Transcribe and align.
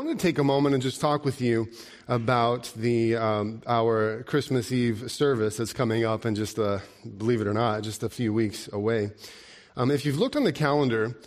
I 0.00 0.02
want 0.02 0.18
to 0.18 0.26
take 0.26 0.38
a 0.38 0.44
moment 0.44 0.72
and 0.72 0.82
just 0.82 0.98
talk 0.98 1.26
with 1.26 1.42
you 1.42 1.68
about 2.08 2.72
the 2.74 3.16
um, 3.16 3.60
our 3.66 4.22
Christmas 4.22 4.72
Eve 4.72 5.12
service 5.12 5.58
that's 5.58 5.74
coming 5.74 6.06
up 6.06 6.24
in 6.24 6.34
just 6.34 6.56
a, 6.56 6.80
believe 7.18 7.42
it 7.42 7.46
or 7.46 7.52
not, 7.52 7.82
just 7.82 8.02
a 8.02 8.08
few 8.08 8.32
weeks 8.32 8.66
away. 8.72 9.10
Um, 9.76 9.90
if 9.90 10.06
you've 10.06 10.18
looked 10.18 10.36
on 10.36 10.44
the 10.44 10.54
calendar, 10.54 11.18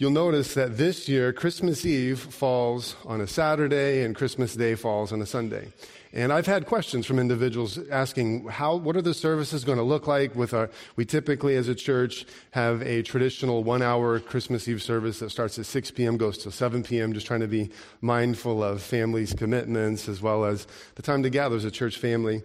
you'll 0.00 0.10
notice 0.10 0.54
that 0.54 0.78
this 0.78 1.10
year 1.10 1.30
Christmas 1.30 1.84
Eve 1.84 2.18
falls 2.18 2.96
on 3.04 3.20
a 3.20 3.26
Saturday 3.26 4.02
and 4.02 4.16
Christmas 4.16 4.56
Day 4.56 4.74
falls 4.74 5.12
on 5.12 5.20
a 5.20 5.26
Sunday. 5.26 5.68
And 6.14 6.32
I've 6.32 6.46
had 6.46 6.64
questions 6.64 7.04
from 7.04 7.18
individuals 7.18 7.78
asking, 7.90 8.48
how, 8.48 8.76
what 8.76 8.96
are 8.96 9.02
the 9.02 9.12
services 9.12 9.62
going 9.62 9.76
to 9.76 9.84
look 9.84 10.06
like 10.06 10.34
with 10.34 10.54
our, 10.54 10.70
we 10.96 11.04
typically 11.04 11.54
as 11.54 11.68
a 11.68 11.74
church 11.74 12.24
have 12.52 12.80
a 12.80 13.02
traditional 13.02 13.62
one 13.62 13.82
hour 13.82 14.18
Christmas 14.18 14.66
Eve 14.66 14.82
service 14.82 15.18
that 15.18 15.28
starts 15.28 15.58
at 15.58 15.66
6 15.66 15.90
p.m., 15.90 16.16
goes 16.16 16.38
to 16.38 16.50
7 16.50 16.82
p.m., 16.82 17.12
just 17.12 17.26
trying 17.26 17.40
to 17.40 17.46
be 17.46 17.70
mindful 18.00 18.64
of 18.64 18.80
families' 18.80 19.34
commitments 19.34 20.08
as 20.08 20.22
well 20.22 20.46
as 20.46 20.66
the 20.94 21.02
time 21.02 21.22
to 21.22 21.28
gather 21.28 21.56
as 21.56 21.66
a 21.66 21.70
church 21.70 21.98
family. 21.98 22.42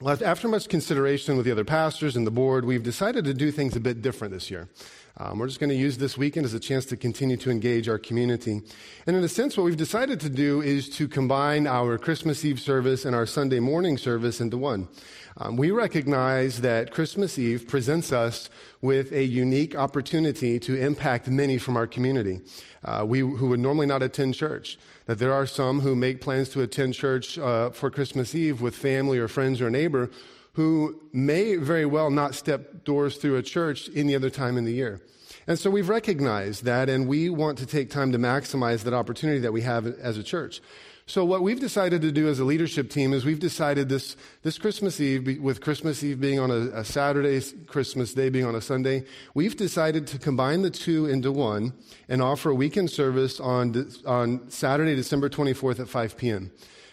Well, 0.00 0.16
after 0.24 0.48
much 0.48 0.68
consideration 0.68 1.36
with 1.36 1.44
the 1.44 1.52
other 1.52 1.64
pastors 1.64 2.16
and 2.16 2.26
the 2.26 2.30
board, 2.30 2.64
we've 2.64 2.82
decided 2.82 3.26
to 3.26 3.34
do 3.34 3.50
things 3.50 3.76
a 3.76 3.80
bit 3.80 4.00
different 4.00 4.32
this 4.32 4.50
year. 4.50 4.68
Um, 5.16 5.38
we're 5.38 5.48
just 5.48 5.60
going 5.60 5.70
to 5.70 5.76
use 5.76 5.98
this 5.98 6.16
weekend 6.16 6.46
as 6.46 6.54
a 6.54 6.60
chance 6.60 6.84
to 6.86 6.96
continue 6.96 7.36
to 7.38 7.50
engage 7.50 7.88
our 7.88 7.98
community. 7.98 8.62
And 9.06 9.16
in 9.16 9.24
a 9.24 9.28
sense, 9.28 9.56
what 9.56 9.64
we've 9.64 9.76
decided 9.76 10.20
to 10.20 10.30
do 10.30 10.62
is 10.62 10.88
to 10.90 11.08
combine 11.08 11.66
our 11.66 11.98
Christmas 11.98 12.44
Eve 12.44 12.60
service 12.60 13.04
and 13.04 13.14
our 13.14 13.26
Sunday 13.26 13.60
morning 13.60 13.98
service 13.98 14.40
into 14.40 14.56
one. 14.56 14.88
Um, 15.36 15.56
we 15.56 15.70
recognize 15.70 16.60
that 16.60 16.90
Christmas 16.90 17.38
Eve 17.38 17.66
presents 17.68 18.12
us 18.12 18.50
with 18.82 19.12
a 19.12 19.24
unique 19.24 19.76
opportunity 19.76 20.58
to 20.60 20.74
impact 20.74 21.28
many 21.28 21.58
from 21.58 21.76
our 21.76 21.86
community 21.86 22.40
uh, 22.84 23.04
we, 23.06 23.20
who 23.20 23.48
would 23.48 23.60
normally 23.60 23.86
not 23.86 24.02
attend 24.02 24.34
church. 24.34 24.78
That 25.06 25.18
there 25.18 25.32
are 25.32 25.46
some 25.46 25.80
who 25.80 25.94
make 25.94 26.20
plans 26.20 26.48
to 26.50 26.62
attend 26.62 26.94
church 26.94 27.38
uh, 27.38 27.70
for 27.70 27.90
Christmas 27.90 28.34
Eve 28.34 28.60
with 28.60 28.74
family 28.74 29.18
or 29.18 29.28
friends 29.28 29.60
or 29.60 29.70
neighbor 29.70 30.10
who 30.52 31.00
may 31.12 31.56
very 31.56 31.86
well 31.86 32.10
not 32.10 32.34
step 32.34 32.84
doors 32.84 33.16
through 33.16 33.36
a 33.36 33.42
church 33.42 33.88
any 33.94 34.14
other 34.14 34.30
time 34.30 34.56
in 34.56 34.64
the 34.64 34.72
year. 34.72 35.00
And 35.46 35.58
so 35.58 35.70
we've 35.70 35.88
recognized 35.88 36.64
that, 36.64 36.88
and 36.88 37.08
we 37.08 37.30
want 37.30 37.58
to 37.58 37.66
take 37.66 37.90
time 37.90 38.12
to 38.12 38.18
maximize 38.18 38.84
that 38.84 38.94
opportunity 38.94 39.40
that 39.40 39.52
we 39.52 39.62
have 39.62 39.86
as 39.86 40.18
a 40.18 40.22
church. 40.22 40.60
So 41.06 41.24
what 41.24 41.42
we've 41.42 41.58
decided 41.58 42.02
to 42.02 42.12
do 42.12 42.28
as 42.28 42.38
a 42.38 42.44
leadership 42.44 42.88
team 42.88 43.12
is 43.12 43.24
we've 43.24 43.40
decided 43.40 43.88
this, 43.88 44.16
this 44.44 44.58
Christmas 44.58 45.00
Eve, 45.00 45.40
with 45.40 45.60
Christmas 45.60 46.04
Eve 46.04 46.20
being 46.20 46.38
on 46.38 46.52
a, 46.52 46.70
a 46.72 46.84
Saturday, 46.84 47.40
Christmas 47.66 48.14
Day 48.14 48.28
being 48.28 48.44
on 48.44 48.54
a 48.54 48.60
Sunday, 48.60 49.04
we've 49.34 49.56
decided 49.56 50.06
to 50.06 50.20
combine 50.20 50.62
the 50.62 50.70
two 50.70 51.06
into 51.06 51.32
one 51.32 51.72
and 52.08 52.22
offer 52.22 52.50
a 52.50 52.54
weekend 52.54 52.90
service 52.90 53.40
on, 53.40 53.90
on 54.06 54.48
Saturday, 54.50 54.94
December 54.94 55.28
24th 55.28 55.80
at 55.80 55.88
5 55.88 56.16
p.m. 56.16 56.52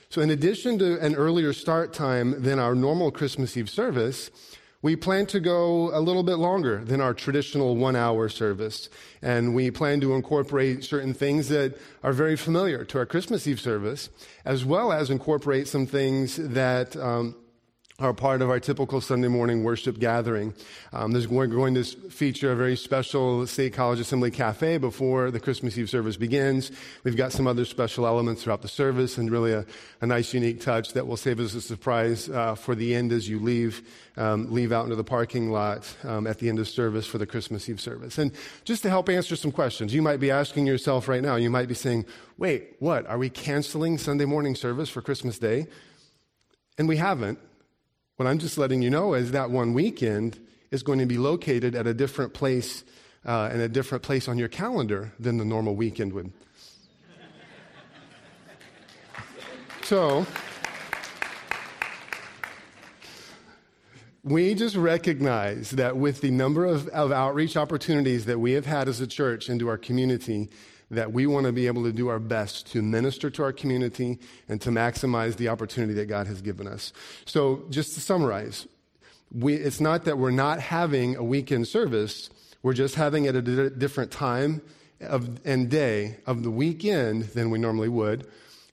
So 0.10 0.22
in 0.22 0.30
addition 0.30 0.80
to 0.80 1.00
an 1.00 1.16
earlier 1.16 1.52
start 1.52 1.94
time 1.94 2.42
than 2.42 2.60
our 2.60 2.74
normal 2.74 3.12
Christmas 3.12 3.58
Eve 3.58 3.70
service, 3.70 4.32
we 4.82 4.96
plan 4.96 5.26
to 5.28 5.40
go 5.40 5.90
a 5.94 6.00
little 6.00 6.24
bit 6.24 6.36
longer 6.36 6.84
than 6.84 7.02
our 7.02 7.14
traditional 7.14 7.76
one 7.76 7.96
hour 7.96 8.30
service. 8.30 8.90
And 9.22 9.54
we 9.54 9.70
plan 9.70 10.00
to 10.02 10.14
incorporate 10.14 10.84
certain 10.84 11.14
things 11.14 11.50
that 11.50 11.78
are 12.04 12.14
very 12.14 12.38
familiar 12.38 12.86
to 12.86 13.00
our 13.00 13.06
Christmas 13.06 13.48
Eve 13.48 13.60
service, 13.60 14.10
as 14.46 14.64
well 14.64 14.94
as 14.94 15.10
incorporate 15.10 15.68
some 15.68 15.88
things 15.88 16.38
that 16.38 16.96
um, 16.96 17.36
are 18.00 18.14
part 18.14 18.44
of 18.44 18.50
our 18.52 18.60
typical 18.60 19.02
Sunday 19.02 19.28
morning 19.28 19.64
worship 19.64 19.98
gathering. 19.98 20.54
Um, 20.94 21.14
there's, 21.14 21.28
we're 21.28 21.48
going 21.48 21.74
to 21.74 21.84
feature 21.84 22.52
a 22.52 22.56
very 22.56 22.76
special 22.76 23.48
State 23.48 23.74
College 23.74 24.00
Assembly 24.00 24.30
Cafe 24.30 24.78
before 24.78 25.32
the 25.32 25.40
Christmas 25.40 25.76
Eve 25.80 25.90
service 25.90 26.16
begins. 26.16 26.72
We've 27.04 27.18
got 27.18 27.32
some 27.32 27.48
other 27.48 27.66
special 27.66 28.06
elements 28.06 28.44
throughout 28.44 28.62
the 28.62 28.68
service 28.68 29.18
and 29.18 29.32
really 29.32 29.52
a, 29.52 29.66
a 30.00 30.06
nice, 30.06 30.32
unique 30.32 30.62
touch 30.62 30.94
that 30.94 31.08
will 31.08 31.18
save 31.18 31.40
us 31.40 31.56
a 31.56 31.62
surprise 31.62 32.30
uh, 32.30 32.54
for 32.54 32.76
the 32.76 32.94
end 32.94 33.12
as 33.12 33.28
you 33.28 33.40
leave, 33.40 33.82
um, 34.16 34.54
leave 34.54 34.72
out 34.72 34.84
into 34.84 34.96
the 34.96 35.04
parking 35.04 35.50
lot 35.50 35.92
um, 36.04 36.28
at 36.28 36.38
the 36.38 36.50
end 36.50 36.60
of 36.60 36.68
service 36.68 37.08
for 37.08 37.18
the 37.18 37.26
Christmas 37.26 37.68
Eve 37.68 37.82
service. 37.82 38.20
And 38.20 38.32
just 38.64 38.84
to 38.84 38.90
help 38.90 39.10
answer 39.10 39.36
some 39.36 39.52
questions, 39.52 39.92
you 39.92 40.04
might 40.04 40.20
be 40.20 40.30
asking 40.30 40.68
yourself 40.68 41.08
right 41.08 41.24
now, 41.24 41.36
you 41.36 41.50
might 41.50 41.68
be 41.68 41.74
saying, 41.74 42.06
wait, 42.38 42.76
what? 42.78 43.08
Are 43.08 43.18
we 43.18 43.32
canceling 43.32 43.98
Sunday 43.98 44.26
morning 44.26 44.54
service 44.54 44.88
for 44.88 45.02
Christmas 45.02 45.40
Day? 45.40 45.66
And 46.78 46.88
we 46.88 46.98
haven't. 46.98 47.40
What 48.18 48.26
I'm 48.26 48.40
just 48.40 48.58
letting 48.58 48.82
you 48.82 48.90
know 48.90 49.14
is 49.14 49.32
that 49.32 49.52
one 49.52 49.74
weekend 49.76 50.40
is 50.72 50.82
going 50.82 50.98
to 50.98 51.06
be 51.06 51.20
located 51.20 51.76
at 51.76 51.86
a 51.86 51.94
different 51.94 52.34
place 52.34 52.84
uh, 53.24 53.50
and 53.52 53.62
a 53.62 53.70
different 53.70 54.04
place 54.04 54.28
on 54.28 54.40
your 54.40 54.48
calendar 54.48 55.14
than 55.20 55.38
the 55.38 55.46
normal 55.46 55.76
weekend 55.76 56.14
would. 56.14 56.32
so, 59.84 60.26
we 64.24 64.56
just 64.56 64.76
recognize 64.76 65.70
that 65.72 65.96
with 65.96 66.22
the 66.22 66.32
number 66.32 66.66
of, 66.66 66.88
of 66.88 67.12
outreach 67.12 67.56
opportunities 67.56 68.26
that 68.26 68.40
we 68.40 68.54
have 68.54 68.66
had 68.66 68.88
as 68.88 69.00
a 69.00 69.06
church 69.06 69.48
into 69.48 69.68
our 69.68 69.78
community, 69.78 70.50
that 70.90 71.12
we 71.12 71.28
want 71.28 71.46
to 71.46 71.52
be 71.52 71.68
able 71.68 71.84
to 71.84 71.92
do 71.92 72.08
our 72.08 72.20
best 72.20 72.68
to 72.72 72.82
minister 72.82 73.30
to 73.30 73.44
our 73.44 73.52
community 73.52 74.20
and 74.48 74.62
to 74.62 74.70
maximize 74.70 75.36
the 75.36 75.50
opportunity 75.50 75.94
that 75.94 76.06
God 76.06 76.28
has 76.28 76.42
given 76.42 76.68
us. 76.68 76.94
So, 77.26 77.66
just 77.70 77.94
to 77.96 78.00
summarize, 78.00 78.68
we, 79.32 79.56
it's 79.56 79.82
not 79.82 80.06
that 80.06 80.18
we're 80.18 80.32
not 80.32 80.60
having 80.60 81.16
a 81.16 81.24
weekend 81.24 81.68
service, 81.68 82.30
we're 82.64 82.74
just 82.74 82.96
having 82.96 83.26
it 83.26 83.36
at 83.36 83.48
a 83.48 83.70
different 83.70 84.12
time 84.12 84.62
of, 85.02 85.40
and 85.46 85.70
day 85.70 86.18
of 86.26 86.44
the 86.44 86.52
weekend 86.52 87.24
than 87.26 87.50
we 87.50 87.60
normally 87.60 87.90
would. 87.90 88.28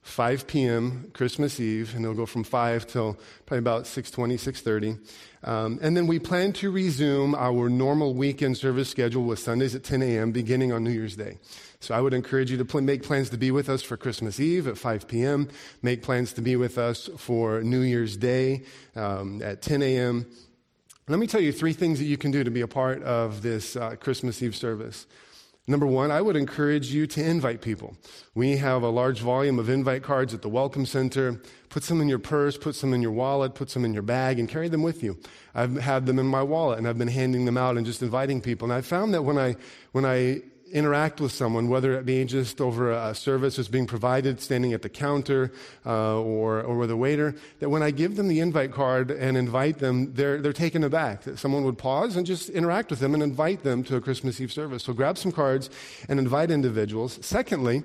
5 0.05 0.45
p.m. 0.45 1.09
Christmas 1.13 1.59
Eve, 1.59 1.95
and 1.95 2.05
it'll 2.05 2.15
go 2.15 2.27
from 2.27 2.43
5 2.43 2.85
till 2.85 3.17
probably 3.47 3.57
about 3.57 3.85
6:20, 3.85 4.37
6:30. 4.37 4.99
Um, 5.43 5.79
and 5.81 5.97
then 5.97 6.05
we 6.05 6.19
plan 6.19 6.53
to 6.53 6.69
resume 6.69 7.33
our 7.33 7.69
normal 7.69 8.13
weekend 8.13 8.55
service 8.55 8.87
schedule 8.87 9.23
with 9.23 9.39
Sundays 9.39 9.73
at 9.73 9.83
10 9.83 10.03
a.m. 10.03 10.31
beginning 10.31 10.71
on 10.71 10.83
New 10.83 10.91
Year's 10.91 11.15
Day. 11.15 11.39
So 11.85 11.93
I 11.93 12.01
would 12.01 12.15
encourage 12.15 12.49
you 12.49 12.57
to 12.57 12.65
pl- 12.65 12.81
make 12.81 13.03
plans 13.03 13.29
to 13.29 13.37
be 13.37 13.51
with 13.51 13.69
us 13.69 13.83
for 13.83 13.95
Christmas 13.95 14.39
Eve 14.39 14.67
at 14.67 14.75
5 14.75 15.07
p.m., 15.07 15.49
make 15.83 16.01
plans 16.01 16.33
to 16.33 16.41
be 16.41 16.55
with 16.55 16.79
us 16.79 17.11
for 17.15 17.61
New 17.61 17.81
Year's 17.81 18.17
Day 18.17 18.63
um, 18.95 19.39
at 19.43 19.61
10 19.61 19.83
a.m. 19.83 20.25
Let 21.07 21.19
me 21.19 21.27
tell 21.27 21.41
you 21.41 21.51
three 21.51 21.73
things 21.73 21.99
that 21.99 22.05
you 22.05 22.17
can 22.17 22.31
do 22.31 22.43
to 22.43 22.49
be 22.49 22.61
a 22.61 22.67
part 22.67 23.03
of 23.03 23.43
this 23.43 23.75
uh, 23.75 23.97
Christmas 23.97 24.41
Eve 24.41 24.55
service. 24.55 25.05
Number 25.67 25.85
one, 25.85 26.09
I 26.09 26.21
would 26.21 26.35
encourage 26.35 26.91
you 26.91 27.05
to 27.05 27.23
invite 27.23 27.61
people. 27.61 27.95
We 28.33 28.57
have 28.57 28.81
a 28.81 28.89
large 28.89 29.19
volume 29.19 29.59
of 29.59 29.69
invite 29.69 30.01
cards 30.01 30.33
at 30.33 30.41
the 30.41 30.49
Welcome 30.49 30.87
Center. 30.87 31.39
Put 31.69 31.83
some 31.83 32.01
in 32.01 32.09
your 32.09 32.19
purse, 32.19 32.57
put 32.57 32.73
some 32.73 32.95
in 32.95 33.03
your 33.03 33.11
wallet, 33.11 33.53
put 33.53 33.69
some 33.69 33.85
in 33.85 33.93
your 33.93 34.03
bag, 34.03 34.39
and 34.39 34.49
carry 34.49 34.69
them 34.69 34.81
with 34.81 35.03
you. 35.03 35.19
I've 35.53 35.75
had 35.75 36.07
them 36.07 36.17
in 36.17 36.25
my 36.25 36.41
wallet, 36.41 36.79
and 36.79 36.87
I've 36.87 36.97
been 36.97 37.07
handing 37.07 37.45
them 37.45 37.57
out 37.57 37.77
and 37.77 37.85
just 37.85 38.01
inviting 38.01 38.41
people. 38.41 38.65
And 38.65 38.73
I 38.73 38.81
found 38.81 39.13
that 39.13 39.21
when 39.21 39.37
I, 39.37 39.55
when 39.91 40.03
I 40.03 40.41
interact 40.75 41.21
with 41.21 41.31
someone, 41.31 41.69
whether 41.69 41.97
it 41.97 42.05
be 42.05 42.23
just 42.25 42.59
over 42.59 42.91
a 42.91 43.15
service 43.15 43.55
that's 43.55 43.69
being 43.69 43.87
provided, 43.87 44.41
standing 44.41 44.73
at 44.73 44.81
the 44.81 44.89
counter, 44.89 45.53
uh, 45.85 46.19
or, 46.19 46.61
or 46.61 46.75
with 46.75 46.91
a 46.91 46.97
waiter, 46.97 47.33
that 47.59 47.69
when 47.69 47.81
I 47.81 47.91
give 47.91 48.17
them 48.17 48.27
the 48.27 48.41
invite 48.41 48.73
card 48.73 49.09
and 49.09 49.37
invite 49.37 49.79
them, 49.79 50.13
they're, 50.13 50.41
they're 50.41 50.51
taken 50.51 50.83
aback. 50.83 51.21
That 51.21 51.39
someone 51.39 51.63
would 51.63 51.77
pause 51.77 52.17
and 52.17 52.27
just 52.27 52.49
interact 52.49 52.89
with 52.89 52.99
them 52.99 53.13
and 53.13 53.23
invite 53.23 53.63
them 53.63 53.85
to 53.85 53.95
a 53.95 54.01
Christmas 54.01 54.41
Eve 54.41 54.51
service. 54.51 54.83
So 54.83 54.91
grab 54.91 55.17
some 55.17 55.31
cards 55.31 55.69
and 56.09 56.19
invite 56.19 56.51
individuals. 56.51 57.19
Secondly, 57.21 57.83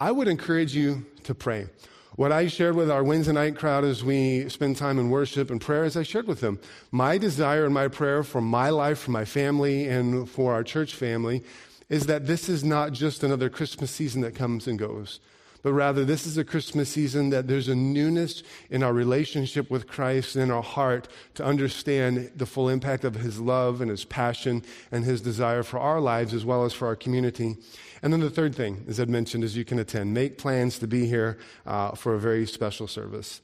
I 0.00 0.12
would 0.12 0.28
encourage 0.28 0.76
you 0.76 1.04
to 1.24 1.34
pray. 1.34 1.66
What 2.14 2.30
I 2.30 2.46
shared 2.46 2.76
with 2.76 2.90
our 2.90 3.02
Wednesday 3.02 3.32
night 3.32 3.56
crowd 3.56 3.84
as 3.84 4.04
we 4.04 4.48
spend 4.48 4.76
time 4.76 4.98
in 5.00 5.10
worship 5.10 5.50
and 5.50 5.60
prayer, 5.60 5.84
as 5.84 5.96
I 5.96 6.04
shared 6.04 6.28
with 6.28 6.40
them, 6.40 6.60
my 6.92 7.18
desire 7.18 7.64
and 7.64 7.74
my 7.74 7.88
prayer 7.88 8.22
for 8.22 8.40
my 8.40 8.70
life, 8.70 9.00
for 9.00 9.10
my 9.10 9.24
family, 9.24 9.88
and 9.88 10.28
for 10.28 10.52
our 10.52 10.62
church 10.62 10.94
family 10.94 11.42
is 11.88 12.06
that 12.06 12.26
this 12.26 12.48
is 12.48 12.62
not 12.62 12.92
just 12.92 13.22
another 13.22 13.48
Christmas 13.48 13.90
season 13.90 14.20
that 14.22 14.34
comes 14.34 14.66
and 14.66 14.78
goes, 14.78 15.20
but 15.62 15.72
rather 15.72 16.04
this 16.04 16.26
is 16.26 16.38
a 16.38 16.44
Christmas 16.44 16.90
season 16.90 17.30
that 17.30 17.48
there's 17.48 17.68
a 17.68 17.74
newness 17.74 18.42
in 18.70 18.82
our 18.82 18.92
relationship 18.92 19.70
with 19.70 19.88
Christ 19.88 20.36
and 20.36 20.44
in 20.44 20.50
our 20.50 20.62
heart 20.62 21.08
to 21.34 21.44
understand 21.44 22.30
the 22.36 22.46
full 22.46 22.68
impact 22.68 23.04
of 23.04 23.16
his 23.16 23.40
love 23.40 23.80
and 23.80 23.90
his 23.90 24.04
passion 24.04 24.62
and 24.92 25.04
his 25.04 25.20
desire 25.20 25.62
for 25.62 25.78
our 25.78 26.00
lives 26.00 26.32
as 26.32 26.44
well 26.44 26.64
as 26.64 26.72
for 26.72 26.86
our 26.86 26.96
community. 26.96 27.56
And 28.02 28.12
then 28.12 28.20
the 28.20 28.30
third 28.30 28.54
thing, 28.54 28.84
as 28.88 29.00
I'd 29.00 29.08
mentioned, 29.08 29.42
is 29.42 29.56
you 29.56 29.64
can 29.64 29.78
attend. 29.78 30.14
Make 30.14 30.38
plans 30.38 30.78
to 30.78 30.86
be 30.86 31.06
here 31.06 31.38
uh, 31.66 31.92
for 31.92 32.14
a 32.14 32.20
very 32.20 32.46
special 32.46 32.86
service. 32.86 33.40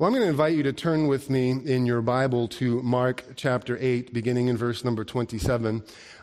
Well, 0.00 0.06
I'm 0.06 0.14
going 0.14 0.24
to 0.24 0.30
invite 0.30 0.54
you 0.54 0.62
to 0.62 0.72
turn 0.72 1.08
with 1.08 1.28
me 1.28 1.50
in 1.50 1.84
your 1.84 2.00
Bible 2.00 2.48
to 2.48 2.80
Mark 2.80 3.22
chapter 3.36 3.76
8, 3.78 4.14
beginning 4.14 4.48
in 4.48 4.56
verse 4.56 4.82
number 4.82 5.04
27. 5.04 5.82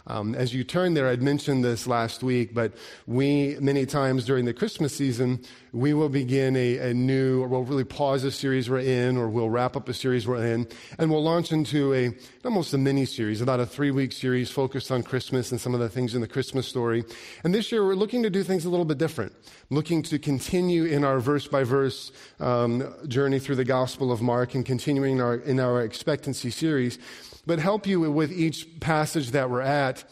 Um, 0.10 0.36
as 0.36 0.54
you 0.54 0.64
turn 0.64 0.94
there, 0.94 1.10
I'd 1.10 1.22
mentioned 1.22 1.66
this 1.66 1.86
last 1.86 2.24
week, 2.24 2.54
but 2.54 2.72
we, 3.08 3.58
many 3.60 3.86
times 3.86 4.24
during 4.24 4.46
the 4.46 4.54
Christmas 4.54 4.96
season, 4.96 5.44
we 5.74 5.94
will 5.94 6.08
begin 6.08 6.56
a, 6.56 6.78
a, 6.78 6.94
new, 6.94 7.44
or 7.44 7.48
we'll 7.50 7.64
really 7.64 7.84
pause 7.84 8.24
a 8.24 8.32
series 8.32 8.70
we're 8.70 8.80
in, 8.80 9.18
or 9.18 9.28
we'll 9.28 9.50
wrap 9.50 9.76
up 9.76 9.90
a 9.90 9.94
series 9.94 10.26
we're 10.26 10.46
in, 10.46 10.66
and 10.98 11.12
we'll 11.12 11.24
launch 11.24 11.52
into 11.52 11.94
a, 11.94 12.16
almost 12.46 12.74
a 12.74 12.78
mini 12.78 13.04
series, 13.04 13.42
about 13.42 13.60
a 13.60 13.66
three 13.66 13.92
week 13.92 14.14
series 14.14 14.50
focused 14.50 14.92
on 14.92 15.04
Christmas 15.04 15.52
and 15.52 15.60
some 15.60 15.74
of 15.74 15.82
the 15.82 15.90
things 15.90 16.16
in 16.16 16.22
the 16.22 16.28
Christmas 16.28 16.66
story. 16.66 17.04
And 17.44 17.54
this 17.54 17.70
year, 17.70 17.86
we're 17.86 17.96
looking 17.96 18.24
to 18.24 18.30
do 18.30 18.44
things 18.44 18.64
a 18.64 18.70
little 18.70 18.86
bit 18.86 18.98
different, 18.98 19.34
looking 19.70 20.04
to 20.04 20.18
continue 20.18 20.86
in 20.86 21.04
our 21.04 21.20
verse 21.20 21.48
by 21.48 21.64
verse 21.64 22.14
um, 22.40 22.94
journey 23.10 23.40
through 23.40 23.58
the 23.58 23.66
Gospel 23.66 24.14
of 24.14 24.22
Mark 24.22 24.56
and 24.56 24.66
continuing 24.66 25.20
our, 25.20 25.36
in 25.36 25.60
our 25.60 25.84
expectancy 25.84 26.50
series 26.50 26.98
but 27.48 27.60
help 27.60 27.88
you 27.88 28.00
with 28.12 28.32
each 28.32 28.80
passage 28.80 29.32
that 29.32 29.50
we're 29.50 29.62
at. 29.62 30.04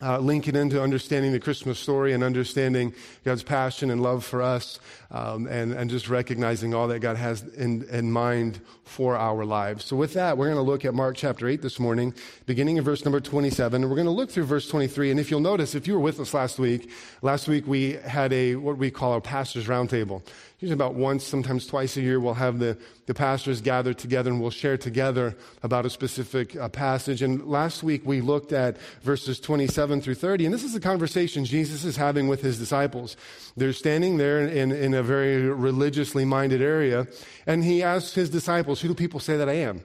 Uh, 0.00 0.18
link 0.18 0.48
it 0.48 0.56
into 0.56 0.82
understanding 0.82 1.30
the 1.30 1.38
Christmas 1.38 1.78
story 1.78 2.12
and 2.12 2.24
understanding 2.24 2.92
God's 3.24 3.44
passion 3.44 3.88
and 3.88 4.02
love 4.02 4.24
for 4.24 4.42
us, 4.42 4.80
um, 5.12 5.46
and, 5.46 5.72
and 5.72 5.88
just 5.88 6.08
recognizing 6.08 6.74
all 6.74 6.88
that 6.88 6.98
God 6.98 7.16
has 7.16 7.44
in, 7.54 7.84
in 7.84 8.10
mind 8.10 8.60
for 8.82 9.16
our 9.16 9.44
lives. 9.44 9.84
So, 9.84 9.94
with 9.94 10.14
that, 10.14 10.36
we're 10.36 10.46
going 10.46 10.56
to 10.56 10.62
look 10.62 10.84
at 10.84 10.92
Mark 10.92 11.16
chapter 11.16 11.46
8 11.46 11.62
this 11.62 11.78
morning, 11.78 12.14
beginning 12.46 12.78
in 12.78 12.84
verse 12.84 13.04
number 13.04 13.20
27. 13.20 13.80
And 13.80 13.88
we're 13.88 13.96
going 13.96 14.06
to 14.06 14.10
look 14.10 14.28
through 14.28 14.46
verse 14.46 14.68
23. 14.68 15.12
And 15.12 15.20
if 15.20 15.30
you'll 15.30 15.38
notice, 15.38 15.76
if 15.76 15.86
you 15.86 15.94
were 15.94 16.00
with 16.00 16.18
us 16.18 16.34
last 16.34 16.58
week, 16.58 16.90
last 17.20 17.46
week 17.46 17.68
we 17.68 17.92
had 17.92 18.32
a 18.32 18.56
what 18.56 18.78
we 18.78 18.90
call 18.90 19.12
our 19.12 19.20
pastor's 19.20 19.68
roundtable. 19.68 20.22
Usually 20.62 20.74
about 20.74 20.94
once, 20.94 21.24
sometimes 21.24 21.66
twice 21.66 21.96
a 21.96 22.00
year, 22.00 22.20
we'll 22.20 22.34
have 22.34 22.60
the, 22.60 22.78
the 23.06 23.14
pastors 23.14 23.60
gather 23.60 23.92
together 23.92 24.30
and 24.30 24.40
we'll 24.40 24.52
share 24.52 24.76
together 24.76 25.36
about 25.64 25.84
a 25.84 25.90
specific 25.90 26.54
uh, 26.54 26.68
passage. 26.68 27.20
And 27.20 27.44
last 27.48 27.82
week 27.82 28.02
we 28.06 28.20
looked 28.20 28.52
at 28.52 28.78
verses 29.02 29.40
27 29.40 30.00
through 30.00 30.14
30. 30.14 30.44
And 30.44 30.54
this 30.54 30.62
is 30.62 30.76
a 30.76 30.80
conversation 30.80 31.44
Jesus 31.44 31.84
is 31.84 31.96
having 31.96 32.28
with 32.28 32.42
his 32.42 32.60
disciples. 32.60 33.16
They're 33.56 33.72
standing 33.72 34.18
there 34.18 34.46
in, 34.46 34.70
in 34.70 34.94
a 34.94 35.02
very 35.02 35.50
religiously 35.50 36.24
minded 36.24 36.62
area. 36.62 37.08
And 37.44 37.64
he 37.64 37.82
asks 37.82 38.14
his 38.14 38.30
disciples, 38.30 38.80
Who 38.80 38.86
do 38.86 38.94
people 38.94 39.18
say 39.18 39.36
that 39.36 39.48
I 39.48 39.54
am? 39.54 39.82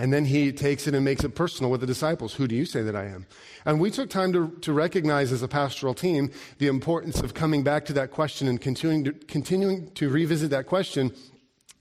And 0.00 0.14
then 0.14 0.24
he 0.24 0.50
takes 0.50 0.86
it 0.86 0.94
and 0.94 1.04
makes 1.04 1.24
it 1.24 1.34
personal 1.34 1.70
with 1.70 1.82
the 1.82 1.86
disciples. 1.86 2.32
Who 2.32 2.48
do 2.48 2.54
you 2.54 2.64
say 2.64 2.80
that 2.80 2.96
I 2.96 3.04
am? 3.04 3.26
And 3.66 3.78
we 3.78 3.90
took 3.90 4.08
time 4.08 4.32
to, 4.32 4.48
to 4.62 4.72
recognize 4.72 5.30
as 5.30 5.42
a 5.42 5.48
pastoral 5.48 5.92
team 5.92 6.30
the 6.56 6.68
importance 6.68 7.20
of 7.20 7.34
coming 7.34 7.62
back 7.62 7.84
to 7.84 7.92
that 7.92 8.10
question 8.10 8.48
and 8.48 8.58
continuing 8.58 9.04
to, 9.04 9.12
continuing 9.12 9.90
to 9.90 10.08
revisit 10.08 10.48
that 10.52 10.64
question, 10.64 11.12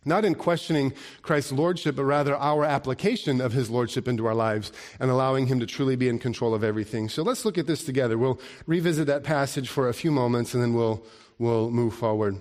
not 0.04 0.26
in 0.26 0.36
questioning 0.36 0.94
Christ's 1.22 1.54
lordship, 1.54 1.96
but 1.96 2.04
rather 2.04 2.36
our 2.36 2.66
application 2.66 3.40
of 3.40 3.54
his 3.54 3.70
lordship 3.70 4.06
into 4.06 4.28
our 4.28 4.36
lives 4.36 4.74
and 5.00 5.10
allowing 5.10 5.48
him 5.48 5.62
to 5.62 5.66
truly 5.66 5.96
be 5.96 6.10
in 6.10 6.20
control 6.20 6.54
of 6.54 6.62
everything. 6.62 7.08
So 7.08 7.24
let's 7.24 7.46
look 7.46 7.58
at 7.58 7.68
this 7.68 7.86
together. 7.86 8.18
We'll 8.18 8.42
revisit 8.66 9.08
that 9.08 9.24
passage 9.24 9.70
for 9.70 9.88
a 9.88 9.94
few 9.94 10.12
moments 10.12 10.54
and 10.54 10.62
then 10.62 10.74
we'll, 10.74 11.06
we'll 11.38 11.72
move 11.72 11.94
forward. 11.94 12.36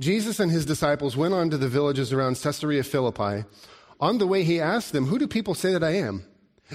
Jesus 0.00 0.40
and 0.40 0.50
his 0.50 0.66
disciples 0.66 1.16
went 1.16 1.32
on 1.32 1.48
to 1.50 1.56
the 1.56 1.68
villages 1.68 2.12
around 2.12 2.40
Caesarea 2.42 2.82
Philippi 2.82 3.44
on 4.00 4.18
the 4.18 4.26
way, 4.26 4.44
he 4.44 4.60
asked 4.60 4.92
them, 4.92 5.06
Who 5.06 5.18
do 5.18 5.26
people 5.26 5.54
say 5.54 5.72
that 5.72 5.84
I 5.84 5.92
am? 5.92 6.24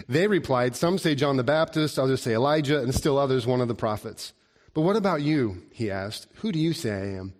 They 0.08 0.28
replied, 0.28 0.76
Some 0.76 0.98
say 0.98 1.16
John 1.16 1.38
the 1.38 1.44
Baptist, 1.44 2.00
others 2.00 2.22
say 2.22 2.34
Elijah, 2.34 2.82
and 2.82 2.96
still 2.96 3.18
others 3.18 3.46
one 3.46 3.62
of 3.62 3.68
the 3.68 3.76
prophets. 3.76 4.34
But 4.74 4.82
what 4.82 4.96
about 4.96 5.22
you? 5.22 5.64
He 5.72 5.92
asked, 5.92 6.28
Who 6.36 6.52
do 6.52 6.60
you 6.60 6.74
say 6.74 6.92
I 6.92 7.18
am? 7.18 7.34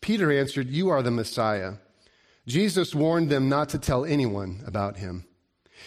Peter 0.00 0.32
answered, 0.32 0.68
You 0.68 0.88
are 0.88 1.02
the 1.02 1.10
Messiah. 1.10 1.74
Jesus 2.46 2.94
warned 2.94 3.30
them 3.30 3.48
not 3.48 3.70
to 3.70 3.78
tell 3.78 4.04
anyone 4.04 4.62
about 4.66 4.96
him. 4.96 5.24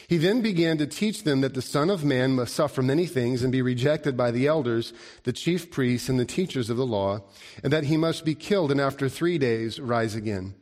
He 0.08 0.18
then 0.18 0.42
began 0.42 0.78
to 0.78 0.88
teach 0.88 1.24
them 1.24 1.42
that 1.42 1.54
the 1.54 1.62
Son 1.62 1.90
of 1.90 2.04
Man 2.04 2.34
must 2.34 2.54
suffer 2.54 2.82
many 2.82 3.06
things 3.06 3.42
and 3.42 3.52
be 3.52 3.62
rejected 3.62 4.16
by 4.16 4.32
the 4.32 4.48
elders, 4.48 4.94
the 5.24 5.34
chief 5.34 5.72
priests, 5.72 6.10
and 6.10 6.20
the 6.20 6.26
teachers 6.26 6.70
of 6.70 6.78
the 6.78 6.86
law, 6.86 7.22
and 7.64 7.74
that 7.74 7.86
he 7.86 7.98
must 7.98 8.24
be 8.24 8.36
killed 8.36 8.72
and 8.72 8.80
after 8.80 9.10
three 9.10 9.38
days 9.38 9.80
rise 9.80 10.16
again. 10.16 10.54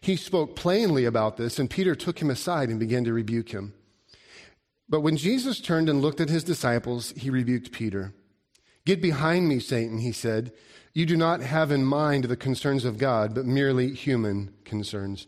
He 0.00 0.16
spoke 0.16 0.56
plainly 0.56 1.04
about 1.04 1.36
this, 1.36 1.58
and 1.58 1.68
Peter 1.68 1.94
took 1.94 2.20
him 2.20 2.30
aside 2.30 2.70
and 2.70 2.80
began 2.80 3.04
to 3.04 3.12
rebuke 3.12 3.50
him. 3.50 3.74
But 4.88 5.02
when 5.02 5.16
Jesus 5.16 5.60
turned 5.60 5.88
and 5.88 6.00
looked 6.00 6.20
at 6.20 6.30
his 6.30 6.42
disciples, 6.42 7.12
he 7.16 7.30
rebuked 7.30 7.70
Peter. 7.70 8.12
Get 8.84 9.02
behind 9.02 9.48
me, 9.48 9.60
Satan, 9.60 9.98
he 9.98 10.12
said. 10.12 10.52
You 10.92 11.06
do 11.06 11.16
not 11.16 11.40
have 11.40 11.70
in 11.70 11.84
mind 11.84 12.24
the 12.24 12.36
concerns 12.36 12.84
of 12.84 12.98
God, 12.98 13.34
but 13.34 13.46
merely 13.46 13.94
human 13.94 14.52
concerns. 14.64 15.26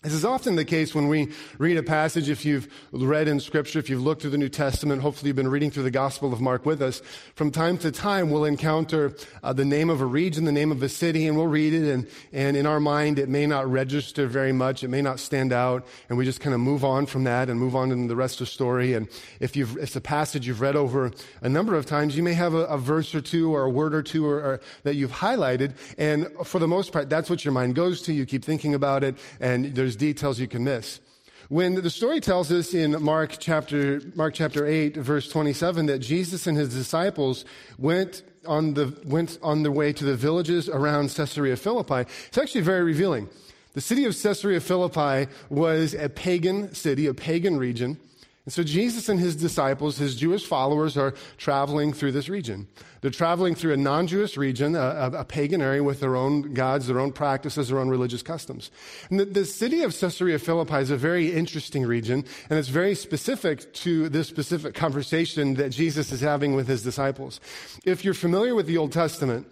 This 0.00 0.12
is 0.12 0.24
often 0.24 0.54
the 0.54 0.64
case 0.64 0.94
when 0.94 1.08
we 1.08 1.32
read 1.58 1.76
a 1.76 1.82
passage. 1.82 2.30
If 2.30 2.44
you've 2.44 2.68
read 2.92 3.26
in 3.26 3.40
Scripture, 3.40 3.80
if 3.80 3.90
you've 3.90 4.00
looked 4.00 4.22
through 4.22 4.30
the 4.30 4.38
New 4.38 4.48
Testament, 4.48 5.02
hopefully 5.02 5.30
you've 5.30 5.36
been 5.36 5.48
reading 5.48 5.72
through 5.72 5.82
the 5.82 5.90
Gospel 5.90 6.32
of 6.32 6.40
Mark 6.40 6.64
with 6.64 6.80
us. 6.80 7.02
From 7.34 7.50
time 7.50 7.78
to 7.78 7.90
time, 7.90 8.30
we'll 8.30 8.44
encounter 8.44 9.12
uh, 9.42 9.52
the 9.52 9.64
name 9.64 9.90
of 9.90 10.00
a 10.00 10.06
region, 10.06 10.44
the 10.44 10.52
name 10.52 10.70
of 10.70 10.84
a 10.84 10.88
city, 10.88 11.26
and 11.26 11.36
we'll 11.36 11.48
read 11.48 11.74
it. 11.74 11.92
And, 11.92 12.06
and 12.32 12.56
in 12.56 12.64
our 12.64 12.78
mind, 12.78 13.18
it 13.18 13.28
may 13.28 13.44
not 13.44 13.68
register 13.68 14.28
very 14.28 14.52
much. 14.52 14.84
It 14.84 14.88
may 14.88 15.02
not 15.02 15.18
stand 15.18 15.52
out. 15.52 15.84
And 16.08 16.16
we 16.16 16.24
just 16.24 16.38
kind 16.38 16.54
of 16.54 16.60
move 16.60 16.84
on 16.84 17.06
from 17.06 17.24
that 17.24 17.50
and 17.50 17.58
move 17.58 17.74
on 17.74 17.88
to 17.88 18.06
the 18.06 18.14
rest 18.14 18.40
of 18.40 18.46
the 18.46 18.52
story. 18.52 18.94
And 18.94 19.08
if 19.40 19.56
you've, 19.56 19.76
it's 19.78 19.96
a 19.96 20.00
passage 20.00 20.46
you've 20.46 20.60
read 20.60 20.76
over 20.76 21.10
a 21.42 21.48
number 21.48 21.74
of 21.74 21.86
times, 21.86 22.16
you 22.16 22.22
may 22.22 22.34
have 22.34 22.54
a, 22.54 22.66
a 22.66 22.78
verse 22.78 23.16
or 23.16 23.20
two 23.20 23.52
or 23.52 23.64
a 23.64 23.70
word 23.70 23.96
or 23.96 24.04
two 24.04 24.24
or, 24.24 24.36
or, 24.36 24.60
that 24.84 24.94
you've 24.94 25.10
highlighted. 25.10 25.72
And 25.98 26.28
for 26.44 26.60
the 26.60 26.68
most 26.68 26.92
part, 26.92 27.10
that's 27.10 27.28
what 27.28 27.44
your 27.44 27.50
mind 27.50 27.74
goes 27.74 28.00
to. 28.02 28.12
You 28.12 28.26
keep 28.26 28.44
thinking 28.44 28.74
about 28.74 29.02
it, 29.02 29.16
and 29.40 29.74
there's 29.74 29.87
there's 29.88 29.96
details 29.96 30.38
you 30.38 30.46
can 30.46 30.64
miss. 30.64 31.00
When 31.48 31.76
the 31.76 31.88
story 31.88 32.20
tells 32.20 32.52
us 32.52 32.74
in 32.74 33.02
Mark 33.02 33.36
chapter, 33.38 34.02
Mark 34.14 34.34
chapter 34.34 34.66
8, 34.66 34.98
verse 34.98 35.30
27, 35.30 35.86
that 35.86 36.00
Jesus 36.00 36.46
and 36.46 36.58
his 36.58 36.74
disciples 36.74 37.46
went 37.78 38.22
on 38.46 38.74
the, 38.74 38.94
went 39.06 39.38
on 39.42 39.62
their 39.62 39.72
way 39.72 39.94
to 39.94 40.04
the 40.04 40.14
villages 40.14 40.68
around 40.68 41.08
Caesarea 41.14 41.56
Philippi, 41.56 42.04
it's 42.26 42.36
actually 42.36 42.60
very 42.60 42.82
revealing. 42.82 43.30
The 43.72 43.80
city 43.80 44.04
of 44.04 44.14
Caesarea 44.14 44.60
Philippi 44.60 45.32
was 45.48 45.94
a 45.94 46.10
pagan 46.10 46.74
city, 46.74 47.06
a 47.06 47.14
pagan 47.14 47.56
region. 47.56 47.98
And 48.48 48.52
so 48.54 48.62
Jesus 48.62 49.10
and 49.10 49.20
his 49.20 49.36
disciples, 49.36 49.98
his 49.98 50.16
Jewish 50.16 50.46
followers, 50.46 50.96
are 50.96 51.12
traveling 51.36 51.92
through 51.92 52.12
this 52.12 52.30
region. 52.30 52.66
They're 53.02 53.10
traveling 53.10 53.54
through 53.54 53.74
a 53.74 53.76
non 53.76 54.06
Jewish 54.06 54.38
region, 54.38 54.74
a, 54.74 55.10
a, 55.18 55.24
pagan 55.26 55.60
area 55.60 55.84
with 55.84 56.00
their 56.00 56.16
own 56.16 56.54
gods, 56.54 56.86
their 56.86 56.98
own 56.98 57.12
practices, 57.12 57.68
their 57.68 57.78
own 57.78 57.90
religious 57.90 58.22
customs. 58.22 58.70
And 59.10 59.20
the, 59.20 59.26
the 59.26 59.44
city 59.44 59.82
of 59.82 59.94
Caesarea 59.94 60.38
Philippi 60.38 60.76
is 60.76 60.90
a 60.90 60.96
very 60.96 61.30
interesting 61.30 61.84
region, 61.84 62.24
and 62.48 62.58
it's 62.58 62.70
very 62.70 62.94
specific 62.94 63.70
to 63.84 64.08
this 64.08 64.28
specific 64.28 64.72
conversation 64.72 65.52
that 65.56 65.68
Jesus 65.68 66.10
is 66.10 66.22
having 66.22 66.54
with 66.54 66.68
his 66.68 66.82
disciples. 66.82 67.40
If 67.84 68.02
you're 68.02 68.14
familiar 68.14 68.54
with 68.54 68.64
the 68.64 68.78
Old 68.78 68.92
Testament, 68.92 69.46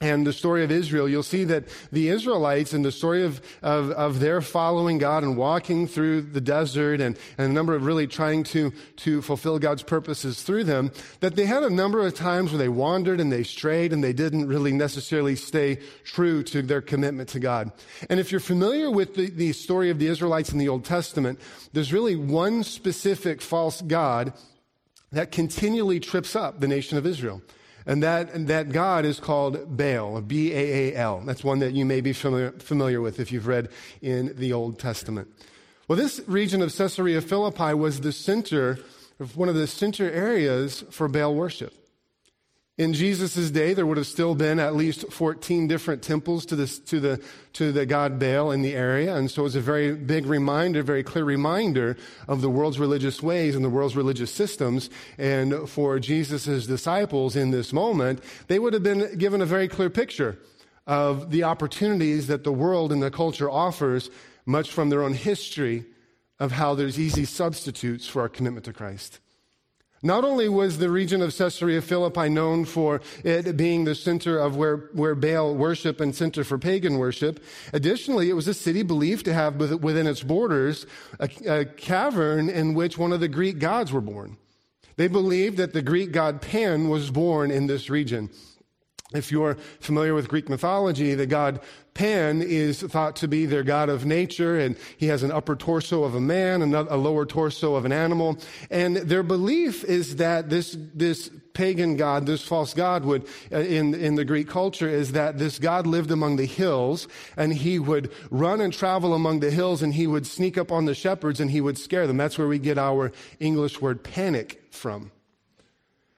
and 0.00 0.24
the 0.24 0.32
story 0.32 0.62
of 0.62 0.70
Israel, 0.70 1.08
you'll 1.08 1.24
see 1.24 1.42
that 1.44 1.64
the 1.90 2.08
Israelites 2.08 2.72
and 2.72 2.84
the 2.84 2.92
story 2.92 3.24
of, 3.24 3.40
of, 3.62 3.90
of, 3.90 4.20
their 4.20 4.40
following 4.40 4.98
God 4.98 5.24
and 5.24 5.36
walking 5.36 5.88
through 5.88 6.22
the 6.22 6.40
desert 6.40 7.00
and, 7.00 7.18
and 7.36 7.50
a 7.50 7.52
number 7.52 7.74
of 7.74 7.84
really 7.84 8.06
trying 8.06 8.44
to, 8.44 8.72
to 8.96 9.20
fulfill 9.22 9.58
God's 9.58 9.82
purposes 9.82 10.42
through 10.42 10.64
them, 10.64 10.92
that 11.18 11.34
they 11.34 11.46
had 11.46 11.64
a 11.64 11.70
number 11.70 12.06
of 12.06 12.14
times 12.14 12.52
where 12.52 12.58
they 12.58 12.68
wandered 12.68 13.18
and 13.18 13.32
they 13.32 13.42
strayed 13.42 13.92
and 13.92 14.04
they 14.04 14.12
didn't 14.12 14.46
really 14.46 14.72
necessarily 14.72 15.34
stay 15.34 15.80
true 16.04 16.44
to 16.44 16.62
their 16.62 16.80
commitment 16.80 17.28
to 17.30 17.40
God. 17.40 17.72
And 18.08 18.20
if 18.20 18.30
you're 18.30 18.40
familiar 18.40 18.92
with 18.92 19.16
the, 19.16 19.30
the 19.30 19.52
story 19.52 19.90
of 19.90 19.98
the 19.98 20.06
Israelites 20.06 20.52
in 20.52 20.58
the 20.58 20.68
Old 20.68 20.84
Testament, 20.84 21.40
there's 21.72 21.92
really 21.92 22.14
one 22.14 22.62
specific 22.62 23.42
false 23.42 23.82
God 23.82 24.32
that 25.10 25.32
continually 25.32 25.98
trips 25.98 26.36
up 26.36 26.60
the 26.60 26.68
nation 26.68 26.98
of 26.98 27.06
Israel. 27.06 27.42
And 27.88 28.02
that, 28.02 28.34
and 28.34 28.48
that 28.48 28.70
God 28.70 29.06
is 29.06 29.18
called 29.18 29.76
Baal, 29.76 30.20
B 30.20 30.52
A 30.52 30.92
A 30.92 30.94
L. 30.94 31.22
That's 31.24 31.42
one 31.42 31.60
that 31.60 31.72
you 31.72 31.86
may 31.86 32.02
be 32.02 32.12
familiar, 32.12 32.50
familiar 32.52 33.00
with 33.00 33.18
if 33.18 33.32
you've 33.32 33.46
read 33.46 33.70
in 34.02 34.36
the 34.36 34.52
Old 34.52 34.78
Testament. 34.78 35.26
Well, 35.88 35.96
this 35.96 36.20
region 36.26 36.60
of 36.60 36.76
Caesarea 36.76 37.22
Philippi 37.22 37.72
was 37.72 38.02
the 38.02 38.12
center, 38.12 38.78
of 39.18 39.38
one 39.38 39.48
of 39.48 39.54
the 39.54 39.66
center 39.66 40.10
areas 40.10 40.84
for 40.90 41.08
Baal 41.08 41.34
worship. 41.34 41.72
In 42.78 42.92
Jesus' 42.92 43.50
day, 43.50 43.74
there 43.74 43.84
would 43.84 43.96
have 43.96 44.06
still 44.06 44.36
been 44.36 44.60
at 44.60 44.76
least 44.76 45.12
14 45.12 45.66
different 45.66 46.00
temples 46.00 46.46
to, 46.46 46.54
this, 46.54 46.78
to, 46.78 47.00
the, 47.00 47.20
to 47.54 47.72
the 47.72 47.84
god 47.84 48.20
Baal 48.20 48.52
in 48.52 48.62
the 48.62 48.76
area. 48.76 49.16
And 49.16 49.28
so 49.28 49.42
it 49.42 49.44
was 49.44 49.56
a 49.56 49.60
very 49.60 49.96
big 49.96 50.26
reminder, 50.26 50.84
very 50.84 51.02
clear 51.02 51.24
reminder 51.24 51.96
of 52.28 52.40
the 52.40 52.48
world's 52.48 52.78
religious 52.78 53.20
ways 53.20 53.56
and 53.56 53.64
the 53.64 53.68
world's 53.68 53.96
religious 53.96 54.30
systems. 54.30 54.90
And 55.18 55.68
for 55.68 55.98
Jesus' 55.98 56.68
disciples 56.68 57.34
in 57.34 57.50
this 57.50 57.72
moment, 57.72 58.22
they 58.46 58.60
would 58.60 58.74
have 58.74 58.84
been 58.84 59.18
given 59.18 59.42
a 59.42 59.46
very 59.46 59.66
clear 59.66 59.90
picture 59.90 60.38
of 60.86 61.32
the 61.32 61.42
opportunities 61.42 62.28
that 62.28 62.44
the 62.44 62.52
world 62.52 62.92
and 62.92 63.02
the 63.02 63.10
culture 63.10 63.50
offers, 63.50 64.08
much 64.46 64.70
from 64.70 64.88
their 64.88 65.02
own 65.02 65.14
history 65.14 65.84
of 66.38 66.52
how 66.52 66.76
there's 66.76 66.98
easy 66.98 67.24
substitutes 67.24 68.06
for 68.06 68.22
our 68.22 68.28
commitment 68.28 68.64
to 68.66 68.72
Christ. 68.72 69.18
Not 70.02 70.24
only 70.24 70.48
was 70.48 70.78
the 70.78 70.90
region 70.90 71.22
of 71.22 71.36
Caesarea 71.36 71.82
Philippi 71.82 72.28
known 72.28 72.64
for 72.64 73.00
it 73.24 73.56
being 73.56 73.84
the 73.84 73.96
center 73.96 74.38
of 74.38 74.56
where, 74.56 74.76
where 74.92 75.16
Baal 75.16 75.54
worship 75.54 76.00
and 76.00 76.14
center 76.14 76.44
for 76.44 76.56
pagan 76.56 76.98
worship, 76.98 77.42
additionally, 77.72 78.30
it 78.30 78.34
was 78.34 78.46
a 78.46 78.54
city 78.54 78.82
believed 78.82 79.24
to 79.24 79.34
have 79.34 79.56
within 79.82 80.06
its 80.06 80.22
borders 80.22 80.86
a, 81.18 81.28
a 81.46 81.64
cavern 81.64 82.48
in 82.48 82.74
which 82.74 82.96
one 82.96 83.12
of 83.12 83.20
the 83.20 83.28
Greek 83.28 83.58
gods 83.58 83.92
were 83.92 84.00
born. 84.00 84.36
They 84.96 85.08
believed 85.08 85.56
that 85.58 85.72
the 85.72 85.82
Greek 85.82 86.12
god 86.12 86.42
Pan 86.42 86.88
was 86.88 87.10
born 87.10 87.50
in 87.50 87.66
this 87.66 87.90
region. 87.90 88.30
If 89.14 89.32
you're 89.32 89.56
familiar 89.80 90.14
with 90.14 90.28
Greek 90.28 90.48
mythology, 90.50 91.14
the 91.14 91.26
god 91.26 91.60
Pan 91.98 92.42
is 92.42 92.80
thought 92.80 93.16
to 93.16 93.26
be 93.26 93.44
their 93.44 93.64
god 93.64 93.88
of 93.88 94.06
nature, 94.06 94.56
and 94.56 94.76
he 94.98 95.06
has 95.06 95.24
an 95.24 95.32
upper 95.32 95.56
torso 95.56 96.04
of 96.04 96.14
a 96.14 96.20
man 96.20 96.62
a 96.72 96.96
lower 96.96 97.26
torso 97.26 97.74
of 97.74 97.84
an 97.84 97.90
animal. 97.90 98.38
And 98.70 98.98
their 98.98 99.24
belief 99.24 99.82
is 99.82 100.14
that 100.16 100.48
this, 100.48 100.76
this 100.94 101.28
pagan 101.54 101.96
god, 101.96 102.24
this 102.24 102.40
false 102.40 102.72
god 102.72 103.04
would, 103.04 103.26
uh, 103.50 103.58
in, 103.58 103.94
in 103.94 104.14
the 104.14 104.24
Greek 104.24 104.48
culture, 104.48 104.88
is 104.88 105.10
that 105.10 105.38
this 105.38 105.58
god 105.58 105.88
lived 105.88 106.12
among 106.12 106.36
the 106.36 106.46
hills, 106.46 107.08
and 107.36 107.52
he 107.52 107.80
would 107.80 108.12
run 108.30 108.60
and 108.60 108.72
travel 108.72 109.12
among 109.12 109.40
the 109.40 109.50
hills, 109.50 109.82
and 109.82 109.94
he 109.94 110.06
would 110.06 110.24
sneak 110.24 110.56
up 110.56 110.70
on 110.70 110.84
the 110.84 110.94
shepherds, 110.94 111.40
and 111.40 111.50
he 111.50 111.60
would 111.60 111.78
scare 111.78 112.06
them. 112.06 112.16
That's 112.16 112.38
where 112.38 112.46
we 112.46 112.60
get 112.60 112.78
our 112.78 113.10
English 113.40 113.80
word 113.80 114.04
panic 114.04 114.62
from. 114.70 115.10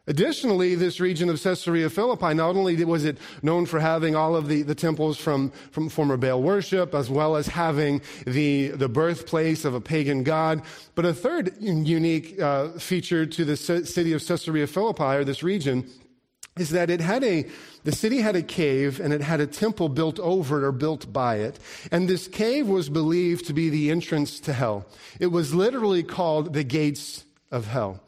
Additionally, 0.07 0.75
this 0.75 0.99
region 0.99 1.29
of 1.29 1.41
Caesarea 1.41 1.91
Philippi, 1.91 2.35
not 2.35 2.57
only 2.57 2.83
was 2.85 3.05
it 3.05 3.19
known 3.43 3.67
for 3.67 3.79
having 3.79 4.17
all 4.17 4.35
of 4.35 4.49
the, 4.49 4.63
the 4.63 4.75
temples 4.75 5.19
from, 5.19 5.51
from 5.71 5.89
former 5.89 6.17
Baal 6.17 6.43
worship, 6.43 6.95
as 6.95 7.11
well 7.11 7.37
as 7.37 7.47
having 7.47 8.01
the, 8.27 8.69
the 8.69 8.89
birthplace 8.89 9.65
of 9.65 9.75
a 9.75 9.81
pagan 9.81 10.23
god, 10.23 10.63
but 10.95 11.05
a 11.05 11.13
third 11.13 11.55
unique 11.61 12.41
uh, 12.41 12.71
feature 12.71 13.27
to 13.27 13.45
the 13.45 13.57
city 13.57 14.13
of 14.13 14.27
Caesarea 14.27 14.67
Philippi, 14.67 15.03
or 15.03 15.25
this 15.25 15.43
region, 15.43 15.87
is 16.59 16.71
that 16.71 16.91
it 16.91 17.01
had 17.01 17.23
a, 17.23 17.47
the 17.85 17.93
city 17.93 18.21
had 18.21 18.37
a 18.37 18.43
cave 18.43 19.01
and 19.01 19.13
it 19.13 19.21
had 19.21 19.41
a 19.41 19.47
temple 19.47 19.89
built 19.89 20.19
over 20.19 20.59
it 20.59 20.65
or 20.67 20.73
built 20.73 21.13
by 21.13 21.37
it. 21.37 21.59
And 21.93 22.09
this 22.09 22.27
cave 22.27 22.69
was 22.69 22.89
believed 22.89 23.47
to 23.47 23.53
be 23.53 23.69
the 23.69 23.91
entrance 23.91 24.41
to 24.41 24.53
hell. 24.53 24.87
It 25.21 25.29
was 25.29 25.55
literally 25.55 26.03
called 26.03 26.53
the 26.55 26.65
gates 26.65 27.25
of 27.51 27.67
hell. 27.67 28.03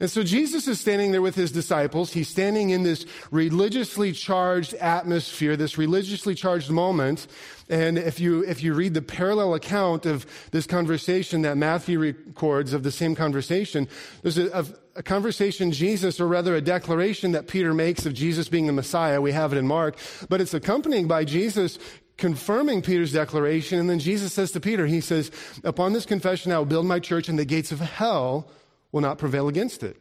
And 0.00 0.10
so 0.10 0.22
Jesus 0.22 0.66
is 0.66 0.80
standing 0.80 1.12
there 1.12 1.20
with 1.20 1.34
his 1.34 1.52
disciples. 1.52 2.14
He's 2.14 2.28
standing 2.28 2.70
in 2.70 2.84
this 2.84 3.04
religiously 3.30 4.12
charged 4.12 4.72
atmosphere, 4.74 5.56
this 5.56 5.76
religiously 5.76 6.34
charged 6.34 6.70
moment. 6.70 7.26
And 7.68 7.98
if 7.98 8.18
you, 8.18 8.42
if 8.42 8.62
you 8.62 8.72
read 8.72 8.94
the 8.94 9.02
parallel 9.02 9.52
account 9.52 10.06
of 10.06 10.24
this 10.52 10.66
conversation 10.66 11.42
that 11.42 11.58
Matthew 11.58 11.98
records 11.98 12.72
of 12.72 12.82
the 12.82 12.90
same 12.90 13.14
conversation, 13.14 13.88
there's 14.22 14.38
a, 14.38 14.64
a, 14.96 15.02
conversation 15.02 15.70
Jesus, 15.70 16.18
or 16.18 16.26
rather 16.26 16.56
a 16.56 16.62
declaration 16.62 17.32
that 17.32 17.46
Peter 17.46 17.74
makes 17.74 18.06
of 18.06 18.14
Jesus 18.14 18.48
being 18.48 18.66
the 18.66 18.72
Messiah. 18.72 19.20
We 19.20 19.32
have 19.32 19.52
it 19.52 19.58
in 19.58 19.66
Mark, 19.66 19.96
but 20.30 20.40
it's 20.40 20.54
accompanied 20.54 21.08
by 21.08 21.24
Jesus 21.24 21.78
confirming 22.16 22.80
Peter's 22.82 23.12
declaration. 23.12 23.78
And 23.78 23.88
then 23.88 23.98
Jesus 23.98 24.32
says 24.32 24.50
to 24.52 24.60
Peter, 24.60 24.86
he 24.86 25.00
says, 25.00 25.30
upon 25.62 25.92
this 25.92 26.06
confession, 26.06 26.52
I 26.52 26.58
will 26.58 26.64
build 26.64 26.86
my 26.86 27.00
church 27.00 27.28
and 27.28 27.38
the 27.38 27.44
gates 27.44 27.70
of 27.70 27.80
hell 27.80 28.50
will 28.92 29.00
not 29.00 29.18
prevail 29.18 29.48
against 29.48 29.82
it. 29.82 29.96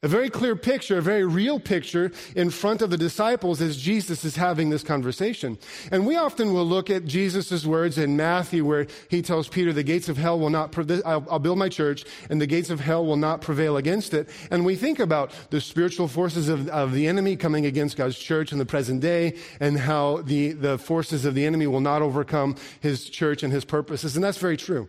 A 0.00 0.06
very 0.06 0.30
clear 0.30 0.54
picture, 0.54 0.98
a 0.98 1.02
very 1.02 1.24
real 1.24 1.58
picture 1.58 2.12
in 2.36 2.50
front 2.50 2.82
of 2.82 2.90
the 2.90 2.96
disciples 2.96 3.60
as 3.60 3.76
Jesus 3.76 4.24
is 4.24 4.36
having 4.36 4.70
this 4.70 4.84
conversation. 4.84 5.58
And 5.90 6.06
we 6.06 6.14
often 6.14 6.54
will 6.54 6.64
look 6.64 6.88
at 6.88 7.04
Jesus' 7.04 7.66
words 7.66 7.98
in 7.98 8.16
Matthew 8.16 8.64
where 8.64 8.86
he 9.10 9.22
tells 9.22 9.48
Peter, 9.48 9.72
the 9.72 9.82
gates 9.82 10.08
of 10.08 10.16
hell 10.16 10.38
will 10.38 10.50
not, 10.50 10.72
I'll, 11.04 11.26
I'll 11.28 11.40
build 11.40 11.58
my 11.58 11.68
church 11.68 12.04
and 12.30 12.40
the 12.40 12.46
gates 12.46 12.70
of 12.70 12.78
hell 12.78 13.04
will 13.04 13.16
not 13.16 13.40
prevail 13.40 13.76
against 13.76 14.14
it. 14.14 14.28
And 14.52 14.64
we 14.64 14.76
think 14.76 15.00
about 15.00 15.32
the 15.50 15.60
spiritual 15.60 16.06
forces 16.06 16.48
of, 16.48 16.68
of 16.68 16.92
the 16.92 17.08
enemy 17.08 17.34
coming 17.34 17.66
against 17.66 17.96
God's 17.96 18.16
church 18.16 18.52
in 18.52 18.58
the 18.58 18.66
present 18.66 19.00
day 19.00 19.34
and 19.58 19.80
how 19.80 20.22
the, 20.22 20.52
the 20.52 20.78
forces 20.78 21.24
of 21.24 21.34
the 21.34 21.44
enemy 21.44 21.66
will 21.66 21.80
not 21.80 22.02
overcome 22.02 22.54
his 22.78 23.10
church 23.10 23.42
and 23.42 23.52
his 23.52 23.64
purposes. 23.64 24.14
And 24.14 24.22
that's 24.22 24.38
very 24.38 24.56
true. 24.56 24.88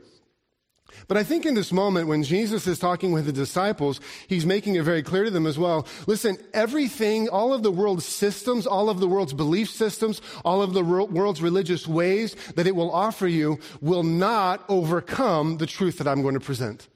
But 1.07 1.17
I 1.17 1.23
think 1.23 1.45
in 1.45 1.53
this 1.53 1.71
moment, 1.71 2.07
when 2.07 2.23
Jesus 2.23 2.67
is 2.67 2.79
talking 2.79 3.11
with 3.11 3.25
the 3.25 3.31
disciples, 3.31 3.99
he's 4.27 4.45
making 4.45 4.75
it 4.75 4.83
very 4.83 5.03
clear 5.03 5.23
to 5.23 5.31
them 5.31 5.47
as 5.47 5.57
well. 5.57 5.87
Listen, 6.07 6.37
everything, 6.53 7.29
all 7.29 7.53
of 7.53 7.63
the 7.63 7.71
world's 7.71 8.05
systems, 8.05 8.67
all 8.67 8.89
of 8.89 8.99
the 8.99 9.07
world's 9.07 9.33
belief 9.33 9.69
systems, 9.69 10.21
all 10.43 10.61
of 10.61 10.73
the 10.73 10.83
world's 10.83 11.41
religious 11.41 11.87
ways 11.87 12.35
that 12.55 12.67
it 12.67 12.75
will 12.75 12.91
offer 12.91 13.27
you 13.27 13.59
will 13.81 14.03
not 14.03 14.63
overcome 14.69 15.57
the 15.57 15.67
truth 15.67 15.97
that 15.97 16.07
I'm 16.07 16.21
going 16.21 16.35
to 16.35 16.39
present. 16.39 16.87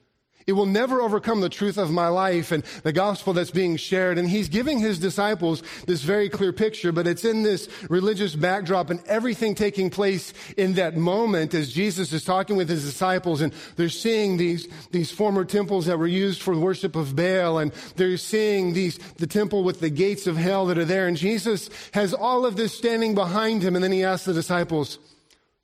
It 0.46 0.52
will 0.52 0.66
never 0.66 1.00
overcome 1.00 1.40
the 1.40 1.48
truth 1.48 1.78
of 1.78 1.90
my 1.90 2.08
life 2.08 2.52
and 2.52 2.62
the 2.82 2.92
gospel 2.92 3.32
that's 3.32 3.50
being 3.50 3.76
shared. 3.76 4.18
And 4.18 4.28
he's 4.28 4.48
giving 4.48 4.78
his 4.78 4.98
disciples 4.98 5.62
this 5.86 6.02
very 6.02 6.28
clear 6.28 6.52
picture, 6.52 6.92
but 6.92 7.06
it's 7.06 7.24
in 7.24 7.42
this 7.42 7.68
religious 7.88 8.34
backdrop 8.34 8.90
and 8.90 9.00
everything 9.06 9.54
taking 9.54 9.88
place 9.88 10.34
in 10.58 10.74
that 10.74 10.96
moment 10.96 11.54
as 11.54 11.72
Jesus 11.72 12.12
is 12.12 12.24
talking 12.24 12.56
with 12.56 12.68
his 12.68 12.84
disciples 12.84 13.40
and 13.40 13.54
they're 13.76 13.88
seeing 13.88 14.36
these, 14.36 14.68
these 14.90 15.10
former 15.10 15.46
temples 15.46 15.86
that 15.86 15.98
were 15.98 16.06
used 16.06 16.42
for 16.42 16.54
the 16.54 16.60
worship 16.60 16.94
of 16.94 17.16
Baal 17.16 17.58
and 17.58 17.72
they're 17.96 18.18
seeing 18.18 18.74
these, 18.74 18.98
the 19.16 19.26
temple 19.26 19.64
with 19.64 19.80
the 19.80 19.90
gates 19.90 20.26
of 20.26 20.36
hell 20.36 20.66
that 20.66 20.76
are 20.76 20.84
there. 20.84 21.06
And 21.06 21.16
Jesus 21.16 21.70
has 21.92 22.12
all 22.12 22.44
of 22.44 22.56
this 22.56 22.76
standing 22.76 23.14
behind 23.14 23.62
him. 23.62 23.74
And 23.74 23.82
then 23.82 23.92
he 23.92 24.04
asks 24.04 24.26
the 24.26 24.34
disciples, 24.34 24.98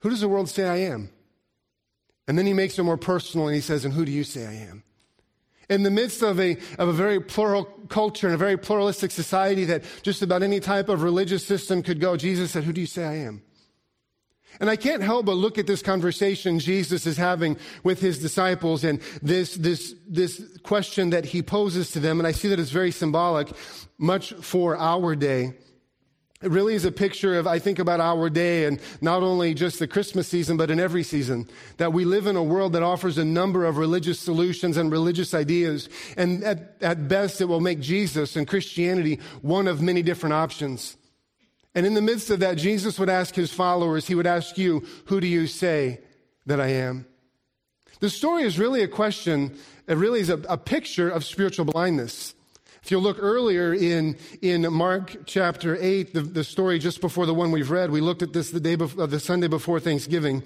who 0.01 0.09
does 0.09 0.23
the 0.23 0.29
world 0.29 0.49
say 0.49 0.67
I 0.67 0.77
am? 0.77 1.11
And 2.31 2.39
then 2.39 2.47
he 2.47 2.53
makes 2.53 2.79
it 2.79 2.85
more 2.85 2.97
personal 2.97 3.49
and 3.49 3.57
he 3.57 3.61
says, 3.61 3.85
And 3.85 3.93
who 3.93 4.05
do 4.05 4.13
you 4.13 4.23
say 4.23 4.47
I 4.47 4.53
am? 4.53 4.85
In 5.69 5.83
the 5.83 5.91
midst 5.91 6.23
of 6.23 6.39
a, 6.39 6.59
of 6.79 6.87
a 6.87 6.93
very 6.93 7.19
plural 7.19 7.65
culture 7.89 8.29
and 8.29 8.35
a 8.35 8.39
very 8.39 8.57
pluralistic 8.57 9.11
society 9.11 9.65
that 9.65 9.83
just 10.03 10.23
about 10.23 10.45
any 10.45 10.61
type 10.61 10.89
of 10.89 11.03
religious 11.03 11.45
system 11.45 11.83
could 11.83 11.99
go, 11.99 12.17
Jesus 12.17 12.53
said, 12.53 12.63
Who 12.63 12.73
do 12.73 12.81
you 12.81 12.87
say 12.87 13.05
I 13.05 13.15
am? 13.15 13.43
And 14.61 14.71
I 14.71 14.77
can't 14.77 15.03
help 15.03 15.27
but 15.27 15.33
look 15.33 15.59
at 15.59 15.67
this 15.67 15.83
conversation 15.83 16.61
Jesus 16.61 17.05
is 17.05 17.17
having 17.17 17.57
with 17.83 18.01
his 18.01 18.21
disciples 18.21 18.85
and 18.85 19.01
this, 19.21 19.57
this, 19.57 19.97
this 20.07 20.41
question 20.63 21.11
that 21.11 21.25
he 21.25 21.43
poses 21.43 21.91
to 21.91 21.99
them. 21.99 22.21
And 22.21 22.29
I 22.29 22.33
see 22.33 22.47
that 22.47 22.61
it's 22.61 22.71
very 22.71 22.93
symbolic, 22.93 23.49
much 23.99 24.35
for 24.35 24.77
our 24.77 25.17
day. 25.17 25.55
It 26.43 26.51
really 26.51 26.75
is 26.75 26.87
a 26.87 26.93
picture 26.93 27.39
of, 27.39 27.47
I 27.47 27.59
think 27.59 27.79
about 27.79 28.01
our 28.01 28.31
day 28.31 28.65
and 28.65 28.81
not 29.03 29.23
only 29.23 29.53
just 29.53 29.79
the 29.79 29.87
Christmas 29.87 30.27
season, 30.27 30.57
but 30.57 30.71
in 30.71 30.81
every 30.81 31.03
season. 31.03 31.47
That 31.77 31.93
we 31.93 32.07
live 32.07 32.27
in 32.27 32.35
a 32.35 32.43
world 32.43 32.73
that 32.73 32.83
offers 32.83 33.19
a 33.19 33.27
number 33.27 33.67
of 33.67 33.77
religious 33.77 34.19
solutions 34.19 34.79
and 34.79 34.91
religious 34.91 35.35
ideas. 35.35 35.91
And 36.17 36.43
at, 36.43 36.77
at 36.81 37.09
best, 37.09 37.43
it 37.43 37.45
will 37.45 37.61
make 37.61 37.81
Jesus 37.81 38.37
and 38.37 38.49
Christianity 38.49 39.21
one 39.43 39.69
of 39.69 39.83
many 39.83 40.01
different 40.01 40.33
options. 40.33 40.97
And 41.75 41.85
in 41.85 41.93
the 41.93 42.01
midst 42.01 42.31
of 42.31 42.41
that, 42.41 42.57
Jesus 42.57 42.99
would 42.99 43.11
ask 43.11 43.35
his 43.35 43.53
followers, 43.53 44.07
he 44.07 44.15
would 44.15 44.27
ask 44.27 44.57
you, 44.57 44.87
who 45.07 45.21
do 45.21 45.27
you 45.27 45.47
say 45.47 46.01
that 46.47 46.59
I 46.59 46.69
am? 46.69 47.05
The 48.01 48.09
story 48.09 48.45
is 48.45 48.59
really 48.59 48.83
a 48.83 48.89
question, 48.89 49.59
it 49.87 49.99
really 49.99 50.21
is 50.21 50.31
a, 50.31 50.39
a 50.49 50.57
picture 50.57 51.11
of 51.11 51.23
spiritual 51.23 51.67
blindness. 51.67 52.35
If 52.83 52.91
you 52.91 52.99
look 52.99 53.19
earlier 53.21 53.75
in, 53.75 54.17
in 54.41 54.73
Mark 54.73 55.27
chapter 55.27 55.77
8, 55.79 56.15
the, 56.15 56.23
the 56.23 56.45
story 56.45 56.79
just 56.79 57.01
before 57.01 57.27
the 57.27 57.35
one 57.35 57.51
we've 57.51 57.71
read, 57.71 57.91
we 57.91 58.01
looked 58.01 58.23
at 58.23 58.33
this 58.33 58.51
the 58.51 58.61
day 58.61 58.75
before, 58.75 59.05
uh, 59.05 59.07
the 59.07 59.21
Sunday 59.21 59.49
before 59.49 59.81
Thanksgiving. 59.81 60.43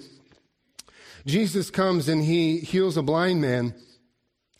Jesus 1.25 1.71
comes 1.71 2.09
and 2.09 2.23
he 2.23 2.59
heals 2.59 2.97
a 2.97 3.01
blind 3.01 3.41
man. 3.41 3.73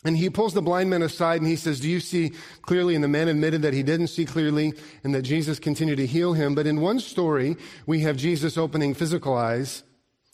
And 0.04 0.16
he 0.16 0.30
pulls 0.30 0.54
the 0.54 0.62
blind 0.62 0.88
man 0.88 1.02
aside 1.02 1.40
and 1.40 1.50
he 1.50 1.56
says, 1.56 1.80
Do 1.80 1.90
you 1.90 2.00
see 2.00 2.32
clearly? 2.62 2.94
And 2.94 3.04
the 3.04 3.08
man 3.08 3.28
admitted 3.28 3.62
that 3.62 3.74
he 3.74 3.82
didn't 3.82 4.06
see 4.08 4.24
clearly 4.24 4.72
and 5.04 5.14
that 5.14 5.22
Jesus 5.22 5.58
continued 5.58 5.96
to 5.96 6.06
heal 6.06 6.32
him. 6.32 6.54
But 6.54 6.66
in 6.66 6.80
one 6.80 7.00
story, 7.00 7.56
we 7.86 8.00
have 8.00 8.16
Jesus 8.16 8.56
opening 8.56 8.94
physical 8.94 9.34
eyes, 9.34 9.82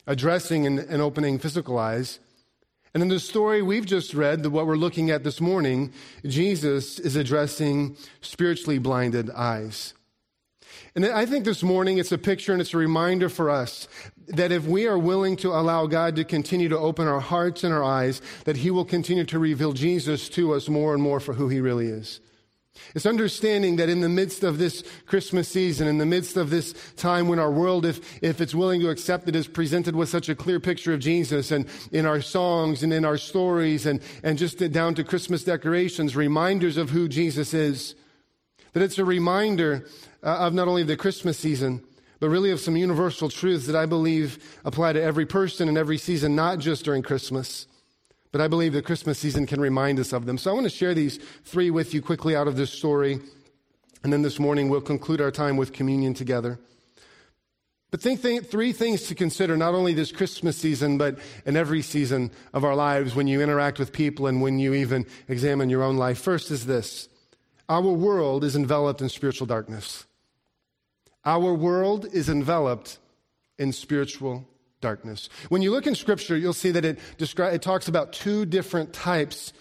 addressing 0.07 0.67
and, 0.67 0.79
and 0.79 1.01
opening 1.03 1.39
physical 1.39 1.79
eyes. 1.79 2.21
And 2.95 3.03
in 3.03 3.09
the 3.09 3.21
story 3.21 3.63
we've 3.63 3.87
just 3.87 4.13
read, 4.13 4.45
what 4.47 4.67
we're 4.67 4.77
looking 4.77 5.11
at 5.11 5.25
this 5.25 5.41
morning, 5.41 5.93
Jesus 6.27 6.99
is 6.99 7.17
addressing 7.17 7.97
spiritually 8.21 8.79
blinded 8.79 9.31
eyes. 9.31 9.95
And 10.95 11.07
I 11.07 11.25
think 11.25 11.47
this 11.47 11.63
morning 11.63 11.97
it's 11.97 12.13
a 12.13 12.19
picture 12.19 12.53
and 12.53 12.61
it's 12.61 12.75
a 12.75 12.79
reminder 12.79 13.31
for 13.31 13.49
us 13.49 13.89
that 14.29 14.53
if 14.53 14.67
we 14.67 14.87
are 14.87 14.99
willing 14.99 15.37
to 15.37 15.49
allow 15.49 15.87
God 15.87 16.17
to 16.17 16.25
continue 16.25 16.69
to 16.69 16.79
open 16.79 17.09
our 17.09 17.21
hearts 17.21 17.65
and 17.65 17.73
our 17.73 17.83
eyes, 17.83 18.21
that 18.45 18.59
He 18.59 18.71
will 18.71 18.85
continue 18.85 19.25
to 19.25 19.39
reveal 19.39 19.73
Jesus 19.73 20.29
to 20.31 20.53
us 20.53 20.69
more 20.69 20.93
and 20.93 21.03
more 21.03 21.19
for 21.19 21.33
who 21.33 21.49
He 21.49 21.61
really 21.61 21.87
is. 21.87 22.21
It's 22.95 23.07
understanding 23.07 23.77
that 23.77 23.89
in 23.89 24.01
the 24.01 24.09
midst 24.09 24.43
of 24.43 24.59
this 24.59 24.83
Christmas 25.07 25.49
season, 25.49 25.89
in 25.89 25.99
the 25.99 26.07
midst 26.07 26.37
of 26.37 26.51
this 26.51 26.75
time 26.97 27.29
when 27.29 27.39
our 27.39 27.51
world, 27.51 27.87
if, 27.87 28.23
if 28.23 28.41
it's 28.41 28.55
willing 28.55 28.81
to 28.81 28.91
accept 28.91 29.29
it, 29.29 29.37
is 29.37 29.47
presented 29.47 29.95
with 29.95 30.09
such 30.09 30.29
a 30.29 30.35
clear 30.35 30.61
picture 30.61 30.93
of 30.93 31.01
Jesus 31.01 31.51
and 31.51 31.67
in 31.91 32.07
our 32.07 32.21
songs 32.21 32.83
and 32.83 32.93
in 32.93 33.05
our 33.05 33.19
stories 33.19 33.87
and, 33.87 34.01
and 34.23 34.39
just 34.39 34.59
down 34.73 34.95
to 34.95 35.05
Christmas 35.05 35.45
decorations, 35.45 36.17
reminders 36.17 36.77
of 36.77 36.91
who 36.91 37.09
Jesus 37.09 37.55
is. 37.55 37.95
That 38.73 38.83
it's 38.83 38.99
a 38.99 39.05
reminder 39.05 39.87
uh, 40.23 40.39
of 40.39 40.55
not 40.55 40.69
only 40.69 40.83
the 40.83 40.97
Christmas 40.97 41.39
season, 41.39 41.83
but 42.21 42.31
really 42.31 42.51
of 42.51 42.61
some 42.61 42.77
universal 42.77 43.29
truths 43.29 43.67
that 43.67 43.77
I 43.77 43.85
believe 43.85 44.59
apply 44.65 44.95
to 44.95 45.03
every 45.03 45.27
person 45.27 45.69
in 45.69 45.77
every 45.77 45.99
season, 45.99 46.35
not 46.35 46.59
just 46.59 46.85
during 46.85 47.03
Christmas. 47.03 47.67
But 48.33 48.41
I 48.41 48.49
believe 48.49 48.73
the 48.73 48.83
Christmas 48.83 49.19
season 49.19 49.47
can 49.47 49.61
remind 49.61 50.01
us 50.01 50.13
of 50.13 50.25
them. 50.25 50.39
So 50.39 50.51
I 50.51 50.55
want 50.55 50.65
to 50.65 50.71
share 50.71 50.95
these 50.95 51.19
three 51.45 51.71
with 51.71 51.93
you 51.93 52.01
quickly 52.01 52.35
out 52.35 52.49
of 52.49 52.57
this 52.57 52.71
story. 52.71 53.21
And 54.03 54.13
then 54.13 54.23
this 54.23 54.41
morning 54.41 54.71
we'll 54.71 54.81
conclude 54.81 55.21
our 55.21 55.31
time 55.31 55.59
with 55.59 55.73
communion 55.73 56.15
together. 56.15 56.59
But 57.91 58.01
think, 58.01 58.51
three 58.51 58.73
things 58.73 59.03
to 59.09 59.15
consider, 59.15 59.55
not 59.55 59.75
only 59.75 59.93
this 59.93 60.11
Christmas 60.11 60.57
season, 60.57 60.97
but 60.97 61.19
in 61.45 61.59
every 61.59 61.83
season 61.83 62.31
of 62.55 62.65
our 62.65 62.75
lives 62.75 63.15
when 63.15 63.27
you 63.27 63.43
interact 63.43 63.79
with 63.79 63.93
people 63.93 64.27
and 64.27 64.41
when 64.41 64.59
you 64.59 64.73
even 64.73 65.05
examine 65.29 65.69
your 65.69 65.83
own 65.83 65.99
life. 65.99 66.19
First 66.19 66.51
is 66.51 66.65
this 66.65 67.11
our 67.69 67.83
world 67.83 68.45
is 68.45 68.57
enveloped 68.57 69.03
in 69.03 69.11
spiritual 69.11 69.47
darkness. 69.47 70.07
Our 71.27 71.53
world 71.53 72.07
is 72.15 72.31
enveloped 72.31 72.99
in 73.59 73.73
spiritual 73.73 74.49
darkness. 74.83 75.31
When 75.49 75.63
you 75.63 75.71
look 75.71 75.87
in 75.87 75.95
Scripture, 75.95 76.37
you'll 76.37 76.53
see 76.53 76.73
that 76.73 76.85
it, 76.85 76.99
descri- 77.17 77.55
it 77.55 77.63
talks 77.63 77.89
about 77.89 78.13
two 78.13 78.45
different 78.45 78.93
types 78.93 79.55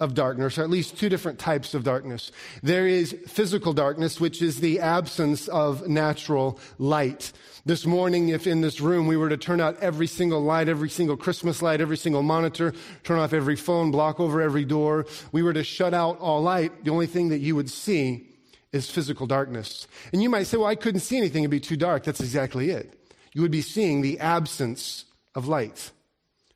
of 0.00 0.14
darkness, 0.14 0.58
or 0.58 0.62
at 0.62 0.70
least 0.70 0.96
two 0.96 1.08
different 1.08 1.40
types 1.40 1.74
of 1.74 1.82
darkness. 1.82 2.30
There 2.62 2.86
is 2.86 3.16
physical 3.26 3.72
darkness, 3.72 4.20
which 4.20 4.40
is 4.40 4.60
the 4.60 4.78
absence 4.78 5.48
of 5.48 5.88
natural 5.88 6.60
light. 6.78 7.32
This 7.66 7.84
morning, 7.84 8.28
if 8.28 8.46
in 8.46 8.60
this 8.60 8.80
room 8.80 9.08
we 9.08 9.16
were 9.16 9.28
to 9.28 9.36
turn 9.36 9.60
out 9.60 9.76
every 9.80 10.06
single 10.06 10.40
light, 10.40 10.68
every 10.68 10.88
single 10.88 11.16
Christmas 11.16 11.62
light, 11.62 11.80
every 11.80 11.96
single 11.96 12.22
monitor, 12.22 12.72
turn 13.02 13.18
off 13.18 13.32
every 13.32 13.56
phone, 13.56 13.90
block 13.90 14.20
over 14.20 14.40
every 14.40 14.64
door, 14.64 15.04
we 15.32 15.42
were 15.42 15.52
to 15.52 15.64
shut 15.64 15.92
out 15.92 16.20
all 16.20 16.42
light, 16.42 16.84
the 16.84 16.92
only 16.92 17.08
thing 17.08 17.30
that 17.30 17.38
you 17.38 17.56
would 17.56 17.68
see 17.68 18.28
is 18.72 18.88
physical 18.90 19.26
darkness. 19.26 19.88
And 20.12 20.22
you 20.22 20.30
might 20.30 20.46
say, 20.46 20.58
well, 20.58 20.66
I 20.66 20.76
couldn't 20.76 21.00
see 21.00 21.16
anything, 21.16 21.42
it'd 21.42 21.50
be 21.50 21.58
too 21.58 21.76
dark. 21.76 22.04
That's 22.04 22.20
exactly 22.20 22.70
it. 22.70 22.97
You 23.38 23.42
would 23.42 23.52
be 23.52 23.62
seeing 23.62 24.00
the 24.00 24.18
absence 24.18 25.04
of 25.32 25.46
light, 25.46 25.92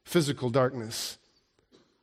physical 0.03 0.51
darkness. 0.51 1.17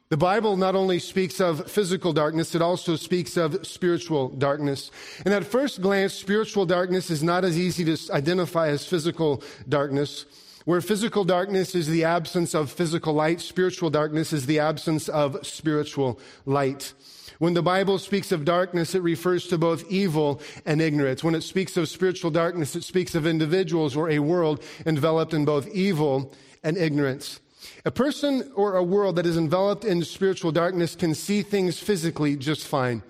The 0.07 0.15
Bible 0.15 0.55
not 0.55 0.73
only 0.73 0.99
speaks 0.99 1.41
of 1.41 1.69
physical 1.69 2.13
darkness, 2.13 2.55
it 2.55 2.61
also 2.61 2.95
speaks 2.95 3.35
of 3.35 3.67
spiritual 3.67 4.29
darkness. 4.29 4.89
And 5.25 5.33
at 5.33 5.43
first 5.43 5.81
glance, 5.81 6.13
spiritual 6.13 6.65
darkness 6.65 7.11
is 7.11 7.21
not 7.21 7.43
as 7.43 7.59
easy 7.59 7.83
to 7.93 8.13
identify 8.13 8.69
as 8.69 8.87
physical 8.87 9.43
darkness. 9.67 10.23
Where 10.69 10.81
physical 10.81 11.23
darkness 11.23 11.73
is 11.73 11.87
the 11.87 12.03
absence 12.03 12.53
of 12.53 12.69
physical 12.69 13.15
light, 13.15 13.41
spiritual 13.41 13.89
darkness 13.89 14.31
is 14.31 14.45
the 14.45 14.59
absence 14.59 15.09
of 15.09 15.43
spiritual 15.43 16.19
light. 16.45 16.93
When 17.39 17.55
the 17.55 17.63
Bible 17.63 17.97
speaks 17.97 18.31
of 18.31 18.45
darkness, 18.45 18.93
it 18.93 19.01
refers 19.01 19.47
to 19.47 19.57
both 19.57 19.83
evil 19.89 20.39
and 20.67 20.79
ignorance. 20.79 21.23
When 21.23 21.33
it 21.33 21.41
speaks 21.41 21.75
of 21.75 21.89
spiritual 21.89 22.29
darkness, 22.29 22.75
it 22.75 22.83
speaks 22.83 23.15
of 23.15 23.25
individuals 23.25 23.95
or 23.95 24.11
a 24.11 24.19
world 24.19 24.63
enveloped 24.85 25.33
in 25.33 25.43
both 25.43 25.67
evil 25.69 26.35
and 26.63 26.77
ignorance. 26.77 27.39
A 27.83 27.89
person 27.89 28.51
or 28.53 28.75
a 28.75 28.83
world 28.83 29.15
that 29.15 29.25
is 29.25 29.37
enveloped 29.37 29.83
in 29.83 30.03
spiritual 30.03 30.51
darkness 30.51 30.95
can 30.95 31.15
see 31.15 31.41
things 31.41 31.79
physically 31.79 32.35
just 32.35 32.67
fine. 32.67 33.01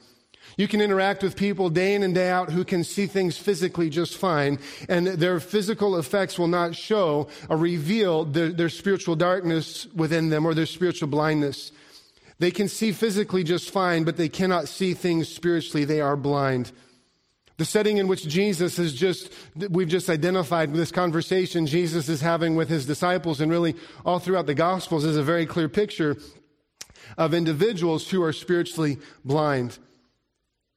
You 0.60 0.68
can 0.68 0.82
interact 0.82 1.24
with 1.24 1.38
people 1.38 1.70
day 1.70 1.96
in 1.96 2.04
and 2.04 2.14
day 2.14 2.30
out 2.30 2.52
who 2.52 2.66
can 2.66 2.84
see 2.84 3.08
things 3.08 3.38
physically 3.38 3.90
just 3.90 4.18
fine, 4.18 4.60
and 4.90 5.08
their 5.08 5.40
physical 5.40 5.98
effects 5.98 6.38
will 6.38 6.50
not 6.50 6.76
show 6.76 7.30
or 7.48 7.56
reveal 7.56 8.26
their, 8.26 8.50
their 8.50 8.68
spiritual 8.68 9.16
darkness 9.16 9.88
within 9.96 10.28
them 10.28 10.46
or 10.46 10.54
their 10.54 10.66
spiritual 10.66 11.08
blindness. 11.08 11.72
They 12.40 12.52
can 12.52 12.68
see 12.68 12.92
physically 12.92 13.46
just 13.46 13.70
fine, 13.70 14.04
but 14.04 14.18
they 14.18 14.28
cannot 14.28 14.68
see 14.68 14.94
things 14.94 15.30
spiritually. 15.30 15.86
They 15.86 16.02
are 16.02 16.18
blind. 16.18 16.74
The 17.56 17.64
setting 17.64 17.96
in 17.96 18.10
which 18.10 18.28
Jesus 18.28 18.80
is 18.80 18.94
just, 18.94 19.32
we've 19.56 19.88
just 19.88 20.10
identified 20.10 20.74
this 20.74 20.92
conversation 20.92 21.68
Jesus 21.68 22.10
is 22.10 22.20
having 22.20 22.58
with 22.58 22.68
his 22.68 22.86
disciples 22.86 23.40
and 23.40 23.50
really 23.50 23.76
all 24.06 24.20
throughout 24.20 24.46
the 24.46 24.56
Gospels 24.56 25.06
is 25.06 25.16
a 25.16 25.24
very 25.24 25.46
clear 25.46 25.70
picture 25.70 26.18
of 27.18 27.34
individuals 27.34 28.10
who 28.10 28.22
are 28.22 28.34
spiritually 28.34 28.98
blind. 29.24 29.80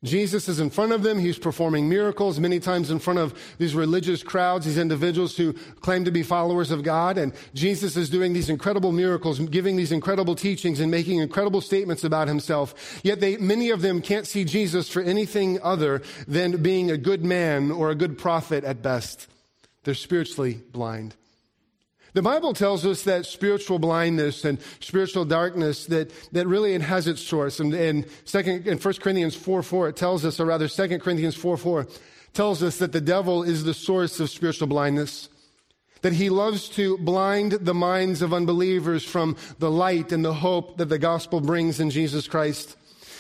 Jesus 0.05 0.49
is 0.49 0.59
in 0.59 0.71
front 0.71 0.93
of 0.93 1.05
them. 1.05 1.19
He's 1.19 1.39
performing 1.39 1.89
miracles 1.89 2.41
many 2.41 2.59
times 2.59 2.91
in 2.91 2.99
front 2.99 3.21
of 3.21 3.39
these 3.59 3.75
religious 3.75 4.23
crowds, 4.25 4.67
these 4.67 4.79
individuals 4.79 5.37
who 5.37 5.53
claim 5.81 6.05
to 6.05 6.11
be 6.11 6.25
followers 6.25 6.73
of 6.73 6.83
God. 6.83 7.19
And 7.19 7.33
Jesus 7.55 7.97
is 7.97 8.11
doing 8.11 8.33
these 8.33 8.51
incredible 8.51 8.91
miracles, 8.91 9.39
giving 9.39 9.77
these 9.77 9.93
incredible 9.93 10.35
teachings 10.35 10.81
and 10.81 10.91
making 10.91 11.19
incredible 11.19 11.61
statements 11.61 12.03
about 12.03 12.27
himself. 12.27 13.01
Yet 13.05 13.21
they, 13.21 13.37
many 13.37 13.71
of 13.71 13.81
them 13.81 14.03
can't 14.03 14.27
see 14.27 14.45
Jesus 14.45 14.89
for 14.89 15.03
anything 15.03 15.61
other 15.63 16.03
than 16.27 16.63
being 16.63 16.91
a 16.91 16.97
good 16.97 17.25
man 17.25 17.71
or 17.71 17.91
a 17.91 17.95
good 17.95 18.19
prophet 18.19 18.65
at 18.65 18.83
best. 18.83 19.29
They're 19.85 19.95
spiritually 19.95 20.63
blind. 20.73 21.15
The 22.15 22.23
Bible 22.23 22.53
tells 22.53 22.85
us 22.85 23.05
that 23.05 23.25
spiritual 23.25 23.79
blindness 23.79 24.45
and 24.45 24.59
spiritual 24.81 25.25
darkness, 25.25 25.87
that, 25.87 26.13
that 26.33 26.47
really 26.47 26.75
it 26.75 26.83
has 26.83 27.07
its 27.07 27.23
source. 27.23 27.59
And 27.59 27.73
in, 27.73 28.07
second, 28.27 28.67
in 28.67 28.79
1 28.79 28.95
Corinthians 28.95 29.35
4 29.35 29.63
4, 29.63 29.89
it 29.89 29.97
tells 29.97 30.25
us, 30.25 30.39
or 30.39 30.45
rather 30.45 30.69
2 30.69 30.99
Corinthians 30.99 31.37
4 31.37 31.57
4, 31.57 31.87
tells 32.35 32.63
us 32.63 32.79
that 32.79 32.93
the 32.93 33.01
devil 33.01 33.43
is 33.43 33.65
the 33.65 33.73
source 33.73 34.21
of 34.21 34.29
spiritual 34.29 34.67
blindness. 34.67 35.31
That 36.03 36.13
he 36.13 36.29
loves 36.29 36.69
to 36.71 36.99
blind 36.99 37.53
the 37.53 37.75
minds 37.75 38.21
of 38.21 38.35
unbelievers 38.35 39.05
from 39.05 39.37
the 39.59 39.71
light 39.71 40.13
and 40.13 40.25
the 40.25 40.35
hope 40.35 40.77
that 40.79 40.89
the 40.89 40.99
gospel 40.99 41.41
brings 41.41 41.81
in 41.81 41.91
Jesus 41.91 42.27
Christ. 42.27 42.77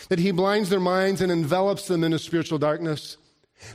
That 0.08 0.18
he 0.18 0.32
blinds 0.32 0.68
their 0.68 0.80
minds 0.80 1.22
and 1.22 1.32
envelops 1.32 1.86
them 1.86 2.04
in 2.04 2.12
a 2.12 2.18
spiritual 2.18 2.58
darkness. 2.58 3.16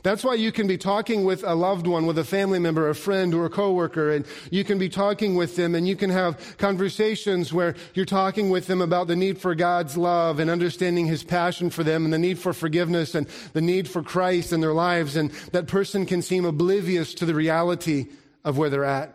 That's 0.02 0.24
why 0.24 0.34
you 0.34 0.52
can 0.52 0.66
be 0.66 0.78
talking 0.78 1.24
with 1.24 1.44
a 1.44 1.54
loved 1.54 1.86
one, 1.86 2.06
with 2.06 2.18
a 2.18 2.24
family 2.24 2.58
member, 2.58 2.88
a 2.88 2.94
friend, 2.94 3.34
or 3.34 3.46
a 3.46 3.50
coworker, 3.50 4.10
and 4.10 4.24
you 4.50 4.64
can 4.64 4.78
be 4.78 4.88
talking 4.88 5.34
with 5.34 5.56
them 5.56 5.74
and 5.74 5.88
you 5.88 5.96
can 5.96 6.10
have 6.10 6.56
conversations 6.58 7.52
where 7.52 7.74
you're 7.94 8.04
talking 8.04 8.50
with 8.50 8.66
them 8.66 8.80
about 8.80 9.06
the 9.06 9.16
need 9.16 9.38
for 9.38 9.54
God's 9.54 9.96
love 9.96 10.38
and 10.38 10.50
understanding 10.50 11.06
His 11.06 11.24
passion 11.24 11.70
for 11.70 11.84
them 11.84 12.04
and 12.04 12.12
the 12.12 12.18
need 12.18 12.38
for 12.38 12.52
forgiveness 12.52 13.14
and 13.14 13.26
the 13.52 13.60
need 13.60 13.88
for 13.88 14.02
Christ 14.02 14.52
in 14.52 14.60
their 14.60 14.74
lives. 14.74 15.16
And 15.16 15.30
that 15.52 15.66
person 15.66 16.06
can 16.06 16.22
seem 16.22 16.44
oblivious 16.44 17.14
to 17.14 17.26
the 17.26 17.34
reality 17.34 18.06
of 18.44 18.58
where 18.58 18.70
they're 18.70 18.84
at. 18.84 19.14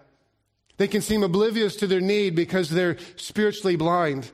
They 0.78 0.88
can 0.88 1.02
seem 1.02 1.24
oblivious 1.24 1.76
to 1.78 1.88
their 1.88 2.02
need 2.02 2.36
because 2.36 2.70
they're 2.70 2.98
spiritually 3.16 3.76
blind 3.76 4.32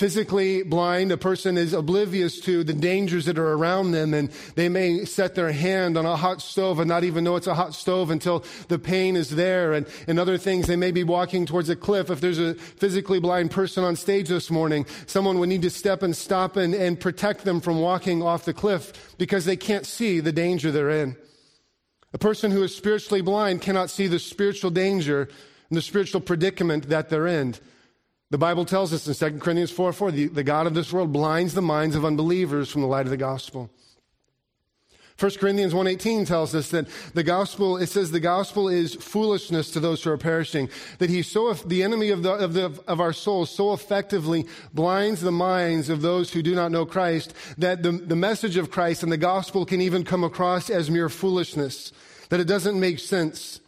physically 0.00 0.62
blind, 0.62 1.12
a 1.12 1.16
person 1.18 1.58
is 1.58 1.74
oblivious 1.74 2.40
to 2.40 2.64
the 2.64 2.72
dangers 2.72 3.26
that 3.26 3.38
are 3.38 3.52
around 3.52 3.90
them, 3.90 4.14
and 4.14 4.30
they 4.54 4.66
may 4.66 5.04
set 5.04 5.34
their 5.34 5.52
hand 5.52 5.98
on 5.98 6.06
a 6.06 6.16
hot 6.16 6.40
stove 6.40 6.78
and 6.78 6.88
not 6.88 7.04
even 7.04 7.22
know 7.22 7.36
it's 7.36 7.46
a 7.46 7.54
hot 7.54 7.74
stove 7.74 8.08
until 8.08 8.42
the 8.68 8.78
pain 8.78 9.14
is 9.14 9.28
there. 9.28 9.74
And, 9.74 9.86
and 10.08 10.18
other 10.18 10.38
things, 10.38 10.66
they 10.66 10.74
may 10.74 10.90
be 10.90 11.04
walking 11.04 11.44
towards 11.44 11.68
a 11.68 11.76
cliff. 11.76 12.08
If 12.08 12.22
there's 12.22 12.38
a 12.38 12.54
physically 12.54 13.20
blind 13.20 13.50
person 13.50 13.84
on 13.84 13.94
stage 13.94 14.30
this 14.30 14.50
morning, 14.50 14.86
someone 15.04 15.38
would 15.38 15.50
need 15.50 15.60
to 15.62 15.70
step 15.70 16.02
and 16.02 16.16
stop 16.16 16.56
and, 16.56 16.74
and 16.74 16.98
protect 16.98 17.44
them 17.44 17.60
from 17.60 17.78
walking 17.78 18.22
off 18.22 18.46
the 18.46 18.54
cliff 18.54 19.14
because 19.18 19.44
they 19.44 19.56
can't 19.56 19.84
see 19.84 20.18
the 20.18 20.32
danger 20.32 20.72
they're 20.72 20.88
in. 20.88 21.14
A 22.14 22.18
person 22.18 22.50
who 22.52 22.62
is 22.62 22.74
spiritually 22.74 23.20
blind 23.20 23.60
cannot 23.60 23.90
see 23.90 24.06
the 24.06 24.18
spiritual 24.18 24.70
danger 24.70 25.28
and 25.68 25.76
the 25.76 25.82
spiritual 25.82 26.22
predicament 26.22 26.88
that 26.88 27.10
they're 27.10 27.26
in. 27.26 27.54
The 28.30 28.38
Bible 28.38 28.64
tells 28.64 28.92
us 28.92 29.06
in 29.08 29.32
2 29.32 29.38
Corinthians 29.40 29.72
4 29.72 29.92
4, 29.92 30.12
the, 30.12 30.26
the 30.28 30.44
God 30.44 30.66
of 30.66 30.74
this 30.74 30.92
world 30.92 31.12
blinds 31.12 31.54
the 31.54 31.62
minds 31.62 31.96
of 31.96 32.04
unbelievers 32.04 32.70
from 32.70 32.82
the 32.82 32.86
light 32.86 33.06
of 33.06 33.10
the 33.10 33.16
gospel. 33.16 33.70
1 35.18 35.32
Corinthians 35.32 35.74
1.18 35.74 36.26
tells 36.26 36.54
us 36.54 36.70
that 36.70 36.86
the 37.12 37.22
gospel, 37.22 37.76
it 37.76 37.88
says 37.88 38.10
the 38.10 38.20
gospel 38.20 38.70
is 38.70 38.94
foolishness 38.94 39.70
to 39.70 39.78
those 39.78 40.02
who 40.02 40.10
are 40.10 40.16
perishing. 40.16 40.70
That 40.96 41.10
he 41.10 41.20
so, 41.20 41.52
the 41.52 41.82
enemy 41.82 42.08
of, 42.08 42.22
the, 42.22 42.32
of, 42.32 42.54
the, 42.54 42.82
of 42.88 43.00
our 43.00 43.12
souls 43.12 43.50
so 43.50 43.74
effectively 43.74 44.46
blinds 44.72 45.20
the 45.20 45.30
minds 45.30 45.90
of 45.90 46.00
those 46.00 46.32
who 46.32 46.40
do 46.40 46.54
not 46.54 46.72
know 46.72 46.86
Christ 46.86 47.34
that 47.58 47.82
the, 47.82 47.92
the 47.92 48.16
message 48.16 48.56
of 48.56 48.70
Christ 48.70 49.02
and 49.02 49.12
the 49.12 49.18
gospel 49.18 49.66
can 49.66 49.82
even 49.82 50.04
come 50.04 50.24
across 50.24 50.70
as 50.70 50.90
mere 50.90 51.10
foolishness. 51.10 51.92
That 52.30 52.40
it 52.40 52.46
doesn't 52.46 52.80
make 52.80 52.98
sense. 52.98 53.60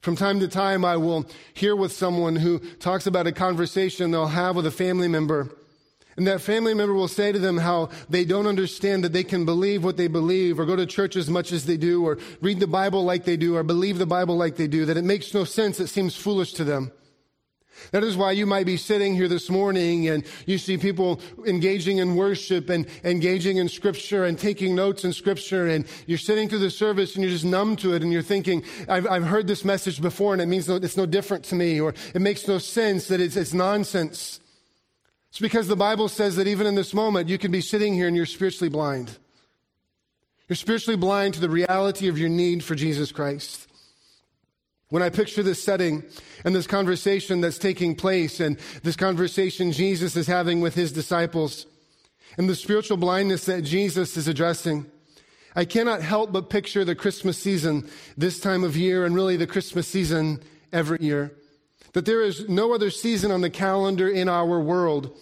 From 0.00 0.14
time 0.14 0.40
to 0.40 0.48
time, 0.48 0.84
I 0.84 0.96
will 0.96 1.26
hear 1.54 1.74
with 1.74 1.92
someone 1.92 2.36
who 2.36 2.58
talks 2.58 3.06
about 3.06 3.26
a 3.26 3.32
conversation 3.32 4.10
they'll 4.10 4.26
have 4.26 4.56
with 4.56 4.66
a 4.66 4.70
family 4.70 5.08
member. 5.08 5.48
And 6.16 6.26
that 6.26 6.40
family 6.40 6.74
member 6.74 6.94
will 6.94 7.08
say 7.08 7.30
to 7.30 7.38
them 7.38 7.58
how 7.58 7.90
they 8.08 8.24
don't 8.24 8.48
understand 8.48 9.04
that 9.04 9.12
they 9.12 9.22
can 9.22 9.44
believe 9.44 9.84
what 9.84 9.96
they 9.96 10.08
believe 10.08 10.58
or 10.58 10.66
go 10.66 10.74
to 10.74 10.84
church 10.84 11.14
as 11.14 11.30
much 11.30 11.52
as 11.52 11.64
they 11.64 11.76
do 11.76 12.04
or 12.04 12.18
read 12.40 12.58
the 12.58 12.66
Bible 12.66 13.04
like 13.04 13.24
they 13.24 13.36
do 13.36 13.56
or 13.56 13.62
believe 13.62 13.98
the 13.98 14.06
Bible 14.06 14.36
like 14.36 14.56
they 14.56 14.66
do, 14.66 14.84
that 14.84 14.96
it 14.96 15.04
makes 15.04 15.32
no 15.32 15.44
sense. 15.44 15.78
It 15.78 15.86
seems 15.86 16.16
foolish 16.16 16.54
to 16.54 16.64
them. 16.64 16.90
That 17.90 18.04
is 18.04 18.16
why 18.16 18.32
you 18.32 18.46
might 18.46 18.66
be 18.66 18.76
sitting 18.76 19.14
here 19.14 19.28
this 19.28 19.48
morning 19.48 20.08
and 20.08 20.24
you 20.46 20.58
see 20.58 20.76
people 20.76 21.20
engaging 21.46 21.98
in 21.98 22.16
worship 22.16 22.68
and 22.68 22.86
engaging 23.04 23.56
in 23.56 23.68
scripture 23.68 24.24
and 24.24 24.38
taking 24.38 24.74
notes 24.74 25.04
in 25.04 25.12
scripture 25.12 25.66
and 25.66 25.86
you're 26.06 26.18
sitting 26.18 26.48
through 26.48 26.58
the 26.58 26.70
service 26.70 27.14
and 27.14 27.22
you're 27.22 27.32
just 27.32 27.44
numb 27.44 27.76
to 27.76 27.94
it 27.94 28.02
and 28.02 28.12
you're 28.12 28.22
thinking, 28.22 28.62
I've, 28.88 29.06
I've 29.06 29.24
heard 29.24 29.46
this 29.46 29.64
message 29.64 30.00
before 30.00 30.32
and 30.32 30.42
it 30.42 30.46
means 30.46 30.68
no, 30.68 30.76
it's 30.76 30.96
no 30.96 31.06
different 31.06 31.44
to 31.46 31.54
me 31.54 31.80
or 31.80 31.94
it 32.14 32.20
makes 32.20 32.46
no 32.46 32.58
sense 32.58 33.08
that 33.08 33.20
it's, 33.20 33.36
it's 33.36 33.54
nonsense. 33.54 34.40
It's 35.30 35.40
because 35.40 35.68
the 35.68 35.76
Bible 35.76 36.08
says 36.08 36.36
that 36.36 36.46
even 36.46 36.66
in 36.66 36.74
this 36.74 36.94
moment 36.94 37.28
you 37.28 37.38
can 37.38 37.50
be 37.50 37.60
sitting 37.60 37.94
here 37.94 38.06
and 38.06 38.16
you're 38.16 38.26
spiritually 38.26 38.70
blind. 38.70 39.18
You're 40.48 40.56
spiritually 40.56 40.96
blind 40.96 41.34
to 41.34 41.40
the 41.40 41.50
reality 41.50 42.08
of 42.08 42.18
your 42.18 42.30
need 42.30 42.64
for 42.64 42.74
Jesus 42.74 43.12
Christ. 43.12 43.67
When 44.90 45.02
I 45.02 45.10
picture 45.10 45.42
this 45.42 45.62
setting 45.62 46.02
and 46.44 46.54
this 46.54 46.66
conversation 46.66 47.42
that's 47.42 47.58
taking 47.58 47.94
place 47.94 48.40
and 48.40 48.58
this 48.82 48.96
conversation 48.96 49.70
Jesus 49.72 50.16
is 50.16 50.26
having 50.26 50.60
with 50.60 50.74
his 50.74 50.92
disciples 50.92 51.66
and 52.38 52.48
the 52.48 52.54
spiritual 52.54 52.96
blindness 52.96 53.44
that 53.44 53.62
Jesus 53.62 54.16
is 54.16 54.28
addressing, 54.28 54.86
I 55.54 55.66
cannot 55.66 56.00
help 56.00 56.32
but 56.32 56.48
picture 56.48 56.84
the 56.84 56.94
Christmas 56.94 57.36
season 57.36 57.88
this 58.16 58.40
time 58.40 58.64
of 58.64 58.76
year 58.76 59.04
and 59.04 59.14
really 59.14 59.36
the 59.36 59.46
Christmas 59.46 59.86
season 59.88 60.40
every 60.72 60.98
year. 61.02 61.32
That 61.92 62.06
there 62.06 62.22
is 62.22 62.48
no 62.48 62.72
other 62.72 62.90
season 62.90 63.30
on 63.30 63.42
the 63.42 63.50
calendar 63.50 64.08
in 64.08 64.28
our 64.28 64.60
world 64.60 65.18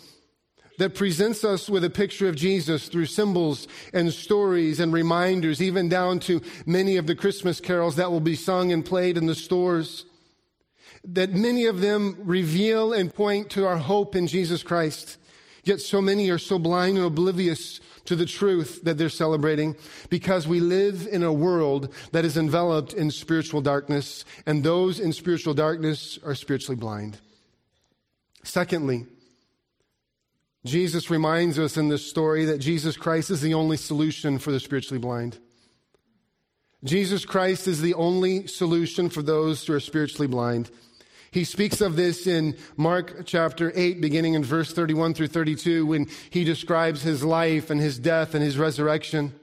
that 0.79 0.95
presents 0.95 1.45
us 1.45 1.69
with 1.69 1.85
a 1.85 1.91
picture 1.91 2.29
of 2.29 2.37
Jesus 2.37 2.89
through 2.89 3.07
symbols 3.07 3.67
and 3.93 4.13
stories 4.13 4.81
and 4.81 4.93
reminders, 4.93 5.63
even 5.63 5.89
down 5.89 6.21
to 6.21 6.43
many 6.65 6.97
of 6.97 7.07
the 7.07 7.15
Christmas 7.15 7.61
carols 7.61 7.97
that 7.97 8.11
will 8.11 8.21
be 8.21 8.37
sung 8.37 8.73
and 8.73 8.85
played 8.85 9.17
in 9.17 9.27
the 9.27 9.35
stores. 9.35 10.05
That 11.05 11.33
many 11.33 11.67
of 11.67 11.81
them 11.81 12.17
reveal 12.21 12.93
and 12.93 13.15
point 13.15 13.51
to 13.51 13.67
our 13.67 13.79
hope 13.79 14.17
in 14.17 14.27
Jesus 14.27 14.63
Christ. 14.63 15.19
Yet 15.65 15.81
so 15.81 16.01
many 16.01 16.31
are 16.31 16.39
so 16.39 16.59
blind 16.59 16.97
and 16.97 17.07
oblivious 17.07 17.81
to 18.05 18.17
the 18.17 18.27
truth 18.27 18.83
that 18.85 18.99
they're 18.99 19.09
celebrating 19.09 19.77
because 20.11 20.47
we 20.47 20.61
live 20.61 21.09
in 21.11 21.23
a 21.23 21.33
world 21.33 21.93
that 22.13 22.25
is 22.25 22.37
enveloped 22.37 22.93
in 22.93 23.11
spiritual 23.11 23.61
darkness, 23.61 24.25
and 24.47 24.63
those 24.63 25.01
in 25.01 25.13
spiritual 25.13 25.55
darkness 25.55 26.19
are 26.25 26.35
spiritually 26.35 26.77
blind. 26.77 27.19
Secondly, 28.45 29.07
Jesus 30.67 31.11
reminds 31.11 31.59
us 31.59 31.77
in 31.77 31.89
this 31.89 32.07
story 32.07 32.45
that 32.47 32.59
Jesus 32.59 32.97
Christ 32.97 33.31
is 33.31 33.41
the 33.41 33.55
only 33.55 33.77
solution 33.77 34.39
for 34.39 34.51
the 34.51 34.61
spiritually 34.61 34.99
blind. 34.99 35.39
Jesus 36.85 37.25
Christ 37.25 37.67
is 37.67 37.81
the 37.81 37.95
only 37.95 38.47
solution 38.47 39.09
for 39.09 39.23
those 39.23 39.65
who 39.65 39.73
are 39.73 39.81
spiritually 39.81 40.27
blind. 40.27 40.71
He 41.31 41.45
speaks 41.45 41.81
of 41.81 41.97
this 41.97 42.27
in 42.27 42.57
Mark 42.77 43.27
chapter 43.27 43.73
8, 43.75 44.01
beginning 44.01 44.35
in 44.35 44.45
verse 44.45 44.73
31 44.73 45.15
through 45.15 45.29
32, 45.29 45.87
when 45.87 46.09
he 46.31 46.45
describes 46.45 47.03
his 47.03 47.25
life 47.25 47.71
and 47.71 47.81
his 47.81 47.99
death 47.99 48.35
and 48.35 48.43
his 48.43 48.59
resurrection. 48.59 49.35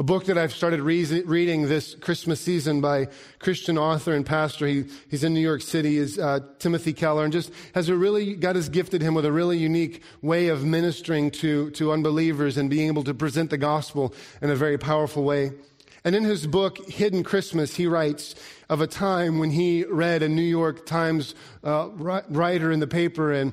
A 0.00 0.04
book 0.04 0.26
that 0.26 0.38
I've 0.38 0.52
started 0.52 0.80
re- 0.80 1.22
reading 1.22 1.66
this 1.66 1.96
Christmas 1.96 2.40
season 2.40 2.80
by 2.80 3.08
Christian 3.40 3.76
author 3.76 4.14
and 4.14 4.24
pastor. 4.24 4.68
He, 4.68 4.84
he's 5.10 5.24
in 5.24 5.34
New 5.34 5.40
York 5.40 5.60
City, 5.60 5.96
is 5.96 6.20
uh, 6.20 6.38
Timothy 6.60 6.92
Keller, 6.92 7.24
and 7.24 7.32
just 7.32 7.50
has 7.74 7.88
a 7.88 7.96
really, 7.96 8.36
God 8.36 8.54
has 8.54 8.68
gifted 8.68 9.02
him 9.02 9.14
with 9.14 9.24
a 9.24 9.32
really 9.32 9.58
unique 9.58 10.04
way 10.22 10.48
of 10.48 10.64
ministering 10.64 11.32
to, 11.32 11.70
to 11.70 11.90
unbelievers 11.90 12.56
and 12.56 12.70
being 12.70 12.86
able 12.86 13.02
to 13.02 13.12
present 13.12 13.50
the 13.50 13.58
gospel 13.58 14.14
in 14.40 14.50
a 14.50 14.54
very 14.54 14.78
powerful 14.78 15.24
way. 15.24 15.50
And 16.04 16.14
in 16.14 16.22
his 16.22 16.46
book, 16.46 16.78
Hidden 16.88 17.24
Christmas, 17.24 17.74
he 17.74 17.88
writes 17.88 18.36
of 18.68 18.80
a 18.80 18.86
time 18.86 19.40
when 19.40 19.50
he 19.50 19.82
read 19.82 20.22
a 20.22 20.28
New 20.28 20.42
York 20.42 20.86
Times 20.86 21.34
uh, 21.64 21.88
writer 21.88 22.70
in 22.70 22.78
the 22.78 22.86
paper 22.86 23.32
and 23.32 23.52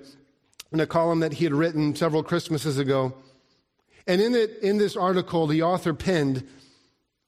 in 0.71 0.79
a 0.79 0.85
column 0.85 1.21
that 1.21 1.33
he 1.33 1.43
had 1.43 1.53
written 1.55 1.95
several 1.95 2.21
Christmases 2.21 2.77
ago 2.77 3.15
and 4.07 4.21
in 4.21 4.35
it, 4.35 4.59
in 4.61 4.77
this 4.77 4.95
article, 4.95 5.47
the 5.47 5.63
author 5.63 5.93
penned, 5.93 6.47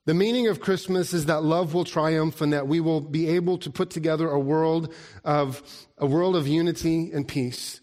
the 0.07 0.13
meaning 0.13 0.47
of 0.47 0.61
Christmas 0.61 1.13
is 1.13 1.25
that 1.25 1.43
love 1.43 1.73
will 1.73 1.83
triumph 1.83 2.39
and 2.39 2.53
that 2.53 2.65
we 2.65 2.79
will 2.79 3.01
be 3.01 3.27
able 3.27 3.57
to 3.57 3.69
put 3.69 3.89
together 3.89 4.29
a 4.29 4.39
world 4.39 4.93
of, 5.25 5.61
a 5.97 6.05
world 6.05 6.37
of 6.37 6.47
unity 6.47 7.11
and 7.11 7.27
peace. 7.27 7.81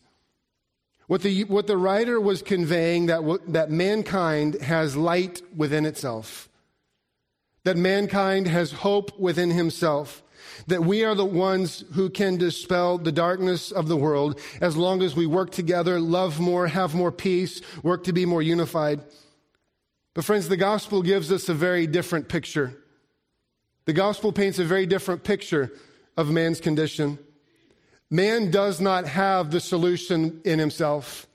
What 1.07 1.21
the, 1.21 1.45
what 1.45 1.67
the 1.67 1.77
writer 1.77 2.19
was 2.19 2.41
conveying 2.41 3.07
that, 3.07 3.21
that 3.49 3.71
mankind 3.71 4.63
has 4.63 4.97
light 4.97 5.43
within 5.55 5.85
itself. 5.85 6.49
That 7.65 7.77
mankind 7.77 8.49
has 8.49 8.73
hope 8.73 9.19
within 9.19 9.51
himself 9.51 10.23
that 10.67 10.85
we 10.85 11.05
are 11.05 11.15
the 11.15 11.25
ones 11.25 11.85
who 11.93 12.11
can 12.11 12.37
dispel 12.37 12.99
the 12.99 13.13
darkness 13.13 13.71
of 13.71 13.89
the 13.89 13.97
world 13.97 14.41
as 14.61 14.77
long 14.77 15.03
as 15.03 15.15
we 15.15 15.27
work 15.27 15.51
together, 15.51 16.01
love 16.01 16.41
more, 16.41 16.67
have 16.67 16.95
more 16.95 17.13
peace, 17.13 17.61
work 17.83 18.05
to 18.05 18.13
be 18.13 18.27
more 18.27 18.43
unified. 18.43 19.01
But, 20.15 20.25
friends, 20.25 20.49
the 20.49 20.57
gospel 20.57 21.03
gives 21.03 21.33
us 21.33 21.49
a 21.49 21.55
very 21.55 21.87
different 21.87 22.29
picture. 22.29 22.79
The 23.85 23.93
gospel 23.93 24.33
paints 24.33 24.59
a 24.59 24.65
very 24.65 24.87
different 24.87 25.25
picture 25.25 25.73
of 26.17 26.31
man's 26.31 26.61
condition. 26.61 27.19
Man 28.11 28.51
does 28.51 28.81
not 28.81 29.07
have 29.07 29.51
the 29.51 29.61
solution 29.61 30.41
in 30.45 30.59
himself. 30.59 31.27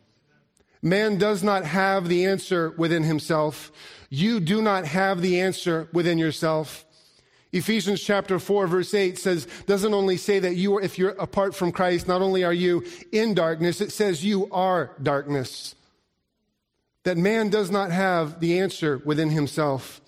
Man 0.81 1.17
does 1.17 1.43
not 1.43 1.65
have 1.65 2.07
the 2.07 2.25
answer 2.25 2.73
within 2.77 3.03
himself. 3.03 3.71
You 4.09 4.39
do 4.39 4.61
not 4.61 4.85
have 4.85 5.21
the 5.21 5.41
answer 5.41 5.89
within 5.91 6.17
yourself. 6.17 6.85
Ephesians 7.51 8.01
chapter 8.01 8.37
4 8.37 8.67
verse 8.67 8.93
8 8.93 9.17
says, 9.17 9.47
doesn't 9.65 9.93
only 9.93 10.17
say 10.17 10.39
that 10.39 10.55
you 10.55 10.77
are, 10.77 10.81
if 10.81 10.99
you're 10.99 11.09
apart 11.11 11.55
from 11.55 11.71
Christ, 11.71 12.07
not 12.07 12.21
only 12.21 12.43
are 12.43 12.53
you 12.53 12.85
in 13.11 13.33
darkness, 13.33 13.81
it 13.81 13.91
says 13.91 14.23
you 14.23 14.47
are 14.51 14.91
darkness. 15.01 15.75
That 17.03 17.17
man 17.17 17.49
does 17.49 17.71
not 17.71 17.91
have 17.91 18.39
the 18.39 18.59
answer 18.59 19.01
within 19.03 19.31
himself. 19.31 19.99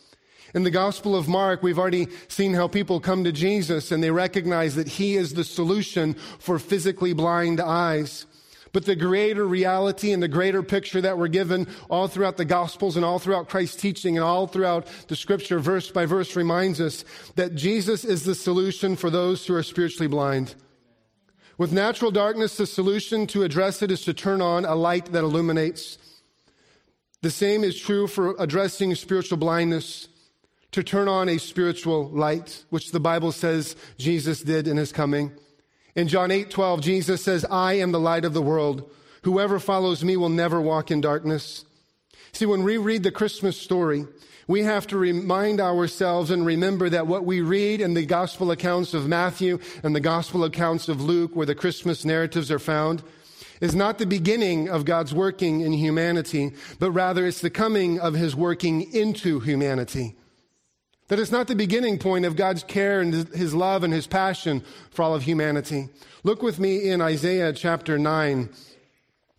In 0.54 0.64
the 0.64 0.72
Gospel 0.72 1.16
of 1.16 1.30
Mark, 1.30 1.64
we've 1.64 1.80
already 1.80 2.10
seen 2.28 2.54
how 2.54 2.68
people 2.68 3.00
come 3.00 3.24
to 3.24 3.32
Jesus 3.32 3.92
and 3.92 4.04
they 4.04 4.12
recognize 4.12 4.76
that 4.76 4.88
he 4.88 5.16
is 5.16 5.34
the 5.34 5.46
solution 5.46 6.14
for 6.40 6.60
physically 6.60 7.14
blind 7.14 7.62
eyes. 7.62 8.26
But 8.74 8.86
the 8.86 8.96
greater 8.96 9.46
reality 9.46 10.14
and 10.14 10.24
the 10.24 10.28
greater 10.28 10.64
picture 10.64 11.02
that 11.02 11.18
we're 11.18 11.28
given 11.28 11.68
all 11.90 12.08
throughout 12.08 12.38
the 12.38 12.46
Gospels 12.46 12.96
and 12.96 13.04
all 13.04 13.20
throughout 13.20 13.50
Christ's 13.50 13.76
teaching 13.76 14.18
and 14.18 14.24
all 14.24 14.48
throughout 14.48 14.88
the 15.08 15.16
scripture, 15.16 15.60
verse 15.60 15.92
by 15.92 16.06
verse, 16.06 16.36
reminds 16.36 16.80
us 16.80 17.04
that 17.36 17.56
Jesus 17.56 18.06
is 18.06 18.24
the 18.24 18.36
solution 18.36 18.96
for 18.96 19.10
those 19.10 19.46
who 19.46 19.56
are 19.56 19.64
spiritually 19.64 20.08
blind. 20.08 20.56
With 21.58 21.74
natural 21.74 22.12
darkness, 22.12 22.58
the 22.58 22.66
solution 22.66 23.28
to 23.28 23.44
address 23.44 23.82
it 23.82 23.92
is 23.92 24.04
to 24.06 24.14
turn 24.14 24.42
on 24.42 24.66
a 24.66 24.74
light 24.74 25.12
that 25.12 25.24
illuminates. 25.24 25.98
The 27.22 27.30
same 27.30 27.64
is 27.64 27.78
true 27.80 28.08
for 28.08 28.36
addressing 28.40 28.96
spiritual 28.96 29.38
blindness, 29.38 30.08
to 30.72 30.82
turn 30.82 31.08
on 31.10 31.28
a 31.28 31.38
spiritual 31.38 32.10
light, 32.10 32.64
which 32.70 32.92
the 32.92 33.00
Bible 33.00 33.34
says 33.34 33.76
Jesus 33.98 34.42
did 34.42 34.68
in 34.68 34.78
his 34.78 34.92
coming. 34.94 35.34
In 35.96 36.08
John 36.08 36.32
8 36.32 36.50
12, 36.50 36.82
Jesus 36.82 37.24
says, 37.24 37.46
I 37.50 37.74
am 37.74 37.92
the 37.92 38.00
light 38.00 38.26
of 38.26 38.34
the 38.34 38.42
world. 38.42 38.90
Whoever 39.24 39.60
follows 39.60 40.04
me 40.04 40.18
will 40.18 40.30
never 40.30 40.60
walk 40.62 40.90
in 40.90 41.02
darkness. 41.02 41.66
See, 42.32 42.46
when 42.46 42.64
we 42.64 42.78
read 42.78 43.04
the 43.04 43.12
Christmas 43.12 43.58
story, 43.58 44.08
we 44.48 44.64
have 44.64 44.88
to 44.88 44.98
remind 44.98 45.60
ourselves 45.60 46.32
and 46.32 46.46
remember 46.46 46.90
that 46.90 47.08
what 47.08 47.26
we 47.26 47.42
read 47.42 47.82
in 47.82 47.94
the 47.94 48.06
gospel 48.06 48.52
accounts 48.52 48.94
of 48.94 49.08
Matthew 49.08 49.60
and 49.84 49.96
the 49.96 50.00
gospel 50.00 50.44
accounts 50.44 50.88
of 50.90 51.02
Luke, 51.02 51.36
where 51.36 51.46
the 51.46 51.56
Christmas 51.56 52.04
narratives 52.04 52.50
are 52.52 52.60
found, 52.60 53.04
is 53.60 53.76
not 53.76 53.98
the 53.98 54.06
beginning 54.06 54.70
of 54.70 54.86
God's 54.86 55.14
working 55.14 55.62
in 55.62 55.74
humanity, 55.74 56.54
but 56.80 56.92
rather 56.92 57.28
it's 57.28 57.42
the 57.42 57.50
coming 57.50 58.00
of 58.00 58.16
his 58.16 58.36
working 58.36 58.92
into 58.94 59.40
humanity. 59.40 60.16
That 61.12 61.20
it's 61.20 61.30
not 61.30 61.48
the 61.50 61.56
beginning 61.56 61.98
point 61.98 62.24
of 62.24 62.38
God's 62.38 62.64
care 62.64 63.02
and 63.02 63.14
his 63.14 63.54
love 63.54 63.84
and 63.84 63.92
his 63.92 64.08
passion 64.08 64.64
for 64.92 65.04
all 65.04 65.14
of 65.14 65.24
humanity. 65.24 65.90
Look 66.24 66.42
with 66.42 66.58
me 66.58 66.90
in 66.90 67.02
Isaiah 67.02 67.52
chapter 67.52 68.00
9. 68.00 68.50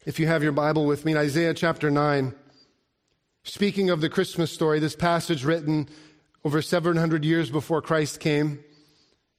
If 0.05 0.21
you 0.21 0.27
have 0.27 0.43
your 0.43 0.53
Bible 0.53 0.85
with 0.85 1.07
me, 1.07 1.13
in 1.13 1.19
Isaiah 1.19 1.55
chapter 1.55 1.91
9. 1.91 2.35
Speaking 3.45 3.89
of 3.89 4.03
the 4.03 4.11
Christmas 4.11 4.53
story, 4.53 4.81
this 4.81 4.95
passage 4.95 5.47
written 5.47 5.89
over 6.45 6.61
700 6.61 7.25
years 7.25 7.49
before 7.49 7.81
Christ 7.81 8.21
came. 8.21 8.63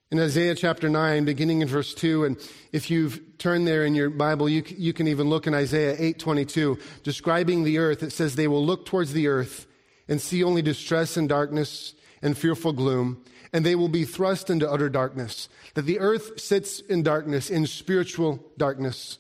In 0.09 0.19
Isaiah 0.19 0.55
chapter 0.55 0.89
9, 0.89 1.25
beginning 1.25 1.61
in 1.61 1.67
verse 1.67 1.93
2, 1.93 2.25
and 2.25 2.49
if 2.71 2.89
you've 2.89 3.21
turned 3.37 3.67
there 3.67 3.85
in 3.85 3.93
your 3.93 4.09
Bible, 4.09 4.49
you, 4.49 4.63
you 4.75 4.91
can 4.91 5.07
even 5.07 5.29
look 5.29 5.45
in 5.45 5.53
Isaiah 5.53 5.95
8:22, 5.97 6.81
describing 7.03 7.63
the 7.63 7.77
earth. 7.77 8.01
It 8.01 8.11
says, 8.11 8.35
They 8.35 8.47
will 8.47 8.65
look 8.65 8.87
towards 8.87 9.13
the 9.13 9.27
earth 9.27 9.67
and 10.07 10.19
see 10.19 10.43
only 10.43 10.63
distress 10.63 11.15
and 11.15 11.29
darkness 11.29 11.93
and 12.23 12.35
fearful 12.35 12.73
gloom, 12.73 13.23
and 13.51 13.63
they 13.63 13.75
will 13.75 13.89
be 13.89 14.05
thrust 14.05 14.49
into 14.49 14.69
utter 14.69 14.89
darkness. 14.89 15.49
That 15.75 15.83
the 15.83 15.99
earth 15.99 16.39
sits 16.39 16.79
in 16.79 17.03
darkness, 17.03 17.51
in 17.51 17.67
spiritual 17.67 18.43
darkness. 18.57 19.19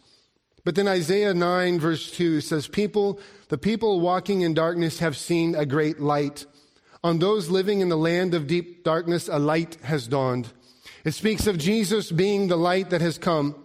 But 0.63 0.75
then 0.75 0.87
Isaiah 0.87 1.33
9 1.33 1.79
verse 1.79 2.09
2 2.11 2.41
says, 2.41 2.67
people, 2.67 3.19
the 3.49 3.57
people 3.57 3.99
walking 3.99 4.41
in 4.41 4.53
darkness 4.53 4.99
have 4.99 5.17
seen 5.17 5.53
a 5.53 5.65
great 5.65 5.99
light. 5.99 6.45
On 7.03 7.19
those 7.19 7.49
living 7.49 7.81
in 7.81 7.89
the 7.89 7.97
land 7.97 8.33
of 8.33 8.47
deep 8.47 8.83
darkness, 8.85 9.27
a 9.27 9.37
light 9.37 9.75
has 9.83 10.07
dawned. 10.07 10.53
It 11.03 11.11
speaks 11.11 11.47
of 11.47 11.57
Jesus 11.57 12.11
being 12.11 12.47
the 12.47 12.55
light 12.55 12.91
that 12.91 13.01
has 13.01 13.17
come. 13.17 13.55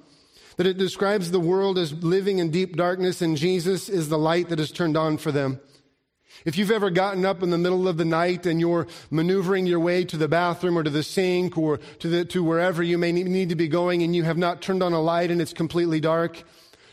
That 0.57 0.67
it 0.67 0.77
describes 0.77 1.31
the 1.31 1.39
world 1.39 1.79
as 1.79 1.93
living 2.03 2.41
in 2.41 2.51
deep 2.51 2.77
darkness 2.77 3.23
and 3.23 3.37
Jesus 3.37 3.89
is 3.89 4.09
the 4.09 4.19
light 4.19 4.49
that 4.49 4.59
is 4.59 4.73
turned 4.73 4.97
on 4.97 5.17
for 5.17 5.31
them. 5.31 5.61
If 6.45 6.57
you've 6.57 6.71
ever 6.71 6.91
gotten 6.91 7.25
up 7.25 7.43
in 7.43 7.51
the 7.51 7.59
middle 7.59 7.89
of 7.89 7.97
the 7.97 8.05
night 8.05 8.47
and 8.47 8.61
you're 8.61 8.87
maneuvering 9.11 9.67
your 9.67 9.81
way 9.81 10.05
to 10.05 10.17
the 10.17 10.29
bathroom 10.29 10.79
or 10.79 10.83
to 10.83 10.91
the 10.91 11.03
sink 11.03 11.59
or 11.59 11.79
to, 11.99 12.09
the, 12.09 12.25
to 12.27 12.45
wherever 12.45 12.83
you 12.83 12.99
may 12.99 13.13
need 13.13 13.49
to 13.49 13.57
be 13.57 13.69
going 13.69 14.03
and 14.03 14.15
you 14.15 14.23
have 14.23 14.39
not 14.39 14.63
turned 14.63 14.83
on 14.83 14.93
a 14.93 15.01
light 15.01 15.31
and 15.31 15.41
it's 15.41 15.53
completely 15.53 16.01
dark, 16.01 16.45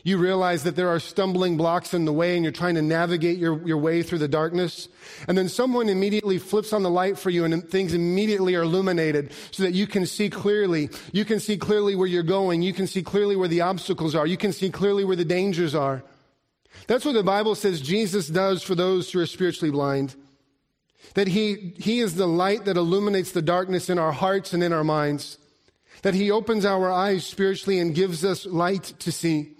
you 0.03 0.19
realize 0.19 0.63
that 0.63 0.75
there 0.75 0.89
are 0.89 0.99
stumbling 0.99 1.57
blocks 1.57 1.93
in 1.93 2.05
the 2.05 2.13
way 2.13 2.35
and 2.35 2.43
you're 2.43 2.51
trying 2.51 2.75
to 2.75 2.81
navigate 2.81 3.39
your, 3.39 3.67
your 3.67 3.77
way 3.79 4.03
through 4.03 4.19
the 4.19 4.27
darkness. 4.27 4.87
And 5.27 5.35
then 5.35 5.49
someone 5.49 5.89
immediately 5.89 6.37
flips 6.37 6.73
on 6.73 6.83
the 6.83 6.91
light 6.91 7.17
for 7.17 7.31
you 7.31 7.43
and 7.43 7.67
things 7.67 7.93
immediately 7.93 8.55
are 8.55 8.61
illuminated 8.61 9.31
so 9.49 9.63
that 9.63 9.73
you 9.73 9.87
can 9.87 10.05
see 10.05 10.29
clearly. 10.29 10.91
You 11.11 11.25
can 11.25 11.39
see 11.39 11.57
clearly 11.57 11.95
where 11.95 12.07
you're 12.07 12.21
going. 12.21 12.61
You 12.61 12.71
can 12.71 12.85
see 12.85 13.01
clearly 13.01 13.35
where 13.35 13.47
the 13.47 13.61
obstacles 13.61 14.13
are. 14.13 14.27
You 14.27 14.37
can 14.37 14.53
see 14.53 14.69
clearly 14.69 15.03
where 15.03 15.15
the 15.15 15.25
dangers 15.25 15.73
are. 15.73 16.03
That's 16.87 17.05
what 17.05 17.13
the 17.13 17.23
Bible 17.23 17.55
says 17.55 17.81
Jesus 17.81 18.27
does 18.27 18.63
for 18.63 18.75
those 18.75 19.11
who 19.11 19.19
are 19.19 19.25
spiritually 19.25 19.71
blind. 19.71 20.15
That 21.13 21.27
he, 21.27 21.73
he 21.77 21.99
is 21.99 22.15
the 22.15 22.27
light 22.27 22.65
that 22.65 22.77
illuminates 22.77 23.31
the 23.31 23.41
darkness 23.41 23.89
in 23.89 23.99
our 23.99 24.11
hearts 24.11 24.53
and 24.53 24.63
in 24.63 24.73
our 24.73 24.83
minds. 24.83 25.37
That 26.01 26.13
He 26.13 26.29
opens 26.29 26.65
our 26.65 26.91
eyes 26.91 27.25
spiritually 27.25 27.79
and 27.79 27.95
gives 27.95 28.23
us 28.23 28.45
light 28.45 28.83
to 28.99 29.11
see. 29.11 29.53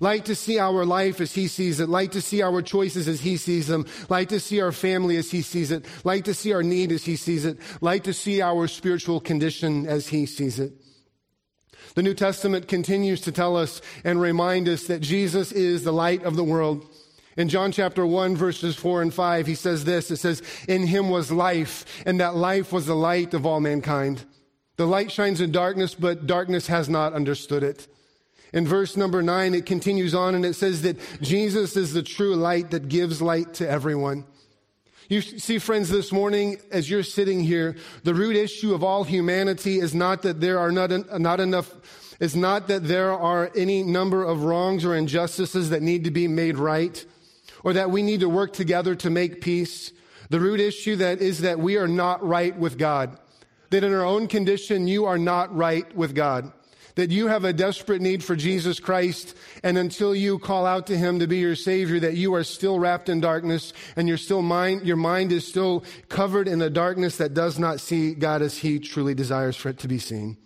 Light 0.00 0.26
to 0.26 0.34
see 0.34 0.58
our 0.58 0.84
life 0.84 1.20
as 1.20 1.34
He 1.34 1.48
sees 1.48 1.80
it. 1.80 1.88
Light 1.88 2.12
to 2.12 2.20
see 2.20 2.42
our 2.42 2.60
choices 2.62 3.08
as 3.08 3.20
He 3.20 3.36
sees 3.36 3.68
them. 3.68 3.86
Light 4.10 4.28
to 4.28 4.38
see 4.38 4.60
our 4.60 4.70
family 4.70 5.16
as 5.16 5.30
He 5.30 5.42
sees 5.42 5.70
it. 5.70 5.86
Light 6.04 6.26
to 6.26 6.34
see 6.34 6.52
our 6.52 6.62
need 6.62 6.92
as 6.92 7.04
He 7.04 7.16
sees 7.16 7.44
it. 7.44 7.58
Light 7.80 8.04
to 8.04 8.12
see 8.12 8.42
our 8.42 8.68
spiritual 8.68 9.18
condition 9.18 9.86
as 9.86 10.08
He 10.08 10.26
sees 10.26 10.60
it. 10.60 10.77
The 11.98 12.04
New 12.04 12.14
Testament 12.14 12.68
continues 12.68 13.22
to 13.22 13.32
tell 13.32 13.56
us 13.56 13.82
and 14.04 14.20
remind 14.20 14.68
us 14.68 14.86
that 14.86 15.00
Jesus 15.00 15.50
is 15.50 15.82
the 15.82 15.92
light 15.92 16.22
of 16.22 16.36
the 16.36 16.44
world. 16.44 16.88
In 17.36 17.48
John 17.48 17.72
chapter 17.72 18.06
1, 18.06 18.36
verses 18.36 18.76
4 18.76 19.02
and 19.02 19.12
5, 19.12 19.48
he 19.48 19.56
says 19.56 19.84
this 19.84 20.08
It 20.12 20.18
says, 20.18 20.40
In 20.68 20.86
him 20.86 21.10
was 21.10 21.32
life, 21.32 21.84
and 22.06 22.20
that 22.20 22.36
life 22.36 22.72
was 22.72 22.86
the 22.86 22.94
light 22.94 23.34
of 23.34 23.44
all 23.44 23.58
mankind. 23.58 24.24
The 24.76 24.86
light 24.86 25.10
shines 25.10 25.40
in 25.40 25.50
darkness, 25.50 25.96
but 25.96 26.24
darkness 26.28 26.68
has 26.68 26.88
not 26.88 27.14
understood 27.14 27.64
it. 27.64 27.88
In 28.52 28.64
verse 28.64 28.96
number 28.96 29.20
nine, 29.20 29.52
it 29.52 29.66
continues 29.66 30.14
on 30.14 30.36
and 30.36 30.44
it 30.44 30.54
says 30.54 30.82
that 30.82 30.98
Jesus 31.20 31.76
is 31.76 31.94
the 31.94 32.04
true 32.04 32.36
light 32.36 32.70
that 32.70 32.88
gives 32.88 33.20
light 33.20 33.54
to 33.54 33.68
everyone. 33.68 34.24
You 35.08 35.22
see, 35.22 35.58
friends, 35.58 35.88
this 35.88 36.12
morning, 36.12 36.58
as 36.70 36.90
you're 36.90 37.02
sitting 37.02 37.40
here, 37.40 37.76
the 38.04 38.14
root 38.14 38.36
issue 38.36 38.74
of 38.74 38.84
all 38.84 39.04
humanity 39.04 39.80
is 39.80 39.94
not 39.94 40.20
that 40.22 40.40
there 40.40 40.58
are 40.58 40.70
not, 40.70 41.18
not 41.18 41.40
enough, 41.40 41.74
is 42.20 42.36
not 42.36 42.68
that 42.68 42.86
there 42.86 43.12
are 43.12 43.50
any 43.56 43.82
number 43.82 44.22
of 44.22 44.44
wrongs 44.44 44.84
or 44.84 44.94
injustices 44.94 45.70
that 45.70 45.80
need 45.80 46.04
to 46.04 46.10
be 46.10 46.28
made 46.28 46.58
right, 46.58 47.06
or 47.64 47.72
that 47.72 47.90
we 47.90 48.02
need 48.02 48.20
to 48.20 48.28
work 48.28 48.52
together 48.52 48.94
to 48.96 49.08
make 49.08 49.40
peace. 49.40 49.92
The 50.28 50.40
root 50.40 50.60
issue 50.60 50.96
that 50.96 51.22
is 51.22 51.40
that 51.40 51.58
we 51.58 51.78
are 51.78 51.88
not 51.88 52.22
right 52.22 52.54
with 52.54 52.76
God 52.76 53.18
that 53.70 53.84
in 53.84 53.92
our 53.92 54.04
own 54.04 54.28
condition, 54.28 54.88
you 54.88 55.04
are 55.04 55.18
not 55.18 55.54
right 55.54 55.94
with 55.94 56.14
God. 56.14 56.52
That 56.98 57.12
you 57.12 57.28
have 57.28 57.44
a 57.44 57.52
desperate 57.52 58.02
need 58.02 58.24
for 58.24 58.34
Jesus 58.34 58.80
Christ, 58.80 59.36
and 59.62 59.78
until 59.78 60.16
you 60.16 60.40
call 60.40 60.66
out 60.66 60.88
to 60.88 60.98
Him 60.98 61.20
to 61.20 61.28
be 61.28 61.38
your 61.38 61.54
Savior, 61.54 62.00
that 62.00 62.16
you 62.16 62.34
are 62.34 62.42
still 62.42 62.80
wrapped 62.80 63.08
in 63.08 63.20
darkness, 63.20 63.72
and 63.94 64.08
your 64.08 64.16
still 64.16 64.42
mind, 64.42 64.84
your 64.84 64.96
mind 64.96 65.30
is 65.30 65.46
still 65.46 65.84
covered 66.08 66.48
in 66.48 66.60
a 66.60 66.68
darkness 66.68 67.18
that 67.18 67.34
does 67.34 67.56
not 67.56 67.78
see 67.78 68.14
God 68.14 68.42
as 68.42 68.58
He 68.58 68.80
truly 68.80 69.14
desires 69.14 69.54
for 69.54 69.68
it 69.68 69.78
to 69.78 69.86
be 69.86 70.00
seen. 70.00 70.38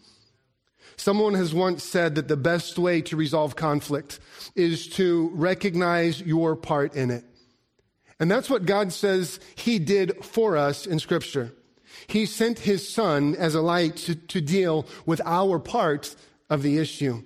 Someone 0.97 1.33
has 1.33 1.55
once 1.55 1.83
said 1.85 2.17
that 2.17 2.29
the 2.29 2.37
best 2.37 2.79
way 2.79 3.01
to 3.01 3.17
resolve 3.17 3.57
conflict 3.57 4.21
is 4.55 4.89
to 4.89 5.31
recognize 5.33 6.21
your 6.21 6.55
part 6.55 6.95
in 6.95 7.11
it. 7.11 7.25
And 8.21 8.31
that's 8.31 8.51
what 8.51 8.67
God 8.67 8.93
says 8.93 9.41
He 9.55 9.79
did 9.79 10.23
for 10.23 10.59
us 10.59 10.87
in 10.87 10.99
Scripture. 10.99 11.55
He 12.09 12.27
sent 12.27 12.59
his 12.59 12.93
son 12.93 13.37
as 13.37 13.55
a 13.55 13.63
light 13.63 13.97
to, 13.97 14.15
to 14.15 14.41
deal 14.41 14.87
with 15.07 15.21
our 15.25 15.59
part 15.59 16.15
of 16.53 16.63
the 16.63 16.77
issue, 16.77 17.23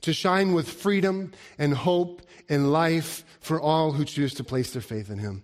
to 0.00 0.14
shine 0.14 0.54
with 0.54 0.66
freedom 0.66 1.32
and 1.58 1.74
hope 1.74 2.22
and 2.48 2.72
life 2.72 3.22
for 3.40 3.60
all 3.60 3.92
who 3.92 4.06
choose 4.06 4.32
to 4.32 4.42
place 4.42 4.72
their 4.72 4.80
faith 4.80 5.10
in 5.10 5.18
him. 5.18 5.42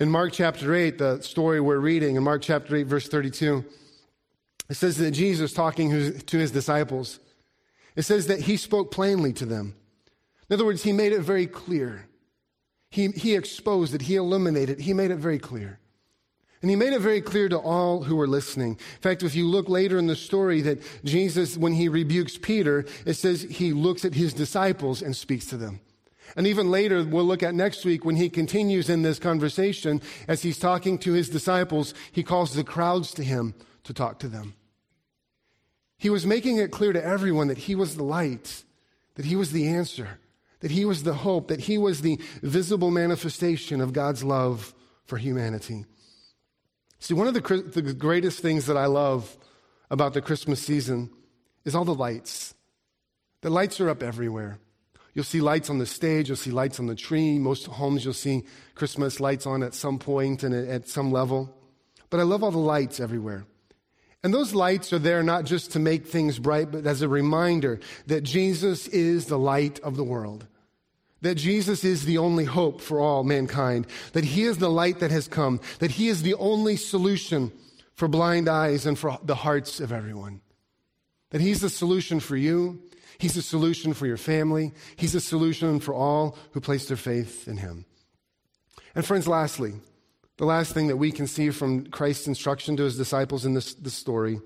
In 0.00 0.10
Mark 0.10 0.32
chapter 0.32 0.74
8, 0.74 0.98
the 0.98 1.22
story 1.22 1.60
we're 1.60 1.78
reading, 1.78 2.16
in 2.16 2.24
Mark 2.24 2.42
chapter 2.42 2.74
8, 2.74 2.88
verse 2.88 3.06
32, 3.06 3.64
it 4.68 4.74
says 4.74 4.96
that 4.96 5.12
Jesus 5.12 5.52
talking 5.52 6.18
to 6.18 6.36
his 6.36 6.50
disciples, 6.50 7.20
it 7.94 8.02
says 8.02 8.26
that 8.26 8.40
he 8.40 8.56
spoke 8.56 8.90
plainly 8.90 9.32
to 9.34 9.46
them. 9.46 9.76
In 10.50 10.54
other 10.54 10.64
words, 10.64 10.82
he 10.82 10.92
made 10.92 11.12
it 11.12 11.20
very 11.20 11.46
clear. 11.46 12.08
He, 12.90 13.08
he 13.08 13.36
exposed 13.36 13.94
it, 13.94 14.02
he 14.02 14.16
illuminated, 14.16 14.80
he 14.80 14.92
made 14.92 15.12
it 15.12 15.18
very 15.18 15.38
clear. 15.38 15.78
And 16.64 16.70
he 16.70 16.76
made 16.76 16.94
it 16.94 17.00
very 17.00 17.20
clear 17.20 17.50
to 17.50 17.58
all 17.58 18.04
who 18.04 18.16
were 18.16 18.26
listening. 18.26 18.70
In 18.70 19.00
fact, 19.02 19.22
if 19.22 19.34
you 19.34 19.46
look 19.46 19.68
later 19.68 19.98
in 19.98 20.06
the 20.06 20.16
story 20.16 20.62
that 20.62 20.80
Jesus, 21.04 21.58
when 21.58 21.74
he 21.74 21.90
rebukes 21.90 22.38
Peter, 22.38 22.86
it 23.04 23.16
says 23.16 23.42
he 23.42 23.74
looks 23.74 24.06
at 24.06 24.14
his 24.14 24.32
disciples 24.32 25.02
and 25.02 25.14
speaks 25.14 25.44
to 25.48 25.58
them. 25.58 25.80
And 26.36 26.46
even 26.46 26.70
later, 26.70 27.04
we'll 27.04 27.26
look 27.26 27.42
at 27.42 27.54
next 27.54 27.84
week 27.84 28.06
when 28.06 28.16
he 28.16 28.30
continues 28.30 28.88
in 28.88 29.02
this 29.02 29.18
conversation, 29.18 30.00
as 30.26 30.40
he's 30.40 30.58
talking 30.58 30.96
to 31.00 31.12
his 31.12 31.28
disciples, 31.28 31.92
he 32.12 32.22
calls 32.22 32.54
the 32.54 32.64
crowds 32.64 33.12
to 33.12 33.22
him 33.22 33.52
to 33.82 33.92
talk 33.92 34.18
to 34.20 34.28
them. 34.28 34.54
He 35.98 36.08
was 36.08 36.24
making 36.24 36.56
it 36.56 36.70
clear 36.70 36.94
to 36.94 37.04
everyone 37.04 37.48
that 37.48 37.58
he 37.58 37.74
was 37.74 37.94
the 37.94 38.04
light, 38.04 38.64
that 39.16 39.26
he 39.26 39.36
was 39.36 39.52
the 39.52 39.68
answer, 39.68 40.18
that 40.60 40.70
he 40.70 40.86
was 40.86 41.02
the 41.02 41.12
hope, 41.12 41.48
that 41.48 41.60
he 41.60 41.76
was 41.76 42.00
the 42.00 42.18
visible 42.40 42.90
manifestation 42.90 43.82
of 43.82 43.92
God's 43.92 44.24
love 44.24 44.72
for 45.04 45.18
humanity. 45.18 45.84
See, 47.04 47.12
one 47.12 47.28
of 47.28 47.34
the, 47.34 47.62
the 47.66 47.92
greatest 47.92 48.40
things 48.40 48.64
that 48.64 48.78
I 48.78 48.86
love 48.86 49.36
about 49.90 50.14
the 50.14 50.22
Christmas 50.22 50.58
season 50.58 51.10
is 51.66 51.74
all 51.74 51.84
the 51.84 51.94
lights. 51.94 52.54
The 53.42 53.50
lights 53.50 53.78
are 53.78 53.90
up 53.90 54.02
everywhere. 54.02 54.58
You'll 55.12 55.26
see 55.26 55.42
lights 55.42 55.68
on 55.68 55.76
the 55.76 55.84
stage, 55.84 56.28
you'll 56.28 56.38
see 56.38 56.50
lights 56.50 56.80
on 56.80 56.86
the 56.86 56.94
tree. 56.94 57.38
Most 57.38 57.66
homes 57.66 58.06
you'll 58.06 58.14
see 58.14 58.44
Christmas 58.74 59.20
lights 59.20 59.46
on 59.46 59.62
at 59.62 59.74
some 59.74 59.98
point 59.98 60.44
and 60.44 60.54
at 60.54 60.88
some 60.88 61.12
level. 61.12 61.54
But 62.08 62.20
I 62.20 62.22
love 62.22 62.42
all 62.42 62.50
the 62.50 62.56
lights 62.56 63.00
everywhere. 63.00 63.44
And 64.22 64.32
those 64.32 64.54
lights 64.54 64.90
are 64.94 64.98
there 64.98 65.22
not 65.22 65.44
just 65.44 65.72
to 65.72 65.78
make 65.78 66.06
things 66.06 66.38
bright, 66.38 66.70
but 66.70 66.86
as 66.86 67.02
a 67.02 67.08
reminder 67.08 67.80
that 68.06 68.22
Jesus 68.22 68.88
is 68.88 69.26
the 69.26 69.38
light 69.38 69.78
of 69.80 69.96
the 69.96 70.04
world 70.04 70.46
that 71.24 71.36
Jesus 71.36 71.84
is 71.84 72.04
the 72.04 72.18
only 72.18 72.44
hope 72.44 72.82
for 72.82 73.00
all 73.00 73.24
mankind, 73.24 73.86
that 74.12 74.24
He 74.24 74.42
is 74.42 74.58
the 74.58 74.68
light 74.68 75.00
that 75.00 75.10
has 75.10 75.26
come, 75.26 75.58
that 75.78 75.92
He 75.92 76.08
is 76.08 76.22
the 76.22 76.34
only 76.34 76.76
solution 76.76 77.50
for 77.94 78.08
blind 78.08 78.46
eyes 78.46 78.84
and 78.84 78.98
for 78.98 79.18
the 79.22 79.34
hearts 79.34 79.80
of 79.80 79.90
everyone. 79.90 80.42
That 81.30 81.40
He's 81.40 81.62
the 81.62 81.70
solution 81.70 82.20
for 82.20 82.36
you, 82.36 82.82
He's 83.16 83.34
the 83.34 83.42
solution 83.42 83.94
for 83.94 84.06
your 84.06 84.18
family, 84.18 84.72
He's 84.96 85.14
the 85.14 85.20
solution 85.20 85.80
for 85.80 85.94
all 85.94 86.36
who 86.52 86.60
place 86.60 86.88
their 86.88 86.98
faith 86.98 87.48
in 87.48 87.56
Him. 87.56 87.86
And, 88.94 89.04
friends, 89.04 89.26
lastly, 89.26 89.72
the 90.36 90.44
last 90.44 90.74
thing 90.74 90.88
that 90.88 90.98
we 90.98 91.10
can 91.10 91.26
see 91.26 91.48
from 91.48 91.86
Christ's 91.86 92.28
instruction 92.28 92.76
to 92.76 92.82
His 92.82 92.98
disciples 92.98 93.46
in 93.46 93.54
this, 93.54 93.72
this 93.72 93.94
story 93.94 94.40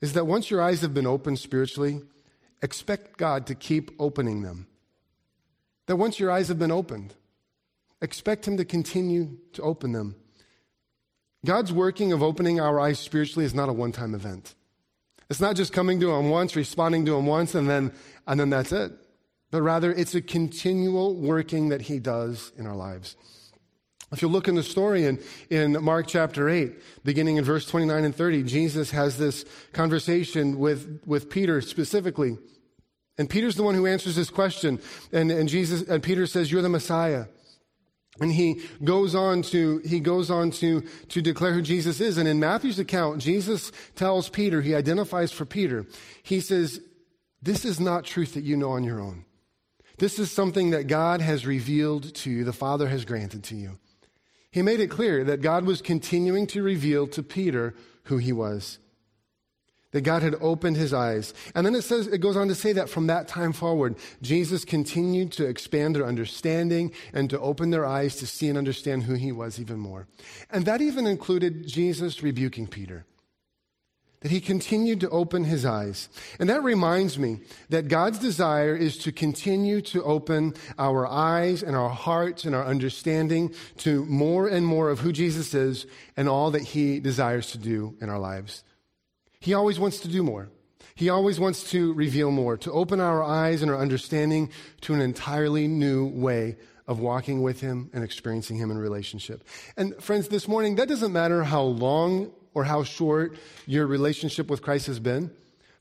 is 0.00 0.14
that 0.14 0.26
once 0.26 0.50
your 0.50 0.62
eyes 0.62 0.80
have 0.80 0.94
been 0.94 1.06
opened 1.06 1.38
spiritually, 1.38 2.00
expect 2.60 3.18
God 3.18 3.46
to 3.46 3.54
keep 3.54 3.92
opening 4.00 4.42
them. 4.42 4.66
That 5.90 5.96
once 5.96 6.20
your 6.20 6.30
eyes 6.30 6.46
have 6.46 6.58
been 6.60 6.70
opened, 6.70 7.14
expect 8.00 8.46
Him 8.46 8.56
to 8.58 8.64
continue 8.64 9.38
to 9.54 9.62
open 9.62 9.90
them. 9.90 10.14
God's 11.44 11.72
working 11.72 12.12
of 12.12 12.22
opening 12.22 12.60
our 12.60 12.78
eyes 12.78 13.00
spiritually 13.00 13.44
is 13.44 13.54
not 13.54 13.68
a 13.68 13.72
one 13.72 13.90
time 13.90 14.14
event. 14.14 14.54
It's 15.28 15.40
not 15.40 15.56
just 15.56 15.72
coming 15.72 15.98
to 15.98 16.12
Him 16.12 16.30
once, 16.30 16.54
responding 16.54 17.06
to 17.06 17.16
Him 17.16 17.26
once, 17.26 17.56
and 17.56 17.68
then, 17.68 17.92
and 18.28 18.38
then 18.38 18.50
that's 18.50 18.70
it. 18.70 18.92
But 19.50 19.62
rather, 19.62 19.92
it's 19.92 20.14
a 20.14 20.22
continual 20.22 21.16
working 21.16 21.70
that 21.70 21.80
He 21.80 21.98
does 21.98 22.52
in 22.56 22.68
our 22.68 22.76
lives. 22.76 23.16
If 24.12 24.22
you 24.22 24.28
look 24.28 24.46
in 24.46 24.54
the 24.54 24.62
story 24.62 25.06
in, 25.06 25.18
in 25.50 25.82
Mark 25.82 26.06
chapter 26.06 26.48
8, 26.48 27.02
beginning 27.02 27.34
in 27.34 27.42
verse 27.42 27.66
29 27.66 28.04
and 28.04 28.14
30, 28.14 28.44
Jesus 28.44 28.92
has 28.92 29.18
this 29.18 29.44
conversation 29.72 30.60
with, 30.60 31.00
with 31.04 31.28
Peter 31.30 31.60
specifically. 31.60 32.38
And 33.20 33.28
Peter's 33.28 33.54
the 33.54 33.62
one 33.62 33.74
who 33.74 33.86
answers 33.86 34.16
this 34.16 34.30
question. 34.30 34.80
And, 35.12 35.30
and 35.30 35.46
Jesus, 35.46 35.82
and 35.82 36.02
Peter 36.02 36.26
says, 36.26 36.50
You're 36.50 36.62
the 36.62 36.70
Messiah. 36.70 37.26
And 38.18 38.32
he 38.32 38.62
goes 38.82 39.14
on 39.14 39.42
to, 39.42 39.82
he 39.84 40.00
goes 40.00 40.30
on 40.30 40.50
to, 40.52 40.80
to 41.10 41.20
declare 41.20 41.52
who 41.52 41.60
Jesus 41.60 42.00
is. 42.00 42.16
And 42.16 42.26
in 42.26 42.40
Matthew's 42.40 42.78
account, 42.78 43.20
Jesus 43.20 43.72
tells 43.94 44.30
Peter, 44.30 44.62
he 44.62 44.74
identifies 44.74 45.32
for 45.32 45.44
Peter. 45.44 45.84
He 46.22 46.40
says, 46.40 46.80
This 47.42 47.66
is 47.66 47.78
not 47.78 48.04
truth 48.04 48.32
that 48.32 48.44
you 48.44 48.56
know 48.56 48.70
on 48.70 48.84
your 48.84 49.02
own. 49.02 49.26
This 49.98 50.18
is 50.18 50.30
something 50.30 50.70
that 50.70 50.86
God 50.86 51.20
has 51.20 51.46
revealed 51.46 52.14
to 52.14 52.30
you, 52.30 52.44
the 52.44 52.54
Father 52.54 52.88
has 52.88 53.04
granted 53.04 53.44
to 53.44 53.54
you. 53.54 53.78
He 54.50 54.62
made 54.62 54.80
it 54.80 54.88
clear 54.88 55.24
that 55.24 55.42
God 55.42 55.66
was 55.66 55.82
continuing 55.82 56.46
to 56.46 56.62
reveal 56.62 57.06
to 57.08 57.22
Peter 57.22 57.74
who 58.04 58.16
he 58.16 58.32
was 58.32 58.78
that 59.92 60.02
God 60.02 60.22
had 60.22 60.36
opened 60.40 60.76
his 60.76 60.92
eyes. 60.92 61.34
And 61.54 61.66
then 61.66 61.74
it 61.74 61.82
says, 61.82 62.06
it 62.06 62.18
goes 62.18 62.36
on 62.36 62.48
to 62.48 62.54
say 62.54 62.72
that 62.74 62.88
from 62.88 63.08
that 63.08 63.28
time 63.28 63.52
forward, 63.52 63.96
Jesus 64.22 64.64
continued 64.64 65.32
to 65.32 65.46
expand 65.46 65.96
their 65.96 66.06
understanding 66.06 66.92
and 67.12 67.28
to 67.30 67.40
open 67.40 67.70
their 67.70 67.86
eyes 67.86 68.16
to 68.16 68.26
see 68.26 68.48
and 68.48 68.58
understand 68.58 69.04
who 69.04 69.14
he 69.14 69.32
was 69.32 69.58
even 69.60 69.78
more. 69.78 70.06
And 70.50 70.64
that 70.66 70.80
even 70.80 71.06
included 71.06 71.66
Jesus 71.66 72.22
rebuking 72.22 72.66
Peter. 72.66 73.04
That 74.20 74.30
he 74.30 74.40
continued 74.42 75.00
to 75.00 75.08
open 75.08 75.44
his 75.44 75.64
eyes. 75.64 76.10
And 76.38 76.50
that 76.50 76.62
reminds 76.62 77.18
me 77.18 77.40
that 77.70 77.88
God's 77.88 78.18
desire 78.18 78.76
is 78.76 78.98
to 78.98 79.12
continue 79.12 79.80
to 79.80 80.04
open 80.04 80.52
our 80.78 81.06
eyes 81.06 81.62
and 81.62 81.74
our 81.74 81.88
hearts 81.88 82.44
and 82.44 82.54
our 82.54 82.66
understanding 82.66 83.54
to 83.78 84.04
more 84.04 84.46
and 84.46 84.66
more 84.66 84.90
of 84.90 85.00
who 85.00 85.10
Jesus 85.10 85.54
is 85.54 85.86
and 86.18 86.28
all 86.28 86.50
that 86.50 86.62
he 86.62 87.00
desires 87.00 87.52
to 87.52 87.58
do 87.58 87.96
in 88.02 88.10
our 88.10 88.18
lives. 88.18 88.62
He 89.40 89.54
always 89.54 89.80
wants 89.80 90.00
to 90.00 90.08
do 90.08 90.22
more. 90.22 90.50
He 90.94 91.08
always 91.08 91.40
wants 91.40 91.70
to 91.70 91.94
reveal 91.94 92.30
more, 92.30 92.58
to 92.58 92.70
open 92.72 93.00
our 93.00 93.22
eyes 93.22 93.62
and 93.62 93.70
our 93.70 93.78
understanding 93.78 94.50
to 94.82 94.92
an 94.92 95.00
entirely 95.00 95.66
new 95.66 96.08
way 96.08 96.56
of 96.86 97.00
walking 97.00 97.40
with 97.40 97.60
Him 97.60 97.88
and 97.94 98.04
experiencing 98.04 98.58
Him 98.58 98.70
in 98.70 98.76
relationship. 98.76 99.42
And 99.78 99.94
friends, 100.02 100.28
this 100.28 100.46
morning, 100.46 100.74
that 100.74 100.88
doesn't 100.88 101.12
matter 101.12 101.42
how 101.42 101.62
long 101.62 102.32
or 102.52 102.64
how 102.64 102.82
short 102.84 103.38
your 103.66 103.86
relationship 103.86 104.50
with 104.50 104.60
Christ 104.60 104.88
has 104.88 105.00
been. 105.00 105.30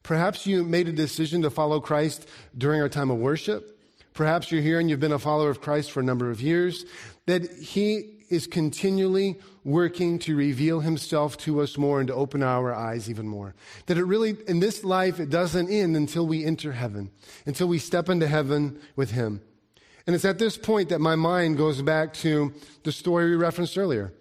Perhaps 0.03 0.47
you 0.47 0.63
made 0.63 0.87
a 0.87 0.93
decision 0.93 1.41
to 1.41 1.49
follow 1.49 1.81
Christ 1.81 2.29
during 2.57 2.79
our 2.79 2.87
time 2.87 3.11
of 3.11 3.17
worship. 3.17 3.77
Perhaps 4.13 4.53
you're 4.53 4.61
here 4.61 4.79
and 4.79 4.89
you've 4.89 5.01
been 5.01 5.11
a 5.11 5.19
follower 5.19 5.49
of 5.49 5.59
Christ 5.59 5.91
for 5.91 5.99
a 5.99 6.03
number 6.03 6.31
of 6.31 6.39
years. 6.39 6.85
That 7.25 7.51
He 7.51 8.19
is 8.29 8.47
continually 8.47 9.37
working 9.69 10.17
to 10.19 10.35
reveal 10.35 10.79
himself 10.79 11.37
to 11.37 11.61
us 11.61 11.77
more 11.77 11.99
and 11.99 12.07
to 12.07 12.15
open 12.15 12.41
our 12.41 12.73
eyes 12.73 13.09
even 13.09 13.27
more. 13.27 13.53
That 13.85 13.97
it 13.97 14.03
really, 14.03 14.35
in 14.47 14.59
this 14.59 14.83
life, 14.83 15.19
it 15.19 15.29
doesn't 15.29 15.69
end 15.69 15.95
until 15.95 16.25
we 16.25 16.43
enter 16.43 16.71
heaven, 16.71 17.11
until 17.45 17.67
we 17.67 17.77
step 17.77 18.09
into 18.09 18.27
heaven 18.27 18.79
with 18.95 19.11
him. 19.11 19.41
And 20.07 20.15
it's 20.15 20.25
at 20.25 20.39
this 20.39 20.57
point 20.57 20.89
that 20.89 20.99
my 20.99 21.15
mind 21.15 21.57
goes 21.57 21.81
back 21.83 22.13
to 22.15 22.53
the 22.83 22.91
story 22.91 23.29
we 23.29 23.35
referenced 23.35 23.77
earlier. 23.77 24.11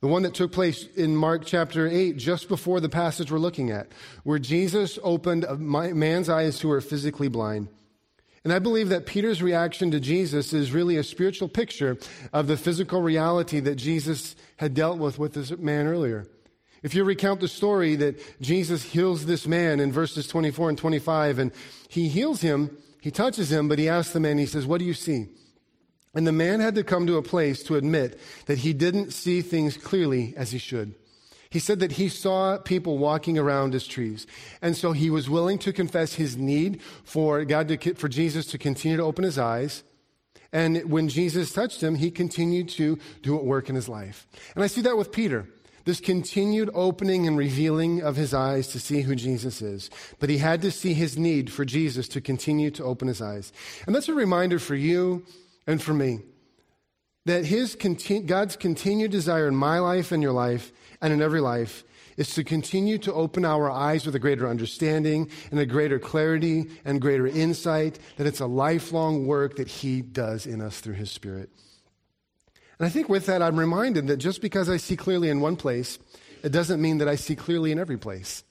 The 0.00 0.08
one 0.08 0.24
that 0.24 0.34
took 0.34 0.52
place 0.52 0.86
in 0.96 1.16
Mark 1.16 1.46
chapter 1.46 1.86
8, 1.88 2.16
just 2.16 2.48
before 2.48 2.80
the 2.80 2.88
passage 2.88 3.30
we're 3.30 3.38
looking 3.38 3.70
at, 3.70 3.88
where 4.24 4.38
Jesus 4.38 4.98
opened 5.02 5.44
a 5.44 5.56
man's 5.56 6.28
eyes 6.28 6.60
who 6.60 6.68
were 6.68 6.80
physically 6.80 7.28
blind. 7.28 7.68
And 8.46 8.52
I 8.52 8.60
believe 8.60 8.90
that 8.90 9.06
Peter's 9.06 9.42
reaction 9.42 9.90
to 9.90 9.98
Jesus 9.98 10.52
is 10.52 10.70
really 10.70 10.96
a 10.96 11.02
spiritual 11.02 11.48
picture 11.48 11.98
of 12.32 12.46
the 12.46 12.56
physical 12.56 13.02
reality 13.02 13.58
that 13.58 13.74
Jesus 13.74 14.36
had 14.58 14.72
dealt 14.72 14.98
with 14.98 15.18
with 15.18 15.34
this 15.34 15.50
man 15.58 15.88
earlier. 15.88 16.28
If 16.84 16.94
you 16.94 17.02
recount 17.02 17.40
the 17.40 17.48
story 17.48 17.96
that 17.96 18.20
Jesus 18.40 18.84
heals 18.84 19.26
this 19.26 19.48
man 19.48 19.80
in 19.80 19.90
verses 19.90 20.28
24 20.28 20.68
and 20.68 20.78
25, 20.78 21.40
and 21.40 21.50
he 21.88 22.06
heals 22.06 22.40
him, 22.40 22.78
he 23.00 23.10
touches 23.10 23.50
him, 23.50 23.66
but 23.66 23.80
he 23.80 23.88
asks 23.88 24.12
the 24.12 24.20
man, 24.20 24.38
he 24.38 24.46
says, 24.46 24.64
What 24.64 24.78
do 24.78 24.84
you 24.84 24.94
see? 24.94 25.26
And 26.14 26.24
the 26.24 26.30
man 26.30 26.60
had 26.60 26.76
to 26.76 26.84
come 26.84 27.08
to 27.08 27.16
a 27.16 27.22
place 27.22 27.64
to 27.64 27.74
admit 27.74 28.16
that 28.46 28.58
he 28.58 28.72
didn't 28.72 29.12
see 29.12 29.42
things 29.42 29.76
clearly 29.76 30.34
as 30.36 30.52
he 30.52 30.58
should. 30.58 30.94
He 31.50 31.58
said 31.58 31.80
that 31.80 31.92
he 31.92 32.08
saw 32.08 32.58
people 32.58 32.98
walking 32.98 33.38
around 33.38 33.74
as 33.74 33.86
trees. 33.86 34.26
And 34.60 34.76
so 34.76 34.92
he 34.92 35.10
was 35.10 35.30
willing 35.30 35.58
to 35.58 35.72
confess 35.72 36.14
his 36.14 36.36
need 36.36 36.80
for 37.04 37.44
God 37.44 37.68
to, 37.68 37.94
for 37.94 38.08
Jesus 38.08 38.46
to 38.46 38.58
continue 38.58 38.96
to 38.96 39.02
open 39.02 39.24
his 39.24 39.38
eyes. 39.38 39.84
And 40.52 40.90
when 40.90 41.08
Jesus 41.08 41.52
touched 41.52 41.82
him, 41.82 41.96
he 41.96 42.10
continued 42.10 42.68
to 42.70 42.98
do 43.22 43.38
a 43.38 43.42
work 43.42 43.68
in 43.68 43.74
his 43.74 43.88
life. 43.88 44.26
And 44.54 44.64
I 44.64 44.66
see 44.66 44.80
that 44.82 44.96
with 44.96 45.12
Peter. 45.12 45.48
This 45.84 46.00
continued 46.00 46.68
opening 46.74 47.28
and 47.28 47.38
revealing 47.38 48.02
of 48.02 48.16
his 48.16 48.34
eyes 48.34 48.68
to 48.68 48.80
see 48.80 49.02
who 49.02 49.14
Jesus 49.14 49.62
is. 49.62 49.88
But 50.18 50.30
he 50.30 50.38
had 50.38 50.60
to 50.62 50.72
see 50.72 50.94
his 50.94 51.16
need 51.16 51.52
for 51.52 51.64
Jesus 51.64 52.08
to 52.08 52.20
continue 52.20 52.72
to 52.72 52.82
open 52.82 53.06
his 53.06 53.22
eyes. 53.22 53.52
And 53.86 53.94
that's 53.94 54.08
a 54.08 54.14
reminder 54.14 54.58
for 54.58 54.74
you 54.74 55.24
and 55.64 55.80
for 55.80 55.94
me 55.94 56.20
that 57.26 57.44
his 57.44 57.76
God's 58.24 58.56
continued 58.56 59.10
desire 59.10 59.48
in 59.48 59.56
my 59.56 59.80
life 59.80 60.12
and 60.12 60.22
your 60.22 60.32
life 60.32 60.72
and 61.02 61.12
in 61.12 61.20
every 61.20 61.40
life 61.40 61.84
is 62.16 62.34
to 62.34 62.44
continue 62.44 62.98
to 62.98 63.12
open 63.12 63.44
our 63.44 63.70
eyes 63.70 64.06
with 64.06 64.14
a 64.14 64.18
greater 64.18 64.48
understanding 64.48 65.28
and 65.50 65.60
a 65.60 65.66
greater 65.66 65.98
clarity 65.98 66.70
and 66.84 67.00
greater 67.00 67.26
insight, 67.26 67.98
that 68.16 68.26
it's 68.26 68.40
a 68.40 68.46
lifelong 68.46 69.26
work 69.26 69.56
that 69.56 69.68
He 69.68 70.00
does 70.00 70.46
in 70.46 70.62
us 70.62 70.80
through 70.80 70.94
His 70.94 71.10
Spirit. 71.10 71.50
And 72.78 72.86
I 72.86 72.90
think 72.90 73.08
with 73.08 73.26
that, 73.26 73.42
I'm 73.42 73.58
reminded 73.58 74.06
that 74.06 74.16
just 74.18 74.40
because 74.40 74.70
I 74.70 74.76
see 74.76 74.96
clearly 74.96 75.28
in 75.28 75.40
one 75.40 75.56
place, 75.56 75.98
it 76.42 76.52
doesn't 76.52 76.80
mean 76.80 76.98
that 76.98 77.08
I 77.08 77.16
see 77.16 77.36
clearly 77.36 77.72
in 77.72 77.78
every 77.78 77.98
place. 77.98 78.44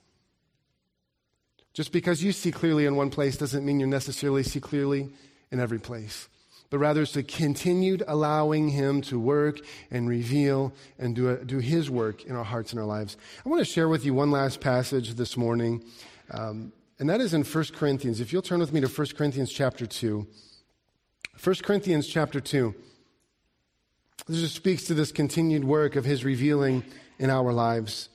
Just 1.74 1.92
because 1.92 2.22
you 2.22 2.34
see 2.34 2.52
clearly 2.52 2.86
in 2.86 2.96
one 2.96 3.10
place 3.10 3.38
doesn't 3.38 3.66
mean 3.66 3.80
you 3.80 3.88
necessarily 3.88 4.44
see 4.44 4.60
clearly 4.60 5.10
in 5.50 5.60
every 5.60 5.80
place 5.80 6.28
but 6.70 6.80
rather 6.80 7.02
it's 7.02 7.14
to 7.14 7.24
continued 7.24 8.04
allowing 8.08 8.70
Him 8.70 9.02
to 9.04 9.20
work 9.20 9.60
and 9.92 10.10
reveal 10.10 10.74
and 10.98 11.16
do, 11.16 11.30
a, 11.30 11.38
do 11.38 11.60
His 11.60 11.90
work 11.90 12.24
in 12.26 12.36
our 12.36 12.44
hearts 12.44 12.72
and 12.72 12.80
our 12.80 12.86
lives. 12.86 13.18
I 13.46 13.50
want 13.50 13.60
to 13.60 13.66
share 13.66 13.88
with 13.90 14.06
you 14.06 14.14
one 14.14 14.32
last 14.32 14.62
passage 14.62 15.14
this 15.14 15.38
morning, 15.38 15.84
um, 16.32 16.72
and 17.00 17.10
that 17.10 17.22
is 17.22 17.34
in 17.34 17.44
1 17.44 17.66
Corinthians. 17.74 18.20
If 18.20 18.34
you'll 18.34 18.42
turn 18.42 18.60
with 18.60 18.74
me 18.74 18.82
to 18.82 18.88
1 18.88 19.08
Corinthians 19.18 19.52
chapter 19.52 19.86
2. 19.86 20.28
1 21.44 21.56
Corinthians 21.64 22.08
chapter 22.08 22.40
2. 22.40 22.74
This 24.28 24.40
just 24.40 24.56
speaks 24.56 24.86
to 24.86 24.94
this 24.94 25.12
continued 25.12 25.64
work 25.64 25.96
of 25.96 26.06
His 26.06 26.24
revealing 26.24 26.84
in 27.20 27.30
our 27.30 27.54
lives. 27.54 28.10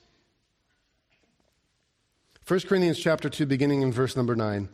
1 2.47 2.59
Corinthians 2.61 2.99
chapter 2.99 3.29
2, 3.29 3.45
beginning 3.45 3.81
in 3.81 3.91
verse 3.91 4.15
number 4.15 4.35
9. 4.35 4.67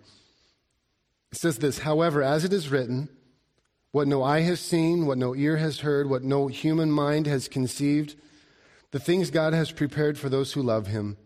It 1.32 1.38
says 1.38 1.58
this 1.60 1.80
However, 1.80 2.24
as 2.24 2.44
it 2.44 2.54
is 2.54 2.70
written, 2.70 3.10
what 3.98 4.08
no 4.08 4.22
eye 4.22 4.42
has 4.42 4.60
seen, 4.60 5.08
what 5.08 5.18
no 5.18 5.34
ear 5.34 5.58
has 5.58 5.80
heard, 5.80 6.08
what 6.08 6.24
no 6.24 6.46
human 6.46 6.92
mind 6.92 7.26
has 7.26 7.48
conceived, 7.48 8.14
the 8.92 9.00
things 9.00 9.32
God 9.32 9.54
has 9.54 9.72
prepared 9.72 10.20
for 10.20 10.30
those 10.30 10.54
who 10.54 10.62
love 10.62 10.86
him. 10.86 11.18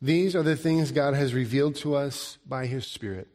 These 0.00 0.36
are 0.36 0.44
the 0.44 0.54
things 0.54 0.92
God 0.92 1.14
has 1.14 1.34
revealed 1.34 1.74
to 1.76 1.96
us 1.96 2.38
by 2.46 2.66
his 2.66 2.86
Spirit. 2.86 3.26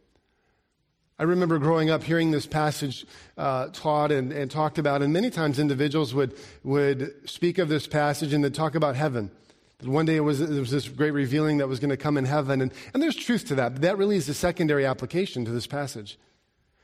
I 1.20 1.24
remember 1.24 1.60
growing 1.60 1.90
up 1.90 2.04
hearing 2.04 2.32
this 2.32 2.46
passage 2.46 3.06
uh, 3.38 3.68
taught 3.74 4.10
and, 4.10 4.32
and, 4.32 4.50
talked 4.50 4.78
about, 4.78 5.02
and 5.02 5.12
many 5.12 5.30
times 5.30 5.60
individuals 5.60 6.14
would, 6.14 6.34
would 6.64 7.30
speak 7.30 7.58
of 7.58 7.68
this 7.68 7.88
passage 7.88 8.32
and 8.32 8.42
they'd 8.42 8.54
talk 8.54 8.76
about 8.76 8.96
heaven. 8.96 9.32
That 9.80 9.90
one 9.90 10.06
day 10.06 10.16
it 10.16 10.22
was, 10.22 10.40
there 10.40 10.62
was 10.62 10.72
this 10.72 10.88
great 10.88 11.12
revealing 11.12 11.58
that 11.58 11.68
was 11.68 11.82
going 11.82 11.90
to 11.90 11.98
come 11.98 12.18
in 12.18 12.24
heaven, 12.24 12.62
and, 12.62 12.72
and 12.94 13.04
there's 13.04 13.18
truth 13.18 13.50
to 13.50 13.56
that, 13.56 13.74
but 13.74 13.82
that 13.82 13.98
really 13.98 14.16
is 14.16 14.28
the 14.28 14.34
secondary 14.34 14.86
application 14.86 15.44
to 15.44 15.52
this 15.52 15.68
passage. 15.68 16.18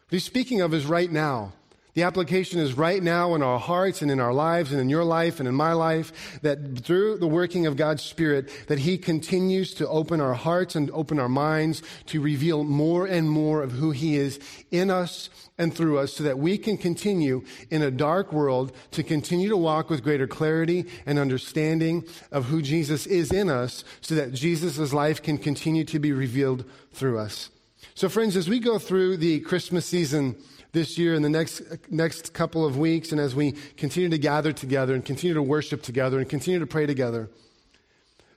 What 0.09 0.15
he's 0.15 0.25
speaking 0.25 0.59
of 0.59 0.73
is 0.73 0.85
right 0.85 1.09
now. 1.09 1.53
The 1.97 2.03
application 2.03 2.59
is 2.59 2.77
right 2.77 3.01
now 3.01 3.33
in 3.33 3.41
our 3.41 3.57
hearts 3.57 4.03
and 4.03 4.11
in 4.11 4.19
our 4.19 4.31
lives 4.31 4.71
and 4.71 4.79
in 4.79 4.87
your 4.87 5.03
life 5.03 5.39
and 5.39 5.49
in 5.49 5.55
my 5.55 5.73
life 5.73 6.39
that 6.43 6.77
through 6.85 7.17
the 7.17 7.27
working 7.27 7.65
of 7.65 7.75
God's 7.75 8.03
Spirit 8.03 8.51
that 8.67 8.77
He 8.77 8.99
continues 8.99 9.73
to 9.73 9.87
open 9.87 10.21
our 10.21 10.35
hearts 10.35 10.75
and 10.75 10.91
open 10.91 11.17
our 11.17 11.27
minds 11.27 11.81
to 12.05 12.21
reveal 12.21 12.63
more 12.63 13.07
and 13.07 13.27
more 13.27 13.63
of 13.63 13.71
who 13.71 13.89
He 13.89 14.15
is 14.15 14.39
in 14.69 14.91
us 14.91 15.31
and 15.57 15.75
through 15.75 15.97
us 15.97 16.13
so 16.13 16.23
that 16.23 16.37
we 16.37 16.59
can 16.59 16.77
continue 16.77 17.43
in 17.71 17.81
a 17.81 17.89
dark 17.89 18.31
world 18.31 18.73
to 18.91 19.01
continue 19.01 19.49
to 19.49 19.57
walk 19.57 19.89
with 19.89 20.03
greater 20.03 20.27
clarity 20.27 20.85
and 21.07 21.17
understanding 21.17 22.05
of 22.31 22.45
who 22.45 22.61
Jesus 22.61 23.07
is 23.07 23.31
in 23.31 23.49
us 23.49 23.83
so 24.01 24.13
that 24.13 24.33
Jesus' 24.33 24.93
life 24.93 25.23
can 25.23 25.39
continue 25.39 25.83
to 25.85 25.97
be 25.97 26.11
revealed 26.11 26.63
through 26.93 27.17
us. 27.17 27.49
So 27.95 28.07
friends, 28.07 28.35
as 28.35 28.47
we 28.47 28.59
go 28.59 28.77
through 28.77 29.17
the 29.17 29.39
Christmas 29.39 29.87
season, 29.87 30.35
this 30.71 30.97
year 30.97 31.13
and 31.13 31.23
the 31.23 31.29
next, 31.29 31.61
next 31.89 32.33
couple 32.33 32.65
of 32.65 32.77
weeks, 32.77 33.11
and 33.11 33.21
as 33.21 33.33
we 33.33 33.53
continue 33.77 34.09
to 34.09 34.17
gather 34.17 34.51
together 34.51 34.93
and 34.93 35.05
continue 35.05 35.33
to 35.33 35.41
worship 35.41 35.81
together 35.81 36.19
and 36.19 36.29
continue 36.29 36.59
to 36.59 36.67
pray 36.67 36.85
together, 36.85 37.29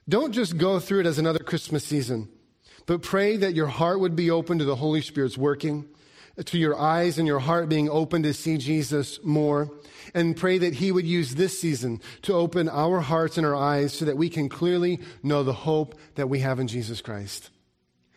don't 0.09 0.31
just 0.31 0.57
go 0.57 0.79
through 0.79 1.01
it 1.01 1.05
as 1.05 1.19
another 1.19 1.39
Christmas 1.39 1.83
season, 1.83 2.29
but 2.85 3.01
pray 3.01 3.37
that 3.37 3.53
your 3.53 3.67
heart 3.67 3.99
would 3.99 4.15
be 4.15 4.31
open 4.31 4.59
to 4.59 4.65
the 4.65 4.75
Holy 4.75 5.01
Spirit's 5.01 5.37
working, 5.37 5.87
to 6.45 6.57
your 6.57 6.79
eyes 6.79 7.17
and 7.17 7.27
your 7.27 7.39
heart 7.39 7.69
being 7.69 7.89
open 7.89 8.23
to 8.23 8.33
see 8.33 8.57
Jesus 8.57 9.19
more, 9.23 9.69
and 10.13 10.35
pray 10.35 10.57
that 10.57 10.75
He 10.75 10.91
would 10.91 11.05
use 11.05 11.35
this 11.35 11.59
season 11.59 12.01
to 12.23 12.33
open 12.33 12.67
our 12.69 13.01
hearts 13.01 13.37
and 13.37 13.45
our 13.45 13.55
eyes 13.55 13.93
so 13.93 14.05
that 14.05 14.17
we 14.17 14.29
can 14.29 14.49
clearly 14.49 14.99
know 15.21 15.43
the 15.43 15.53
hope 15.53 15.99
that 16.15 16.29
we 16.29 16.39
have 16.39 16.59
in 16.59 16.67
Jesus 16.67 17.01
Christ. 17.01 17.49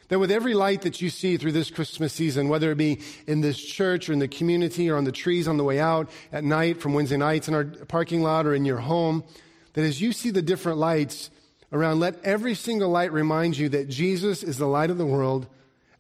That 0.08 0.18
with 0.18 0.30
every 0.30 0.54
light 0.54 0.82
that 0.82 1.00
you 1.00 1.08
see 1.08 1.36
through 1.36 1.52
this 1.52 1.70
Christmas 1.70 2.12
season, 2.12 2.48
whether 2.48 2.70
it 2.70 2.76
be 2.76 3.00
in 3.26 3.40
this 3.40 3.58
church 3.58 4.08
or 4.08 4.12
in 4.12 4.18
the 4.18 4.28
community 4.28 4.90
or 4.90 4.96
on 4.96 5.04
the 5.04 5.12
trees 5.12 5.48
on 5.48 5.56
the 5.56 5.64
way 5.64 5.80
out 5.80 6.10
at 6.30 6.44
night 6.44 6.80
from 6.80 6.92
Wednesday 6.92 7.16
nights 7.16 7.48
in 7.48 7.54
our 7.54 7.64
parking 7.64 8.22
lot 8.22 8.46
or 8.46 8.54
in 8.54 8.64
your 8.64 8.78
home, 8.78 9.24
that 9.72 9.82
as 9.82 10.00
you 10.00 10.12
see 10.12 10.30
the 10.30 10.42
different 10.42 10.78
lights 10.78 11.30
around, 11.72 12.00
let 12.00 12.22
every 12.22 12.54
single 12.54 12.90
light 12.90 13.12
remind 13.12 13.56
you 13.56 13.68
that 13.70 13.88
Jesus 13.88 14.42
is 14.42 14.58
the 14.58 14.66
light 14.66 14.90
of 14.90 14.98
the 14.98 15.06
world 15.06 15.46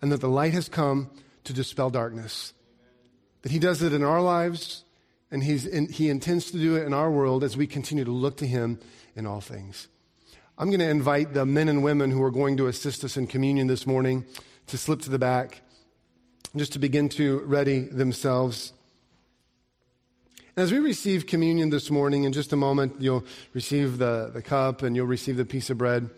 and 0.02 0.12
that 0.12 0.20
the 0.20 0.28
light 0.28 0.52
has 0.52 0.68
come 0.68 1.10
to 1.44 1.52
dispel 1.52 1.90
darkness. 1.90 2.52
That 3.42 3.52
he 3.52 3.58
does 3.58 3.82
it 3.82 3.92
in 3.92 4.02
our 4.02 4.20
lives 4.20 4.84
and 5.30 5.42
in, 5.42 5.88
he 5.88 6.10
intends 6.10 6.50
to 6.50 6.58
do 6.58 6.76
it 6.76 6.84
in 6.84 6.94
our 6.94 7.10
world 7.10 7.42
as 7.42 7.56
we 7.56 7.66
continue 7.66 8.04
to 8.04 8.10
look 8.10 8.36
to 8.36 8.46
him 8.46 8.78
in 9.16 9.26
all 9.26 9.40
things. 9.40 9.88
I'm 10.56 10.68
going 10.68 10.78
to 10.78 10.88
invite 10.88 11.34
the 11.34 11.44
men 11.44 11.68
and 11.68 11.82
women 11.82 12.12
who 12.12 12.22
are 12.22 12.30
going 12.30 12.56
to 12.58 12.68
assist 12.68 13.02
us 13.02 13.16
in 13.16 13.26
communion 13.26 13.66
this 13.66 13.88
morning 13.88 14.24
to 14.68 14.78
slip 14.78 15.02
to 15.02 15.10
the 15.10 15.18
back, 15.18 15.62
just 16.54 16.72
to 16.74 16.78
begin 16.78 17.08
to 17.10 17.40
ready 17.40 17.80
themselves. 17.80 18.72
As 20.56 20.70
we 20.70 20.78
receive 20.78 21.26
communion 21.26 21.70
this 21.70 21.90
morning, 21.90 22.22
in 22.22 22.32
just 22.32 22.52
a 22.52 22.56
moment, 22.56 23.00
you'll 23.00 23.24
receive 23.52 23.98
the, 23.98 24.30
the 24.32 24.42
cup 24.42 24.82
and 24.82 24.94
you'll 24.94 25.08
receive 25.08 25.36
the 25.36 25.44
piece 25.44 25.70
of 25.70 25.78
bread, 25.78 26.08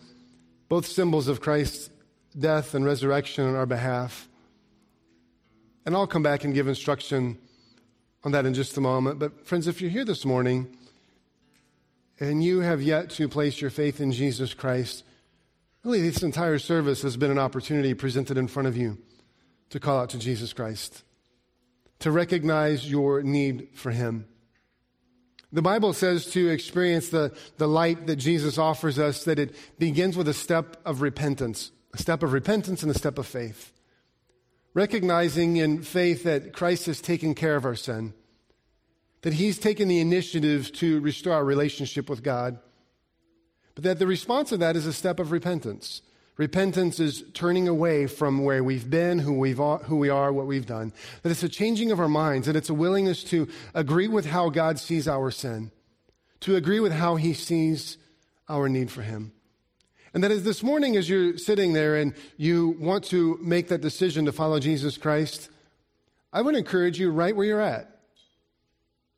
both 0.69 0.85
symbols 0.85 1.27
of 1.27 1.41
Christ's 1.41 1.89
death 2.37 2.75
and 2.75 2.85
resurrection 2.85 3.47
on 3.47 3.55
our 3.55 3.65
behalf. 3.65 4.29
And 5.87 5.95
I'll 5.95 6.05
come 6.05 6.21
back 6.21 6.43
and 6.43 6.53
give 6.53 6.67
instruction 6.67 7.39
on 8.23 8.33
that 8.33 8.45
in 8.45 8.53
just 8.53 8.77
a 8.77 8.81
moment. 8.81 9.17
But, 9.17 9.47
friends, 9.47 9.67
if 9.67 9.81
you're 9.81 9.89
here 9.89 10.05
this 10.05 10.25
morning, 10.25 10.77
and 12.19 12.43
you 12.43 12.61
have 12.61 12.81
yet 12.81 13.09
to 13.11 13.27
place 13.27 13.61
your 13.61 13.69
faith 13.69 14.01
in 14.01 14.11
Jesus 14.11 14.53
Christ, 14.53 15.03
really 15.83 16.01
this 16.01 16.23
entire 16.23 16.59
service 16.59 17.01
has 17.03 17.17
been 17.17 17.31
an 17.31 17.39
opportunity 17.39 17.93
presented 17.93 18.37
in 18.37 18.47
front 18.47 18.67
of 18.67 18.75
you 18.75 18.97
to 19.69 19.79
call 19.79 19.99
out 19.99 20.09
to 20.09 20.17
Jesus 20.17 20.53
Christ. 20.53 21.03
to 21.99 22.11
recognize 22.11 22.89
your 22.89 23.23
need 23.23 23.69
for 23.73 23.91
Him. 23.91 24.27
The 25.51 25.61
Bible 25.61 25.93
says 25.93 26.25
to 26.31 26.49
experience 26.49 27.09
the, 27.09 27.35
the 27.57 27.67
light 27.67 28.07
that 28.07 28.17
Jesus 28.17 28.57
offers 28.57 28.99
us, 28.99 29.23
that 29.23 29.39
it 29.39 29.55
begins 29.79 30.17
with 30.17 30.27
a 30.27 30.33
step 30.33 30.77
of 30.85 31.01
repentance, 31.01 31.71
a 31.93 31.97
step 31.97 32.21
of 32.21 32.33
repentance 32.33 32.83
and 32.83 32.91
a 32.91 32.97
step 32.97 33.17
of 33.17 33.25
faith. 33.25 33.71
Recognizing 34.73 35.57
in 35.57 35.81
faith 35.81 36.23
that 36.23 36.53
Christ 36.53 36.85
has 36.85 37.01
taken 37.01 37.33
care 37.33 37.55
of 37.55 37.65
our 37.65 37.75
sin, 37.75 38.13
that 39.21 39.33
He's 39.33 39.59
taken 39.59 39.87
the 39.87 39.99
initiative 39.99 40.71
to 40.73 40.99
restore 41.01 41.33
our 41.33 41.45
relationship 41.45 42.09
with 42.09 42.23
God, 42.23 42.59
but 43.75 43.83
that 43.83 43.99
the 43.99 44.07
response 44.07 44.49
to 44.49 44.57
that 44.57 44.75
is 44.75 44.85
a 44.85 44.93
step 44.93 45.19
of 45.19 45.31
repentance. 45.31 46.01
Repentance 46.37 46.99
is 46.99 47.23
turning 47.33 47.67
away 47.67 48.05
from 48.05 48.43
where 48.43 48.63
we've 48.63 48.89
been, 48.89 49.17
who, 49.19 49.33
we've, 49.33 49.57
who 49.57 49.97
we 49.97 50.09
are, 50.09 50.31
what 50.31 50.45
we've 50.45 50.67
done. 50.67 50.93
That 51.23 51.31
it's 51.31 51.41
a 51.41 51.49
changing 51.49 51.91
of 51.91 51.99
our 51.99 52.07
minds, 52.07 52.47
and 52.47 52.55
it's 52.55 52.69
a 52.69 52.75
willingness 52.75 53.23
to 53.25 53.47
agree 53.73 54.07
with 54.07 54.27
how 54.27 54.49
God 54.49 54.77
sees 54.77 55.07
our 55.07 55.31
sin, 55.31 55.71
to 56.41 56.55
agree 56.55 56.79
with 56.79 56.91
how 56.91 57.15
He 57.15 57.33
sees 57.33 57.97
our 58.47 58.69
need 58.69 58.91
for 58.91 59.01
Him. 59.01 59.31
And 60.13 60.23
that 60.23 60.31
is 60.31 60.43
this 60.43 60.61
morning, 60.61 60.95
as 60.95 61.09
you're 61.09 61.37
sitting 61.37 61.73
there 61.73 61.95
and 61.95 62.13
you 62.37 62.77
want 62.79 63.03
to 63.05 63.39
make 63.41 63.67
that 63.69 63.81
decision 63.81 64.25
to 64.25 64.31
follow 64.31 64.59
Jesus 64.59 64.97
Christ, 64.97 65.49
I 66.31 66.41
would 66.41 66.55
encourage 66.55 66.99
you 66.99 67.11
right 67.11 67.35
where 67.35 67.45
you're 67.45 67.61
at 67.61 67.96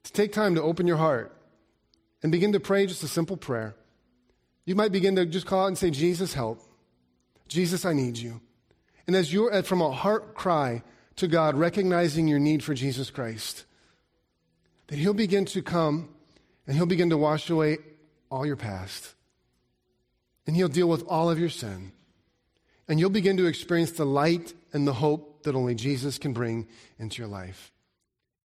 to 0.09 0.13
take 0.13 0.33
time 0.33 0.55
to 0.55 0.63
open 0.63 0.87
your 0.87 0.97
heart 0.97 1.31
and 2.23 2.31
begin 2.31 2.53
to 2.53 2.59
pray 2.59 2.87
just 2.87 3.03
a 3.03 3.07
simple 3.07 3.37
prayer. 3.37 3.75
You 4.65 4.73
might 4.73 4.91
begin 4.91 5.15
to 5.17 5.25
just 5.27 5.45
call 5.45 5.65
out 5.65 5.67
and 5.67 5.77
say, 5.77 5.91
Jesus, 5.91 6.33
help. 6.33 6.61
Jesus, 7.47 7.85
I 7.85 7.93
need 7.93 8.17
you. 8.17 8.41
And 9.05 9.15
as 9.15 9.31
you're 9.31 9.53
uh, 9.53 9.61
from 9.61 9.81
a 9.81 9.91
heart 9.91 10.33
cry 10.33 10.81
to 11.17 11.27
God, 11.27 11.55
recognizing 11.55 12.27
your 12.27 12.39
need 12.39 12.63
for 12.63 12.73
Jesus 12.73 13.11
Christ, 13.11 13.65
that 14.87 14.97
He'll 14.97 15.13
begin 15.13 15.45
to 15.45 15.61
come 15.61 16.09
and 16.65 16.75
He'll 16.75 16.87
begin 16.87 17.11
to 17.11 17.17
wash 17.17 17.47
away 17.49 17.77
all 18.31 18.47
your 18.47 18.55
past. 18.55 19.13
And 20.47 20.55
He'll 20.55 20.67
deal 20.69 20.89
with 20.89 21.03
all 21.07 21.29
of 21.29 21.37
your 21.37 21.49
sin. 21.49 21.91
And 22.87 22.99
you'll 22.99 23.11
begin 23.11 23.37
to 23.37 23.45
experience 23.45 23.91
the 23.91 24.05
light 24.05 24.55
and 24.73 24.87
the 24.87 24.93
hope 24.93 25.43
that 25.43 25.55
only 25.55 25.75
Jesus 25.75 26.17
can 26.17 26.33
bring 26.33 26.67
into 26.97 27.21
your 27.21 27.29
life. 27.29 27.71